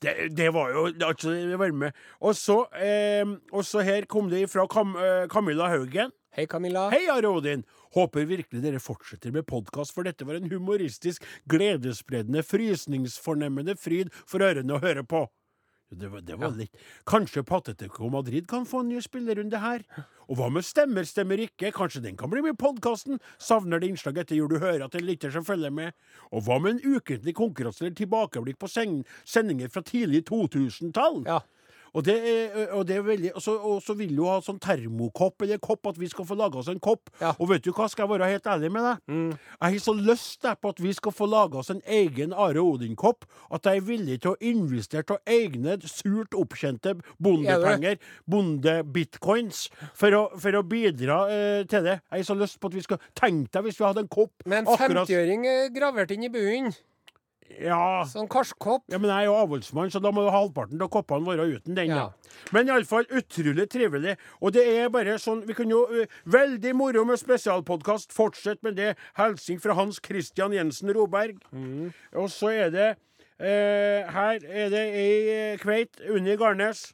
Det, 0.00 0.30
det 0.32 0.48
var 0.56 0.70
jo 0.72 0.86
altså 1.04 1.34
det 1.36 1.58
var 1.60 1.72
med. 1.76 1.96
Og 2.24 2.36
så, 2.36 2.62
eh, 2.80 3.26
og 3.52 3.64
så 3.68 3.84
her 3.84 4.08
kom 4.08 4.30
det 4.32 4.46
fra 4.48 4.64
Kam, 4.66 4.96
eh, 4.96 5.26
Camilla 5.28 5.68
Haugen. 5.68 6.14
Hei, 6.32 6.46
Camilla. 6.46 6.86
Hei, 6.92 7.08
Are 7.10 7.26
Odin! 7.26 7.64
Håper 7.92 8.24
virkelig 8.24 8.62
dere 8.62 8.78
fortsetter 8.78 9.32
med 9.34 9.48
podkast, 9.50 9.90
for 9.92 10.06
dette 10.06 10.22
var 10.24 10.38
en 10.38 10.46
humoristisk, 10.46 11.24
gledesspredende, 11.50 12.44
frysningsfornemmende 12.46 13.74
fryd 13.74 14.12
for 14.30 14.46
ørene 14.46 14.76
å 14.76 14.80
høre 14.80 15.02
på. 15.02 15.24
Det 15.90 16.06
var, 16.06 16.20
det 16.22 16.36
var 16.38 16.52
litt 16.54 16.76
Kanskje 17.08 17.42
Patetico 17.42 18.06
Madrid 18.12 18.46
kan 18.50 18.66
få 18.68 18.84
en 18.84 18.92
ny 18.92 19.00
spillerunde 19.02 19.58
her? 19.58 19.82
Og 20.30 20.38
hva 20.38 20.46
med 20.54 20.62
Stemmer, 20.62 21.02
stemmer 21.08 21.42
ikke? 21.42 21.72
Kanskje 21.74 22.04
den 22.04 22.18
kan 22.18 22.30
bli 22.30 22.44
med 22.44 22.54
i 22.54 22.60
podkasten? 22.60 23.18
Savner 23.42 23.82
det 23.82 23.90
innslaget 23.90 24.28
etter 24.28 24.38
jul 24.38 24.52
du 24.52 24.60
hører 24.62 24.84
at 24.86 24.94
en 24.94 25.06
lytter 25.08 25.34
som 25.34 25.46
følger 25.46 25.74
med? 25.74 25.96
Og 26.30 26.44
hva 26.46 26.60
med 26.62 26.76
en 26.78 26.94
ukentlig 26.94 27.34
konkurranse 27.34 27.82
eller 27.82 27.96
tilbakeblikk 27.98 28.60
på 28.62 28.70
sendinger 28.70 29.72
fra 29.74 29.82
tidlig 29.82 30.22
2000-tall? 30.30 31.24
Ja. 31.26 31.40
Og 31.94 32.04
det, 32.06 32.14
er, 32.22 32.72
og 32.76 32.84
det 32.86 32.96
er 32.96 33.02
veldig 33.02 33.30
Og 33.34 33.42
så, 33.42 33.54
og 33.58 33.80
så 33.82 33.94
vil 33.98 34.12
du 34.14 34.22
ha 34.28 34.36
sånn 34.44 34.60
termokopp 34.62 35.42
eller 35.42 35.58
kopp, 35.58 35.86
at 35.90 35.98
vi 35.98 36.06
skal 36.12 36.26
få 36.28 36.36
laga 36.38 36.60
oss 36.60 36.68
en 36.70 36.78
kopp. 36.78 37.10
Ja. 37.20 37.32
Og 37.40 37.48
vet 37.50 37.64
du 37.66 37.72
hva, 37.72 37.88
skal 37.90 38.06
jeg 38.06 38.12
være 38.14 38.28
helt 38.30 38.46
ærlig 38.46 38.70
med 38.72 38.86
deg? 38.86 39.14
Jeg 39.60 39.74
har 39.74 39.78
så 39.84 39.94
lyst 39.98 40.46
på 40.62 40.70
at 40.74 40.80
vi 40.80 40.92
skal 40.96 41.12
få 41.12 41.26
laga 41.30 41.58
oss 41.58 41.70
en 41.74 41.82
egen 41.86 42.32
Are 42.32 42.62
Odin-kopp, 42.62 43.24
at 43.50 43.66
jeg 43.66 43.80
er 43.82 43.86
villig 43.88 44.20
til 44.22 44.32
å 44.34 44.38
investere 44.40 45.16
av 45.16 45.20
egne 45.26 45.76
surt 45.88 46.34
opptjente 46.38 46.94
bondepenger, 47.18 47.98
bonde-bitcoins, 48.70 49.68
for, 49.94 50.14
å- 50.16 50.38
for 50.40 50.56
å 50.58 50.62
bidra 50.66 51.20
eh, 51.30 51.64
til 51.70 51.84
det. 51.86 51.98
Jeg 52.10 52.22
har 52.22 52.28
så 52.28 52.36
lyst 52.38 52.60
på 52.60 52.70
at 52.70 52.76
vi 52.78 52.84
skal 52.86 53.00
Tenk 53.18 53.50
deg 53.52 53.64
hvis 53.66 53.78
vi 53.80 53.84
hadde 53.86 54.04
en 54.04 54.08
kopp 54.10 54.44
Med 54.46 54.62
en 54.62 54.70
50-øring 55.06 55.46
eh, 55.48 55.68
gravert 55.74 56.10
inn 56.14 56.24
i 56.26 56.30
bunnen. 56.32 56.72
Ja. 57.58 58.04
Sånn 58.08 58.28
karskopp. 58.30 58.84
Ja, 58.92 59.00
men 59.00 59.10
jeg 59.10 59.26
er 59.26 59.30
jo 59.30 59.36
avholdsmann, 59.40 59.90
så 59.92 60.00
da 60.02 60.12
må 60.14 60.24
jo 60.26 60.32
halvparten 60.34 60.80
av 60.82 60.90
koppene 60.92 61.26
være 61.26 61.48
uten 61.56 61.76
den. 61.76 61.90
Ja. 61.92 62.06
da. 62.08 62.44
Men 62.54 62.70
iallfall 62.70 63.08
utrolig 63.10 63.66
trivelig. 63.72 64.16
Og 64.40 64.54
det 64.54 64.64
er 64.70 64.92
bare 64.92 65.18
sånn 65.20 65.42
Vi 65.48 65.56
kunne 65.58 65.74
jo 65.74 65.82
uh, 65.90 66.18
Veldig 66.30 66.72
moro 66.78 67.04
med 67.08 67.20
spesialpodkast. 67.20 68.14
Fortsett 68.16 68.62
med 68.66 68.78
det. 68.78 68.94
Hilsing 69.18 69.60
fra 69.62 69.76
Hans 69.78 70.00
Christian 70.04 70.54
Jensen 70.56 70.92
Roberg. 70.94 71.40
Og 72.14 72.30
så 72.32 72.54
er 72.54 72.72
det 72.74 72.88
uh, 72.94 74.08
Her 74.14 74.40
er 74.46 74.72
det 74.72 74.86
ei 75.00 75.12
eh, 75.34 75.58
kveit, 75.60 76.00
Unni 76.10 76.38
Garnes. 76.40 76.90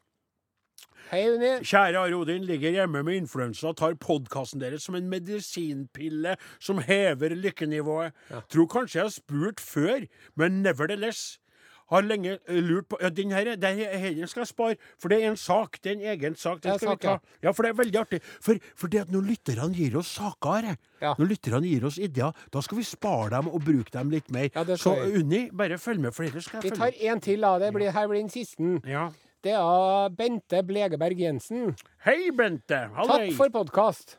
Hei, 1.11 1.23
Unni. 1.31 1.53
Kjære 1.63 1.99
Are 2.01 2.17
Odin, 2.19 2.45
ligger 2.45 2.71
hjemme 2.75 3.03
med 3.07 3.15
influensa 3.21 3.69
og 3.71 3.77
tar 3.79 3.95
podkasten 4.03 4.61
deres 4.63 4.83
som 4.89 4.97
en 4.99 5.07
medisinpille 5.13 6.35
som 6.59 6.79
hever 6.83 7.35
lykkenivået. 7.39 8.13
Tror 8.51 8.67
kanskje 8.73 8.99
jeg 8.99 9.05
har 9.07 9.15
spurt 9.15 9.61
før, 9.63 10.07
men 10.37 10.63
nevertheless. 10.67 11.39
Har 11.87 12.03
lenge 12.03 12.33
eh, 12.49 12.57
lurt 12.67 12.89
på 12.91 12.99
Ja, 13.01 13.09
den 13.15 13.31
her, 13.31 13.53
den 13.55 13.77
her 13.79 14.27
skal 14.27 14.41
jeg 14.43 14.49
spare, 14.51 14.75
for 14.99 15.07
det 15.09 15.21
er 15.23 15.29
en 15.31 15.37
sak. 15.39 15.77
Det 15.85 15.93
er 15.93 15.95
en 15.95 16.01
egen 16.19 16.35
sak. 16.35 16.59
Den 16.65 16.79
skal 16.81 16.91
vi 16.91 16.97
ta. 17.05 17.11
ja. 17.13 17.19
Ja, 17.47 17.51
for 17.55 17.63
det 17.63 17.69
er 17.71 17.77
veldig 17.79 18.01
artig. 18.01 18.19
For, 18.43 18.59
for 18.75 18.91
det 18.91 19.05
at 19.05 19.13
når 19.15 19.23
lytterne 19.29 19.71
gir 19.75 19.95
oss 20.01 20.11
saker, 20.19 20.73
Ja. 21.03 21.13
når 21.19 21.29
lytterne 21.31 21.63
gir 21.71 21.87
oss 21.87 21.99
ideer, 22.03 22.33
da 22.53 22.61
skal 22.61 22.79
vi 22.79 22.83
spare 22.89 23.31
dem 23.37 23.47
og 23.55 23.63
bruke 23.65 23.93
dem 23.95 24.11
litt 24.11 24.33
mer. 24.35 24.49
Ja, 24.57 24.65
Så. 24.77 24.97
Unni, 25.15 25.45
bare 25.55 25.79
følg 25.79 26.01
med, 26.01 26.11
for 26.13 26.27
ellers 26.27 26.45
skal 26.51 26.59
jeg 26.65 26.73
tar 26.75 26.87
følge 26.89 26.99
med. 27.07 27.13
en 27.15 27.21
til, 27.21 27.41
da. 27.47 27.55
Det 27.63 27.71
blir, 27.79 27.91
her 27.95 28.09
blir 28.09 28.19
den 28.25 28.31
siste. 28.35 28.81
Ja. 28.85 29.07
Det 29.47 29.53
er 29.55 29.63
av 29.63 30.11
Bente 30.19 30.59
Blegeberg 30.67 31.21
Jensen. 31.23 31.77
Hei, 32.03 32.33
Bente. 32.35 32.81
Halløy. 32.97 33.29
Takk 33.29 33.37
for 33.39 33.53
podkast. 33.55 34.17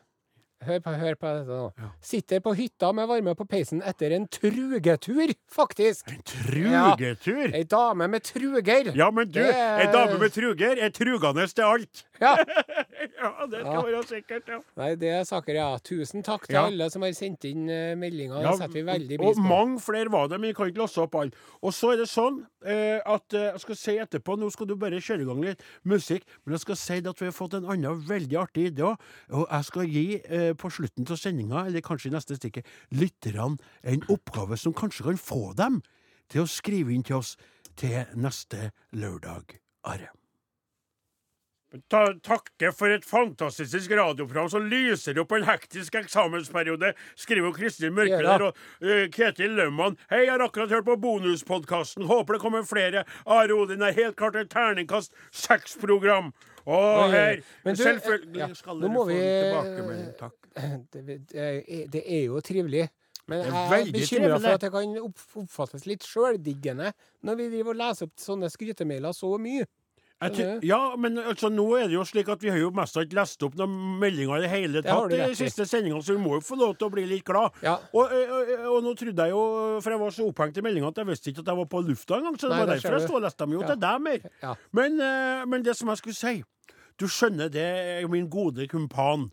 Hør 0.64 0.80
på, 0.80 0.94
hør 0.96 1.18
på 1.20 1.32
dette 1.36 1.58
nå. 1.58 1.90
Sitter 2.02 2.40
på 2.42 2.54
hytta 2.56 2.88
med 2.96 3.10
varme 3.10 3.34
på 3.36 3.44
peisen 3.46 3.82
etter 3.84 4.14
en 4.16 4.24
trugetur, 4.32 5.34
faktisk. 5.52 6.08
En 6.14 6.24
Trugetur. 6.24 7.52
Ei 7.52 7.60
dame 7.68 8.08
med 8.08 8.24
truger. 8.24 8.88
Ja, 8.96 9.10
men 9.12 9.28
du, 9.28 9.36
Det 9.36 9.52
ei 9.52 9.86
dame 9.92 10.16
med 10.18 10.32
truger 10.32 10.80
er 10.80 10.96
trugende 10.96 11.44
til 11.52 11.68
alt. 11.68 12.02
Ja. 12.20 12.32
ja, 13.20 13.28
det 13.50 13.60
skal 13.62 13.84
være 13.86 14.02
sikkert, 14.08 14.48
ja. 14.50 14.58
Nei, 14.80 14.88
det 14.98 15.10
er 15.14 15.24
saker, 15.28 15.54
ja. 15.58 15.68
Tusen 15.84 16.24
takk 16.26 16.46
til 16.48 16.56
Ja. 16.58 16.64
alle 16.66 16.88
som 16.90 17.02
har 17.06 17.12
sendt 17.14 17.44
inn 17.46 17.68
uh, 17.70 17.94
meldinger. 17.98 18.42
Det 18.42 18.54
setter 18.58 18.74
vi 18.74 18.82
veldig 18.88 19.18
og 19.20 19.24
pris 19.24 19.38
på. 19.38 19.46
mange 19.48 19.80
flere 19.84 20.10
var 20.12 20.26
det, 20.32 20.40
men 20.40 20.50
vi 20.50 20.56
kan 20.58 20.70
ikke 20.72 20.82
låse 20.82 21.02
opp 21.04 21.14
alle. 21.20 21.44
Og 21.62 21.74
så 21.76 21.92
er 21.94 22.00
det 22.02 22.08
sånn 22.10 22.40
eh, 22.66 22.98
at 23.06 23.36
eh, 23.38 23.48
jeg 23.52 23.62
skal 23.64 23.78
si 23.80 23.94
etterpå 24.02 24.36
Nå 24.38 24.50
skal 24.54 24.66
du 24.70 24.74
bare 24.80 24.98
kjøre 25.02 25.22
i 25.22 25.28
gang 25.28 25.44
litt 25.46 25.62
musikk, 25.88 26.26
men 26.44 26.56
jeg 26.56 26.64
skal 26.66 26.80
si 26.80 26.98
det 27.00 27.12
at 27.14 27.22
vi 27.22 27.28
har 27.30 27.36
fått 27.36 27.54
en 27.58 27.68
annen 27.70 28.02
veldig 28.08 28.38
artig 28.42 28.66
idé 28.72 28.86
òg. 28.88 29.06
Og 29.34 29.46
jeg 29.46 29.68
skal 29.70 29.88
gi 29.94 30.06
eh, 30.24 30.50
på 30.58 30.70
slutten 30.74 31.06
av 31.08 31.20
sendinga, 31.22 31.64
eller 31.70 31.84
kanskje 31.86 32.10
i 32.10 32.16
neste 32.16 32.38
stikket, 32.38 32.66
lytterne 32.90 33.56
en 33.82 34.04
oppgave 34.10 34.58
som 34.58 34.74
kanskje 34.76 35.06
kan 35.10 35.22
få 35.22 35.52
dem 35.58 35.80
til 36.28 36.44
å 36.44 36.50
skrive 36.50 36.92
inn 36.92 37.06
til 37.06 37.20
oss 37.22 37.36
til 37.78 38.02
neste 38.18 38.72
lørdag. 38.92 39.54
Are. 39.86 40.10
Ta, 41.92 42.14
takke 42.24 42.70
for 42.72 42.88
et 42.88 43.04
fantastisk 43.04 43.90
radioprogram 43.92 44.46
som 44.48 44.64
lyser 44.72 45.18
opp 45.20 45.34
en 45.36 45.44
hektisk 45.44 45.98
eksamensperiode, 46.00 46.94
skriver 47.20 47.52
Kristin 47.52 47.92
Mørkve 47.92 48.22
Ja 48.22 48.22
da. 48.24 48.36
der, 48.38 48.44
og 48.46 48.86
uh, 48.88 49.02
Ketil 49.12 49.52
Lømman. 49.58 49.98
Hei, 50.08 50.22
jeg 50.24 50.30
har 50.32 50.44
akkurat 50.46 50.72
hørt 50.72 50.86
på 50.86 50.96
bonuspodkasten. 51.02 52.06
Håper 52.08 52.38
det 52.38 52.40
kommer 52.40 52.64
flere. 52.64 53.02
Are 53.28 53.52
Odin 53.52 53.84
er 53.84 53.92
helt 53.98 54.16
klart 54.16 54.38
et 54.40 54.48
terningkast 54.54 55.12
seks-program. 55.44 56.30
Å, 56.68 56.78
her 57.12 57.42
men 57.64 57.76
du, 57.76 57.82
Selvfølgelig 57.84 58.48
skal 58.56 58.80
dere 58.80 58.94
få 58.96 59.04
vi- 59.10 59.18
tilbakemelding. 59.20 60.14
Takk. 60.22 60.38
Det, 60.92 61.04
det, 61.92 62.00
er- 62.02 62.24
jo 62.30 62.40
trivelig. 62.44 62.86
Men 63.28 63.44
jeg 63.44 63.52
er 63.84 63.92
bekymra 63.92 64.38
for 64.40 64.54
at 64.56 64.64
det 64.64 64.70
kan 64.72 64.96
oppfattes 65.04 65.84
litt 65.84 66.06
sjøldiggende 66.08 66.94
når 67.28 67.36
vi 67.42 67.50
driver 67.52 67.74
og 67.74 67.78
leser 67.82 68.08
opp 68.08 68.16
sånne 68.24 68.48
skrytemailer 68.48 69.12
så 69.12 69.34
mye. 69.36 69.68
Ja, 70.66 70.96
men 70.98 71.18
altså, 71.22 71.46
nå 71.52 71.64
er 71.78 71.86
det 71.86 71.94
jo 71.94 72.04
slik 72.08 72.28
at 72.32 72.42
vi 72.42 72.50
har 72.50 72.58
jo 72.58 72.72
mest 72.74 72.96
ikke 72.98 73.14
lest 73.20 73.42
opp 73.46 73.54
noen 73.58 73.76
meldinger 74.00 74.40
i 74.40 74.42
det 74.42 74.50
hele 74.50 74.82
tatt 74.82 75.14
i 75.14 75.20
de 75.20 75.36
siste 75.38 75.66
sendingene, 75.68 76.02
så 76.02 76.16
vi 76.16 76.22
må 76.24 76.34
jo 76.38 76.42
få 76.42 76.58
lov 76.58 76.74
til 76.78 76.88
å 76.88 76.92
bli 76.96 77.04
litt 77.06 77.24
glad. 77.28 77.54
Ja. 77.62 77.76
Og, 77.94 78.10
og, 78.10 78.52
og, 78.72 78.78
nå 78.82 78.94
trodde 78.98 79.28
jeg 79.28 79.36
jo, 79.36 79.44
for 79.84 79.94
jeg 79.94 80.02
var 80.02 80.16
så 80.16 80.26
opphengt 80.26 80.58
i 80.58 80.64
meldinga, 80.66 80.90
at 80.90 80.98
jeg 81.02 81.10
visste 81.12 81.30
ikke 81.30 81.44
at 81.46 81.52
jeg 81.52 81.60
var 81.62 81.70
på 81.70 81.84
lufta 81.86 82.18
engang, 82.18 82.38
så 82.40 82.50
det 82.50 82.56
Nei, 82.56 82.60
var 82.64 82.72
derfor 82.74 82.98
jeg 82.98 83.06
sto 83.06 83.18
og 83.20 83.26
leste 83.28 83.44
dem 83.44 83.54
jo 83.54 83.62
Ja. 83.62 83.70
til 83.70 83.82
deg 83.86 84.06
mer. 84.08 84.28
Ja. 84.42 84.54
Men, 84.74 85.02
men 85.54 85.66
det 85.66 85.76
som 85.78 85.92
jeg 85.94 86.02
skulle 86.02 86.18
si 86.18 86.36
Du 86.98 87.06
skjønner, 87.06 87.46
det 87.46 88.10
min 88.10 88.26
gode 88.26 88.66
kumpan. 88.66 89.28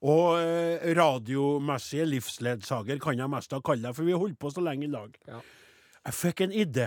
Og 0.00 0.38
eh, 0.40 0.80
radiomessige 0.96 2.06
livsledsager 2.08 2.96
kan 3.02 3.18
jeg 3.20 3.28
mest 3.28 3.52
ha 3.52 3.60
kalt 3.60 3.84
deg, 3.84 3.92
for 3.92 4.08
vi 4.08 4.14
har 4.16 4.22
holdt 4.22 4.38
på 4.40 4.48
så 4.52 4.64
lenge 4.64 4.86
i 4.88 4.92
lag. 4.92 5.12
Ja. 5.28 5.42
Jeg 6.06 6.16
fikk 6.16 6.40
en 6.46 6.54
idé. 6.56 6.86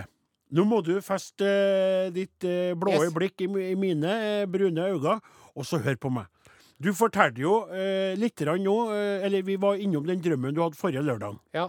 Nå 0.52 0.64
må 0.68 0.82
du 0.84 1.00
feste 1.02 1.46
eh, 1.48 2.10
ditt 2.14 2.44
eh, 2.44 2.74
blå 2.76 2.92
Yes. 2.92 3.12
blikk 3.14 3.40
i, 3.40 3.48
mine 3.48 4.10
eh, 4.42 4.46
brune 4.46 4.84
øyne, 4.92 5.20
og 5.56 5.64
så 5.66 5.78
hør 5.82 5.96
på 5.96 6.10
meg. 6.12 6.26
Du 6.82 6.92
fortalte 6.92 7.40
jo 7.40 7.64
eh, 7.72 8.14
litt 8.18 8.40
nå, 8.40 8.76
eller 8.92 9.42
vi 9.42 9.56
var 9.56 9.76
innom 9.80 10.04
den 10.06 10.20
drømmen 10.20 10.54
du 10.54 10.60
hadde 10.62 10.76
forrige 10.76 11.02
lørdag, 11.02 11.38
Ja. 11.54 11.68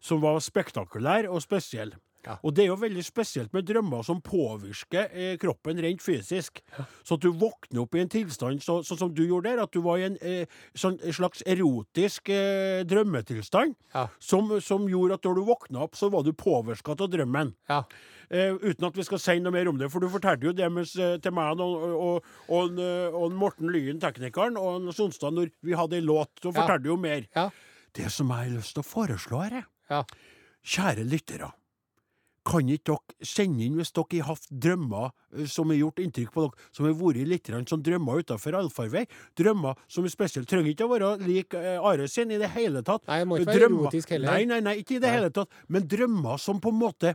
som 0.00 0.20
var 0.20 0.38
spektakulær 0.40 1.28
og 1.30 1.40
spesiell. 1.42 1.94
Ja. 2.26 2.36
Og 2.44 2.52
det 2.54 2.64
er 2.64 2.68
jo 2.68 2.76
veldig 2.76 3.02
spesielt 3.04 3.52
med 3.52 3.64
drømmer 3.64 4.02
som 4.04 4.20
påvirker 4.20 5.08
eh, 5.12 5.36
kroppen 5.40 5.78
rent 5.80 6.02
fysisk. 6.04 6.60
Så 7.02 7.14
at 7.16 7.20
du 7.24 7.30
våkner 7.32 7.80
opp 7.80 7.94
i 7.94 8.00
en 8.02 8.08
tilstand 8.12 8.60
så- 8.62 8.82
sånn 8.84 8.98
som 8.98 9.14
du 9.14 9.22
gjorde 9.26 9.44
der, 9.56 9.62
at 9.62 9.72
du 9.72 9.80
var 9.80 9.96
i 9.98 10.04
en 10.04 10.18
eh, 10.20 10.44
sånn, 10.74 10.98
slags 11.12 11.42
erotisk 11.46 12.28
eh, 12.28 12.82
drømmetilstand, 12.84 13.74
Ja. 13.94 14.08
som, 14.18 14.60
som 14.60 14.86
gjorde 14.88 15.14
at 15.14 15.22
når 15.24 15.34
du 15.34 15.44
våkna 15.48 15.80
opp, 15.82 15.94
så 15.96 16.10
var 16.10 16.22
du 16.22 16.32
påvirka 16.32 16.92
av 16.92 17.08
drømmen. 17.10 17.54
Ja. 17.68 17.84
Eh, 18.30 18.52
uten 18.54 18.84
at 18.86 18.94
vi 18.94 19.02
skal 19.02 19.18
si 19.18 19.38
noe 19.40 19.50
mer 19.52 19.66
om 19.68 19.78
det, 19.78 19.88
for 19.90 20.00
du 20.00 20.08
fortalte 20.08 20.44
jo 20.44 20.52
det 20.52 20.68
mens, 20.70 20.92
eh, 20.96 21.16
til 21.18 21.32
meg 21.32 21.58
og, 21.58 21.82
og, 21.82 22.24
og, 22.48 22.68
en, 22.70 22.78
eh, 22.78 23.16
og 23.16 23.32
Morten 23.32 23.72
Lyen, 23.72 23.98
teknikeren, 23.98 24.56
og 24.60 24.92
Sonstad 24.94 25.32
når 25.34 25.50
vi 25.64 25.72
hadde 25.74 25.96
ei 25.98 26.04
låt. 26.04 26.30
Så 26.42 26.52
Ja. 26.52 26.60
fortalte 26.60 26.82
du 26.84 26.90
jo 26.90 26.96
mer. 26.96 27.26
Ja. 27.34 27.48
Det 27.92 28.10
som 28.12 28.28
jeg 28.28 28.36
har 28.50 28.58
lyst 28.60 28.74
til 28.74 28.82
å 28.84 28.86
foreslå 28.86 29.42
her, 29.42 29.56
er 29.58 29.66
Ja. 29.90 30.04
Kjære 30.62 31.08
lyttere. 31.08 31.52
Kan 32.48 32.68
ikke 32.72 32.94
dere 32.94 33.26
sende 33.28 33.66
inn 33.66 33.74
hvis 33.76 33.90
dere 33.92 34.22
har 34.24 34.30
hatt 34.34 34.46
drømmer 34.64 35.10
eh, 35.36 35.44
som 35.50 35.68
har 35.68 35.76
gjort 35.76 36.00
inntrykk 36.00 36.30
på 36.32 36.44
dere, 36.46 36.68
som 36.72 36.86
har 36.88 36.94
vært 36.96 37.28
litt 37.28 37.50
som 37.68 37.82
drømmer 37.84 38.22
utenfor 38.24 38.56
allfarvei? 38.56 39.02
Drømmer 39.36 39.76
som 39.86 40.04
er 40.08 40.14
spesielt 40.14 40.48
trenger 40.48 40.72
ikke 40.72 40.88
å 40.88 40.92
være 40.94 41.10
lik 41.26 41.54
eh, 41.58 41.76
Are 41.76 42.08
sin 42.08 42.30
i 42.32 42.38
det 42.40 42.48
hele 42.56 42.80
tatt. 42.86 43.04
Nei, 43.10 43.18
jeg 43.20 43.28
må 43.28 43.38
ikke 43.40 43.50
være 43.52 43.60
Drømmer- 43.60 43.88
erotisk 43.90 44.14
heller. 44.16 44.32
Nei, 44.32 44.44
nei, 44.48 44.60
nei, 44.64 44.76
ikke 44.80 44.96
i 44.96 45.02
det 45.02 45.10
Nei. 45.10 45.16
hele 45.18 45.30
tatt. 45.36 45.52
Men 45.68 45.88
drømmer 45.92 46.40
som 46.40 46.60
på 46.64 46.72
en 46.72 46.80
måte 46.80 47.14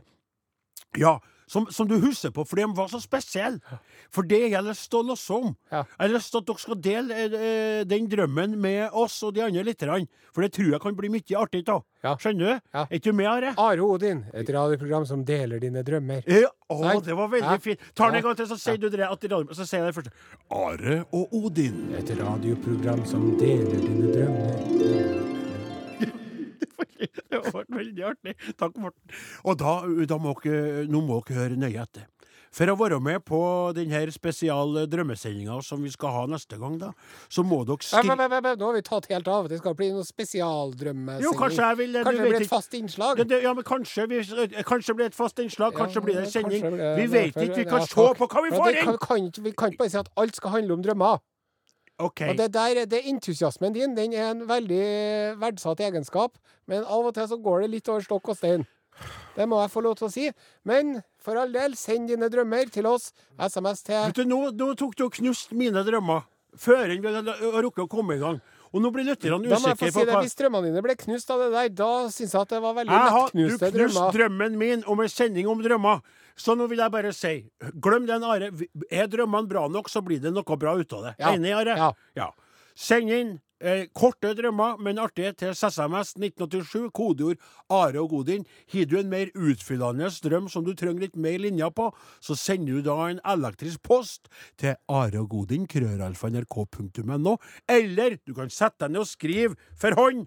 Ja, 0.96 1.16
som, 1.46 1.66
som 1.70 1.86
du 1.88 1.94
husker 2.02 2.32
på 2.34 2.44
for 2.46 2.58
de 2.58 2.66
var 2.76 2.88
så 2.90 2.98
spesielle. 3.02 3.60
For 4.14 4.26
det 4.26 4.40
har 4.46 4.56
jeg 4.58 4.66
lyst 4.66 4.88
til 4.90 5.00
å 5.02 5.06
låse 5.12 5.34
om. 5.36 5.52
Ja. 5.70 5.84
Jeg 5.84 6.02
har 6.08 6.14
lyst 6.16 6.32
til 6.34 6.42
at 6.42 6.48
dere 6.48 6.62
skal 6.62 6.80
dele 6.82 7.20
eh, 7.26 7.82
den 7.88 8.08
drømmen 8.10 8.56
med 8.60 8.96
oss 8.96 9.20
og 9.26 9.34
de 9.36 9.44
andre 9.46 9.62
lytterne. 9.66 10.08
For 10.34 10.44
det 10.44 10.52
tror 10.56 10.72
jeg 10.74 10.82
kan 10.82 10.96
bli 10.98 11.10
mye 11.14 11.38
artig 11.40 11.62
av. 11.72 11.84
Ja. 12.04 12.16
Skjønner 12.20 12.44
du? 12.56 12.66
Ja. 12.74 12.82
Er 12.86 12.98
ikke 12.98 13.12
du 13.12 13.18
med, 13.18 13.28
Are? 13.30 13.54
Are 13.62 13.86
Odin, 13.86 14.24
et 14.36 14.50
radioprogram 14.54 15.06
som 15.08 15.24
deler 15.26 15.62
dine 15.62 15.82
drømmer. 15.86 16.26
Ja, 16.30 16.50
å, 16.70 16.80
det 17.02 17.16
var 17.16 17.30
veldig 17.32 17.54
Ja. 17.56 17.62
fint. 17.62 17.86
Ta 17.94 18.10
den 18.10 18.20
en 18.20 18.26
gang 18.28 18.36
til, 18.36 18.50
så 18.50 18.58
sier 18.60 18.76
du 18.82 18.90
det 18.90 19.06
så 19.06 19.64
sier 19.66 19.84
jeg 19.84 19.92
det 19.92 19.94
først. 19.94 20.10
Are 20.50 20.98
og 21.12 21.32
Odin. 21.34 21.94
Et 21.98 22.10
radioprogram 22.18 23.06
som 23.06 23.32
deler 23.38 23.80
dine 23.86 24.12
drømmer. 24.12 25.35
Det 27.30 27.40
var 27.52 27.64
veldig 27.68 28.04
artig. 28.12 28.36
Takk, 28.56 28.76
Morten. 28.76 29.16
Og 29.44 29.56
da, 29.58 29.80
da 30.06 30.18
må 30.22 30.34
dere, 30.42 30.84
nå 30.90 31.00
må 31.04 31.22
dere 31.26 31.40
høre 31.42 31.56
nøye 31.60 31.82
etter. 31.82 32.06
For 32.56 32.70
å 32.72 32.76
være 32.78 32.96
med 33.04 33.20
på 33.26 33.38
denne 33.76 33.98
spesiale 34.14 34.86
drømmesendinga 34.88 35.58
som 35.66 35.82
vi 35.84 35.90
skal 35.92 36.12
ha 36.14 36.22
neste 36.30 36.56
gang, 36.56 36.78
da, 36.80 36.92
så 37.28 37.42
må 37.44 37.58
dere 37.68 37.84
skrive 37.84 38.16
Nå 38.16 38.64
har 38.64 38.72
vi 38.78 38.82
tatt 38.86 39.08
helt 39.12 39.28
av. 39.28 39.48
Det 39.50 39.58
skal 39.60 39.74
bli 39.76 39.90
noe 39.92 40.06
spesialdrømmesending. 40.08 41.26
Jo, 41.26 41.34
kanskje 41.36 41.66
jeg 41.66 41.78
vil 41.82 41.98
Kanskje 41.98 42.16
det 42.22 42.30
blir 42.30 42.38
et 42.38 42.46
ikke- 42.46 42.54
fast 42.54 42.78
innslag? 42.78 43.16
Det, 43.20 43.28
det, 43.28 43.42
ja, 43.44 43.52
men 43.52 43.64
kanskje, 43.66 44.08
vi, 44.08 44.22
kanskje 44.70 44.86
det 44.86 44.96
blir 45.02 45.06
et 45.12 45.18
fast 45.18 45.38
innslag, 45.44 45.74
kanskje 45.76 46.00
Ja, 46.00 46.04
blir 46.06 46.14
det 46.14 46.24
en 46.24 46.30
sending. 46.32 46.62
kanskje 46.62 46.76
det- 46.80 46.96
Vi 46.96 47.06
vet 47.06 47.36
ikke. 47.36 47.56
Vi 47.56 47.64
ja, 47.64 47.70
kan 47.70 47.86
se 47.86 47.94
på 48.22 48.28
hva 48.32 48.42
vi 48.46 48.56
får 48.56 48.68
inn! 48.72 48.84
kan, 48.84 48.98
kan, 49.04 49.16
ikke- 49.28 49.42
vi 49.44 49.52
kan 49.52 49.72
ikke 49.72 49.78
bare 49.84 49.90
si 49.90 49.98
at 49.98 50.08
alt 50.16 50.36
skal 50.36 50.50
handle 50.56 50.72
om 50.72 50.82
drømmer. 50.82 51.18
OK. 51.98 52.22
Og 52.28 52.36
det 52.36 52.50
der, 52.52 52.82
det 52.84 53.02
Entusiasmen 53.08 53.72
din 53.72 53.94
den 53.96 54.12
er 54.12 54.30
en 54.30 54.42
veldig 54.48 54.80
verdsatt 55.40 55.80
egenskap, 55.80 56.36
men 56.68 56.84
av 56.84 57.08
og 57.08 57.14
til 57.16 57.28
så 57.30 57.38
går 57.40 57.64
det 57.64 57.70
litt 57.72 57.88
over 57.88 58.04
stokk 58.04 58.32
og 58.34 58.36
stein. 58.36 58.66
Det 59.36 59.44
må 59.48 59.60
jeg 59.60 59.72
få 59.72 59.82
lov 59.84 59.96
til 59.98 60.08
å 60.08 60.12
si. 60.12 60.26
Men 60.64 60.98
for 61.20 61.36
all 61.40 61.52
del, 61.52 61.76
send 61.76 62.08
dine 62.08 62.28
drømmer 62.32 62.70
til 62.72 62.88
oss. 62.88 63.10
SMS 63.36 63.84
til 63.84 64.00
Vet 64.08 64.20
du, 64.20 64.24
nå, 64.28 64.40
nå 64.56 64.72
tok 64.78 64.96
du 64.96 65.06
og 65.08 65.16
knust 65.18 65.52
mine 65.56 65.84
drømmer 65.84 66.24
før 66.56 66.88
vi 66.88 67.12
hadde 67.12 67.34
rukket 67.60 67.84
å 67.84 67.90
komme 67.92 68.16
i 68.16 68.22
gang. 68.22 68.40
Og 68.76 68.82
nå 68.84 68.90
blir 68.92 69.06
lytterne 69.08 69.40
usikre 69.48 69.88
si 69.88 69.94
på 69.94 70.04
det, 70.04 70.12
hva 70.12 70.22
Hvis 70.26 70.36
drømmene 70.36 70.68
dine 70.68 70.82
ble 70.84 70.96
knust 71.00 71.30
av 71.32 71.40
det 71.40 71.48
der, 71.54 71.70
da 71.78 71.90
syns 72.12 72.34
jeg 72.36 72.42
at 72.42 72.52
det 72.52 72.60
var 72.60 72.76
veldig 72.76 72.98
lettknuste 73.00 73.70
drømmer. 73.72 73.72
Du 73.72 73.96
knuste 73.96 74.18
drømmen 74.18 74.58
min 74.60 74.84
om 74.92 75.00
en 75.00 75.12
sending 75.12 75.48
om 75.48 75.62
drømmer. 75.64 76.02
Så 76.36 76.52
nå 76.52 76.66
vil 76.68 76.82
jeg 76.84 76.92
bare 76.92 77.14
si, 77.16 77.32
glem 77.80 78.04
den, 78.08 78.26
Are. 78.28 78.50
Er 78.92 79.08
drømmene 79.08 79.48
bra 79.48 79.64
nok, 79.72 79.88
så 79.88 80.04
blir 80.04 80.20
det 80.20 80.34
noe 80.36 80.58
bra 80.60 80.76
ut 80.76 80.92
av 80.92 81.08
det. 81.08 81.14
Ja. 81.22 81.32
Enig, 81.32 81.54
Are? 81.56 81.76
Ja. 81.80 81.90
ja. 82.18 82.28
Send 82.76 83.12
inn 83.16 83.36
eh, 83.60 83.86
korte 83.94 84.32
drømmer, 84.36 84.76
men 84.82 84.98
artige, 84.98 85.32
til 85.32 85.54
SMS 85.54 86.14
1987, 86.16 86.90
kodeord 86.94 87.36
Are 87.70 88.00
og 88.00 88.10
Godin. 88.10 88.46
Har 88.72 88.88
du 88.90 88.98
en 88.98 89.10
mer 89.12 89.32
utfyllende 89.34 90.10
drøm 90.24 90.48
som 90.52 90.64
du 90.64 90.74
trenger 90.74 91.06
litt 91.06 91.16
mer 91.16 91.38
linjer 91.38 91.70
på, 91.70 91.90
så 92.20 92.36
sender 92.36 92.78
du 92.78 92.86
da 92.88 92.96
en 93.10 93.20
elektrisk 93.24 93.82
post 93.82 94.28
til 94.58 94.76
Are 94.88 95.20
og 95.20 95.30
Godin, 95.30 95.66
krøralfa.nrk.no, 95.66 97.36
eller 97.68 98.18
du 98.26 98.34
kan 98.34 98.50
sette 98.50 98.84
deg 98.84 98.94
ned 98.94 99.04
og 99.04 99.10
skrive 99.10 99.56
for 99.76 99.96
hånd 99.98 100.26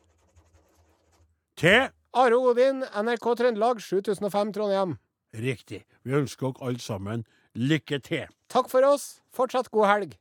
til 1.60 1.90
Are 2.18 2.38
og 2.38 2.50
Godin, 2.52 2.86
NRK 2.86 3.30
Trøndelag, 3.38 3.84
7005 3.84 4.54
Trondheim. 4.56 4.98
Riktig. 5.34 5.84
Vi 6.04 6.16
ønsker 6.18 6.50
dere 6.50 6.70
alle 6.70 6.82
sammen 6.82 7.28
lykke 7.54 8.00
til. 8.06 8.26
Takk 8.50 8.70
for 8.72 8.86
oss. 8.88 9.20
Fortsatt 9.36 9.70
god 9.74 9.90
helg. 9.90 10.18